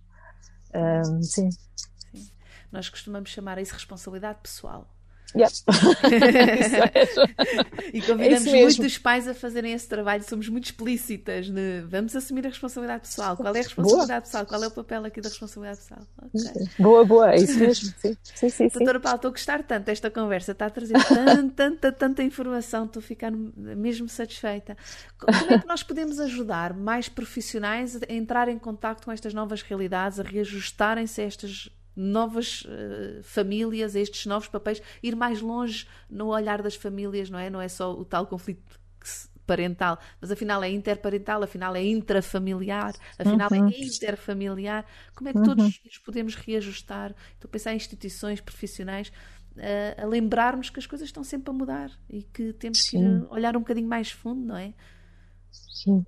sim. 1.21 1.49
sim. 1.51 2.29
Nós 2.71 2.89
costumamos 2.89 3.29
chamar 3.29 3.57
isso 3.59 3.73
responsabilidade 3.73 4.39
pessoal. 4.41 4.87
Yep. 5.35 5.53
e 7.93 8.01
convidamos 8.01 8.47
é 8.47 8.63
muitos 8.63 8.97
pais 8.97 9.27
a 9.27 9.33
fazerem 9.33 9.73
esse 9.73 9.87
trabalho. 9.87 10.23
Somos 10.23 10.49
muito 10.49 10.65
explícitas. 10.65 11.49
Ne? 11.49 11.81
Vamos 11.81 12.15
assumir 12.15 12.45
a 12.45 12.49
responsabilidade 12.49 13.01
pessoal. 13.01 13.37
Qual 13.37 13.55
é 13.55 13.59
a 13.59 13.63
responsabilidade 13.63 14.07
boa. 14.07 14.21
pessoal? 14.21 14.45
Qual 14.45 14.63
é 14.63 14.67
o 14.67 14.71
papel 14.71 15.05
aqui 15.05 15.21
da 15.21 15.29
responsabilidade 15.29 15.79
pessoal? 15.79 16.01
Okay. 16.33 16.67
Boa, 16.79 17.05
boa, 17.05 17.31
é 17.31 17.37
isso 17.37 17.59
mesmo. 17.59 17.93
Sim, 17.99 18.15
sim, 18.23 18.49
sim. 18.49 18.67
Doutora 18.69 18.99
Paulo, 18.99 19.17
estou 19.17 19.29
a 19.29 19.31
gostar 19.31 19.63
tanto 19.63 19.85
desta 19.85 20.09
conversa. 20.09 20.51
Está 20.51 20.67
a 20.67 20.69
trazer 20.69 20.93
tanta, 21.05 21.49
tanta, 21.49 21.91
tanta 21.91 22.23
informação. 22.23 22.85
Estou 22.85 22.99
a 22.99 23.03
ficar 23.03 23.31
mesmo 23.31 24.07
satisfeita. 24.09 24.75
Como 25.17 25.53
é 25.53 25.59
que 25.59 25.67
nós 25.67 25.83
podemos 25.83 26.19
ajudar 26.19 26.73
mais 26.73 27.09
profissionais 27.09 27.95
a 27.95 28.13
entrar 28.13 28.47
em 28.47 28.57
contato 28.57 29.05
com 29.05 29.11
estas 29.11 29.33
novas 29.33 29.61
realidades, 29.61 30.19
a 30.19 30.23
reajustarem-se 30.23 31.21
a 31.21 31.25
estas 31.25 31.69
novas 31.99 32.61
uh, 32.61 33.21
famílias, 33.23 33.93
estes 33.93 34.25
novos 34.25 34.47
papéis, 34.47 34.81
ir 35.03 35.15
mais 35.15 35.41
longe 35.41 35.85
no 36.09 36.27
olhar 36.27 36.61
das 36.61 36.75
famílias, 36.75 37.29
não 37.29 37.37
é? 37.37 37.49
Não 37.49 37.59
é 37.59 37.67
só 37.67 37.93
o 37.93 38.05
tal 38.05 38.25
conflito 38.25 38.79
parental, 39.45 39.99
mas 40.21 40.31
afinal 40.31 40.63
é 40.63 40.69
interparental, 40.69 41.43
afinal 41.43 41.75
é 41.75 41.83
intrafamiliar, 41.83 42.93
afinal 43.17 43.49
é 43.51 43.59
uhum. 43.59 43.67
é 43.67 43.79
interfamiliar. 43.81 44.85
Como 45.15 45.27
é 45.29 45.33
que 45.33 45.43
todos 45.43 45.65
uhum. 45.65 45.81
nos 45.85 45.97
podemos 45.97 46.35
reajustar? 46.35 47.15
Estou 47.33 47.49
a 47.49 47.51
pensar 47.51 47.73
em 47.73 47.77
instituições 47.77 48.39
profissionais 48.39 49.11
a, 49.57 50.03
a 50.03 50.05
lembrar-nos 50.05 50.69
que 50.69 50.79
as 50.79 50.85
coisas 50.85 51.07
estão 51.07 51.23
sempre 51.23 51.49
a 51.49 51.53
mudar 51.53 51.91
e 52.09 52.23
que 52.23 52.53
temos 52.53 52.83
Sim. 52.83 53.25
que 53.25 53.33
olhar 53.33 53.57
um 53.57 53.61
bocadinho 53.61 53.87
mais 53.87 54.11
fundo, 54.11 54.45
não 54.45 54.55
é? 54.55 54.73
Sim, 55.51 56.05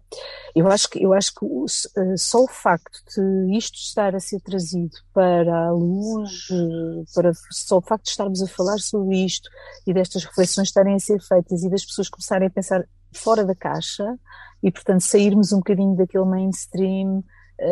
eu 0.54 0.68
acho 0.68 0.90
que, 0.90 1.02
eu 1.02 1.14
acho 1.14 1.34
que 1.34 1.46
eh, 1.46 2.18
só 2.18 2.44
o 2.44 2.48
facto 2.48 3.00
de 3.16 3.58
isto 3.58 3.76
estar 3.76 4.14
a 4.14 4.20
ser 4.20 4.42
trazido 4.42 4.92
para 5.14 5.68
a 5.68 5.72
luz, 5.72 6.50
eh, 6.52 7.04
para, 7.16 7.32
só 7.52 7.78
o 7.78 7.82
facto 7.82 8.04
de 8.04 8.10
estarmos 8.10 8.42
a 8.42 8.48
falar 8.48 8.80
sobre 8.80 9.24
isto 9.24 9.50
e 9.88 9.94
destas 9.94 10.26
reflexões 10.26 10.68
estarem 10.68 10.96
a 10.96 11.00
ser 11.00 11.22
feitas 11.22 11.64
e 11.64 11.70
das 11.70 11.86
pessoas 11.86 12.10
começarem 12.10 12.50
a 12.50 12.52
pensar 12.52 12.86
fora 13.14 13.46
da 13.46 13.56
caixa 13.56 14.20
e, 14.62 14.70
portanto, 14.72 15.02
sairmos 15.02 15.54
um 15.54 15.58
bocadinho 15.58 15.96
daquele 15.96 16.26
mainstream 16.26 17.24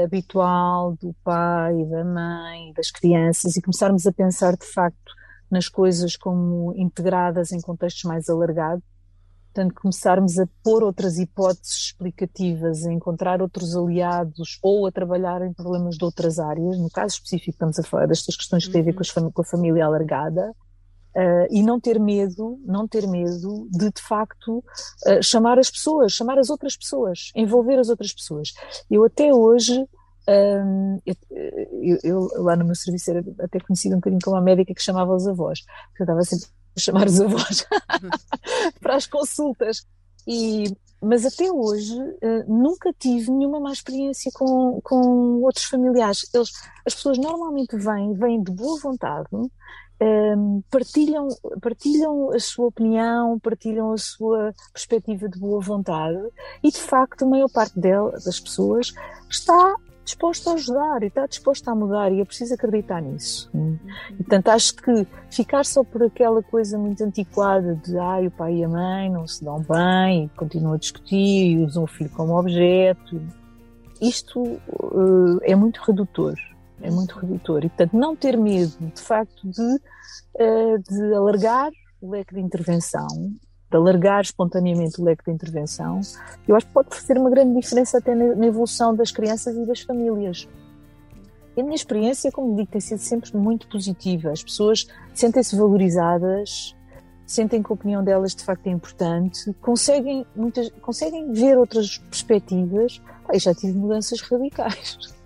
habitual 0.04 0.96
do 0.96 1.14
pai, 1.24 1.74
da 1.86 2.04
mãe, 2.06 2.72
das 2.74 2.92
crianças 2.92 3.58
e 3.58 3.62
começarmos 3.62 4.06
a 4.06 4.12
pensar 4.14 4.56
de 4.56 4.66
facto 4.66 5.14
nas 5.52 5.68
coisas 5.68 6.16
como 6.16 6.74
integradas 6.78 7.52
em 7.52 7.60
contextos 7.60 8.04
mais 8.04 8.30
alargados 8.30 8.84
Portanto, 9.60 9.76
começarmos 9.82 10.39
a 10.39 10.47
pôr 10.64 10.84
outras 10.84 11.20
hipóteses 11.20 11.88
explicativas, 11.88 12.86
a 12.86 12.93
encontrar 12.93 13.41
outros 13.41 13.76
aliados 13.76 14.57
ou 14.64 14.88
a 14.88 14.91
trabalhar 14.91 15.41
em 15.41 15.51
problemas 15.51 15.97
de 15.97 16.05
outras 16.05 16.39
áreas. 16.39 16.80
No 16.80 16.89
caso 16.89 17.16
específico, 17.16 17.51
estamos 17.51 17.78
a 17.78 17.84
falar 17.84 18.07
destas 18.07 18.38
questões 18.38 18.66
que 18.66 18.72
têm 18.72 18.82
a 18.82 18.86
ver 18.86 18.93
com, 18.93 19.03
com 19.30 19.41
a 19.41 19.45
família 19.45 19.86
alargada. 19.86 20.55
Uh, 21.14 21.47
e 21.49 21.62
não 21.62 21.78
ter 21.78 21.99
medo, 21.99 22.57
não 22.64 22.88
ter 22.88 23.05
medo 23.05 23.68
de 23.70 23.91
de 23.91 24.01
facto 24.01 24.60
uh, 24.60 25.22
chamar 25.22 25.60
as 25.60 25.70
pessoas, 25.70 26.14
chamar 26.14 26.38
as 26.38 26.49
outras 26.49 26.78
pessoas, 26.78 27.32
envolver 27.36 27.80
as 27.80 27.89
outras 27.89 28.14
pessoas. 28.14 28.53
Eu 28.89 29.03
até 29.03 29.34
hoje 29.34 29.86
um, 30.30 31.01
eu, 31.05 31.16
eu, 31.82 31.97
eu, 32.03 32.43
lá 32.43 32.55
no 32.55 32.64
meu 32.64 32.76
serviço 32.76 33.10
era 33.10 33.26
até 33.39 33.60
conhecida 33.60 33.95
um 33.95 33.97
bocadinho 33.97 34.22
como 34.24 34.38
a 34.38 34.41
médica 34.41 34.74
que 34.74 34.82
chamava 34.82 35.16
os 35.16 35.28
avós, 35.28 35.62
porque 35.89 36.03
eu 36.03 36.05
estava 36.05 36.22
sempre 36.24 36.47
chamar 36.78 37.08
os 37.08 37.20
avós 37.20 37.66
para 38.80 38.96
as 38.96 39.08
consultas. 39.08 39.86
E, 40.28 40.66
mas 41.02 41.26
até 41.26 41.52
hoje 41.52 41.98
uh, 41.98 42.44
nunca 42.48 42.94
tive 42.94 43.32
nenhuma 43.32 43.60
má 43.60 43.72
experiência 43.72 44.32
com, 44.34 44.80
com 44.84 45.42
outros 45.42 45.66
familiares. 45.66 46.30
Eles, 46.34 46.52
as 46.86 46.94
pessoas 46.94 47.18
normalmente 47.18 47.76
vêm, 47.78 48.14
vêm 48.14 48.44
de 48.44 48.52
boa 48.52 48.80
vontade, 48.80 49.28
um, 49.32 49.50
ehm, 50.00 50.62
partilham, 50.70 51.28
partilham 51.62 52.32
a 52.32 52.40
sua 52.40 52.68
opinião, 52.68 53.40
partilham 53.40 53.92
a 53.92 53.98
sua 53.98 54.54
perspectiva 54.74 55.28
de 55.28 55.40
boa 55.40 55.62
vontade 55.62 56.20
e 56.64 56.70
de 56.70 56.80
facto 56.80 57.24
a 57.24 57.28
maior 57.28 57.50
parte 57.50 57.80
dela, 57.80 58.12
das 58.12 58.40
pessoas 58.40 58.94
está 59.30 59.76
disposto 60.10 60.49
a 60.49 60.53
ajudar 60.53 61.03
e 61.03 61.07
está 61.07 61.28
disposto 61.28 61.68
a 61.68 61.76
mudar 61.76 62.12
e 62.12 62.20
é 62.20 62.26
preciso 62.26 62.55
acreditar 62.55 62.99
nisso. 62.99 63.49
Uhum. 63.53 63.78
portanto, 64.18 64.49
acho 64.49 64.76
que 64.76 65.07
ficar 65.30 65.64
só 65.64 65.84
por 65.84 66.01
aquela 66.03 66.41
coisa 66.41 66.78
muito 66.78 67.03
antiquada 67.03 67.76
de 67.76 67.97
ai, 67.97 68.28
o 68.28 68.32
pai 68.32 68.55
e 68.55 68.64
a 68.64 68.68
mãe 68.68 69.10
não 69.10 69.28
se 69.28 69.43
dão 69.43 69.60
bem 69.60 70.26
e 70.26 70.30
continuam 70.30 70.74
a 70.74 70.78
discutir 70.78 71.51
e 71.51 71.57
usam 71.64 71.84
o 71.84 71.88
filho 71.88 72.10
como 72.10 72.38
objeto, 72.38 73.22
isto 74.01 74.41
uh, 74.41 75.39
é 75.43 75.55
muito 75.55 75.80
redutor. 75.82 76.36
É 76.82 76.89
muito 76.89 77.20
redutor. 77.20 77.66
E, 77.66 77.70
portanto, 77.70 77.93
não 77.93 78.16
ter 78.16 78.38
medo, 78.38 78.74
de 78.80 79.01
facto, 79.01 79.47
de, 79.47 79.62
uh, 79.62 80.80
de 80.89 81.14
alargar 81.14 81.72
o 82.01 82.10
leque 82.10 82.34
de 82.34 82.39
intervenção 82.39 83.07
de 83.70 83.78
alargar 83.78 84.22
espontaneamente 84.22 85.00
o 85.00 85.04
leque 85.04 85.26
de 85.26 85.32
intervenção, 85.32 86.02
eu 86.48 86.56
acho 86.56 86.66
que 86.66 86.74
pode 86.74 86.96
fazer 86.96 87.18
uma 87.18 87.30
grande 87.30 87.60
diferença 87.60 88.00
até 88.00 88.16
na 88.16 88.46
evolução 88.46 88.96
das 88.96 89.12
crianças 89.12 89.56
e 89.56 89.66
das 89.66 89.82
famílias. 89.82 90.48
E 91.56 91.62
a 91.62 91.64
minha 91.64 91.76
experiência, 91.76 92.32
como 92.32 92.56
digo, 92.56 92.72
tem 92.72 92.82
sido 92.82 93.00
sempre 93.00 93.36
muito 93.36 93.68
positiva. 93.68 94.32
As 94.32 94.44
pessoas 94.44 94.88
sentem-se 95.14 95.56
valorizadas, 95.56 96.76
sentem 97.26 97.62
que 97.62 97.72
a 97.72 97.76
opinião 97.76 98.04
delas 98.04 98.34
de 98.34 98.44
facto 98.44 98.66
é 98.68 98.72
importante, 98.72 99.54
conseguem, 99.62 100.26
muitas, 100.36 100.70
conseguem 100.82 101.32
ver 101.32 101.58
outras 101.58 101.98
perspectivas. 101.98 103.02
Ah, 103.28 103.38
já 103.38 103.54
tive 103.54 103.78
mudanças 103.78 104.22
radicais. 104.22 104.98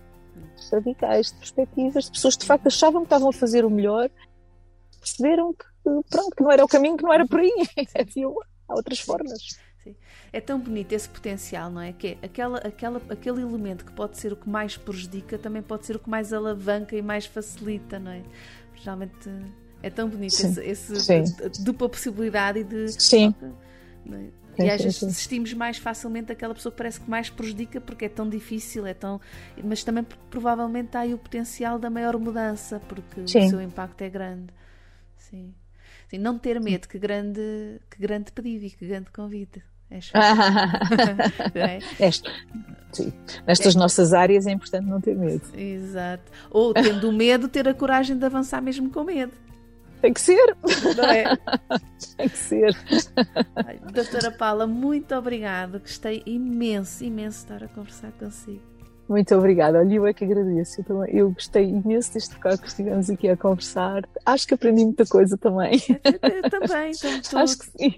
Radicais 0.72 1.28
de 1.28 1.38
perspectivas, 1.38 2.06
de 2.06 2.12
pessoas 2.12 2.36
que 2.36 2.42
de 2.42 2.48
facto 2.48 2.66
achavam 2.66 3.02
que 3.02 3.06
estavam 3.06 3.30
a 3.30 3.34
fazer 3.34 3.64
o 3.64 3.70
melhor, 3.70 4.10
perceberam 5.00 5.54
que 5.54 5.66
pronto, 5.84 6.36
que 6.36 6.44
não 6.44 6.52
era 6.52 6.64
o 6.64 6.68
caminho, 6.68 6.98
que 6.98 7.04
não 7.04 7.14
era 7.14 7.28
por 7.28 7.40
aí. 7.40 7.52
Havia 8.00 8.28
há 8.68 8.74
outras 8.74 9.00
formas. 9.00 9.40
Sim. 9.84 9.96
É 10.32 10.40
tão 10.40 10.60
bonito 10.60 10.94
esse 10.94 11.10
potencial, 11.10 11.70
não 11.70 11.82
é? 11.82 11.92
Que 11.92 12.08
é 12.22 12.26
aquela, 12.26 12.58
aquela, 12.60 13.02
aquele 13.10 13.42
elemento 13.42 13.84
que 13.84 13.92
pode 13.92 14.18
ser 14.18 14.32
o 14.32 14.36
que 14.36 14.50
mais 14.50 14.78
prejudica 14.78 15.38
também 15.38 15.62
pode 15.62 15.86
ser 15.86 15.96
o 15.96 16.00
que 16.00 16.10
mais 16.10 16.32
alavanca 16.32 16.96
e 16.96 17.02
mais 17.02 17.26
facilita, 17.26 18.00
não 18.00 18.12
é? 18.12 18.24
Geralmente 18.76 19.30
é 19.82 19.90
tão 19.90 20.08
bonito 20.08 20.32
sim. 20.32 20.56
esse, 20.62 20.94
esse 20.94 21.64
dupla 21.64 21.90
possibilidade 21.90 22.64
de. 22.64 22.90
Sim. 23.02 23.36
É? 24.58 24.66
E 24.66 24.70
às 24.70 24.82
vezes 24.82 25.02
desistimos 25.02 25.54
mais 25.54 25.78
facilmente 25.78 26.28
daquela 26.28 26.54
pessoa 26.54 26.72
que 26.72 26.78
parece 26.78 27.00
que 27.00 27.10
mais 27.10 27.30
prejudica 27.30 27.82
porque 27.82 28.06
é 28.06 28.10
tão 28.10 28.30
difícil, 28.30 28.86
é 28.86 28.94
tão. 28.94 29.20
Mas 29.64 29.84
também 29.84 30.06
provavelmente 30.30 30.96
há 30.96 31.02
aí 31.02 31.14
o 31.14 31.18
potencial 31.18 31.80
da 31.80 31.90
maior 31.90 32.18
mudança, 32.18 32.80
porque 32.88 33.28
sim. 33.28 33.46
o 33.46 33.50
seu 33.50 33.62
impacto 33.62 34.02
é 34.02 34.10
grande. 34.10 34.54
Sim. 35.18 35.54
Sim, 36.14 36.20
não 36.20 36.38
ter 36.38 36.62
medo, 36.62 36.88
que 36.88 37.00
grande, 37.00 37.42
que 37.90 38.00
grande 38.00 38.32
pedido 38.32 38.66
e 38.66 38.70
que 38.70 38.86
grande 38.86 39.10
convite. 39.10 39.64
É 39.90 39.98
é? 41.60 41.80
Este, 42.08 42.30
sim. 42.92 43.12
Nestas 43.48 43.76
é. 43.76 43.80
nossas 43.80 44.14
áreas 44.14 44.46
é 44.46 44.52
importante 44.52 44.86
não 44.86 45.02
ter 45.02 45.16
medo. 45.16 45.42
Exato. 45.58 46.32
Ou 46.52 46.72
tendo 46.72 47.12
medo, 47.12 47.48
ter 47.48 47.68
a 47.68 47.74
coragem 47.74 48.16
de 48.16 48.24
avançar 48.24 48.62
mesmo 48.62 48.92
com 48.92 49.04
medo. 49.04 49.34
Tem 50.02 50.14
que 50.14 50.22
ser. 50.22 50.56
Não 50.96 51.04
é? 51.06 51.36
Tem 52.16 52.30
que 52.30 52.38
ser. 52.38 52.78
Ai, 53.66 53.80
doutora 53.92 54.30
Paula, 54.30 54.68
muito 54.68 55.16
obrigada. 55.16 55.80
Gostei 55.80 56.22
imenso, 56.28 57.04
imenso 57.04 57.40
de 57.40 57.54
estar 57.54 57.64
a 57.64 57.68
conversar 57.70 58.12
consigo. 58.12 58.62
Muito 59.08 59.36
obrigada. 59.36 59.80
Olha, 59.80 59.94
eu 59.94 60.08
é 60.08 60.14
que 60.14 60.24
agradeço. 60.24 60.80
Eu, 60.80 60.86
também, 60.86 61.16
eu 61.16 61.32
gostei 61.32 61.70
imenso 61.70 62.14
deste 62.14 62.36
bocado 62.36 62.62
que 62.62 62.68
estivemos 62.68 63.10
aqui 63.10 63.28
a 63.28 63.36
conversar. 63.36 64.04
Acho 64.26 64.48
que 64.48 64.54
aprendi 64.54 64.86
muita 64.86 65.06
coisa 65.06 65.38
também. 65.38 65.82
Eu, 65.90 66.50
também. 66.50 66.92
Então, 67.04 67.40
Acho 67.40 67.60
que 67.60 67.66
sim. 67.66 67.96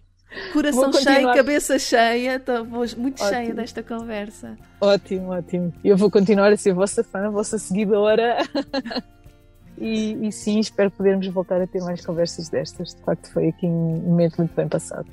Coração 0.51 0.91
cheio, 0.91 1.33
cabeça 1.33 1.79
cheia, 1.79 2.35
estou 2.35 2.65
muito 2.65 3.23
ótimo. 3.23 3.29
cheia 3.29 3.53
desta 3.53 3.81
conversa. 3.81 4.57
Ótimo, 4.81 5.31
ótimo. 5.31 5.73
Eu 5.83 5.95
vou 5.95 6.11
continuar 6.11 6.51
a 6.51 6.57
ser 6.57 6.71
a 6.71 6.73
vossa 6.73 7.03
fã, 7.03 7.27
a 7.27 7.29
vossa 7.29 7.57
seguidora. 7.57 8.37
e, 9.77 10.27
e, 10.27 10.31
sim, 10.31 10.59
espero 10.59 10.91
podermos 10.91 11.27
voltar 11.27 11.61
a 11.61 11.67
ter 11.67 11.81
mais 11.81 12.05
conversas 12.05 12.49
destas. 12.49 12.95
De 12.95 13.01
facto, 13.01 13.31
foi 13.31 13.49
aqui 13.49 13.65
um 13.65 14.01
momento 14.01 14.37
muito 14.37 14.53
bem 14.53 14.67
passado. 14.67 15.07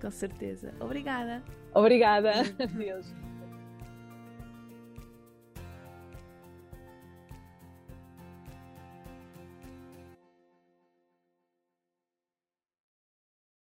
Com 0.00 0.10
certeza. 0.10 0.72
Obrigada. 0.80 1.42
Obrigada. 1.72 2.32
Adeus. 2.58 3.06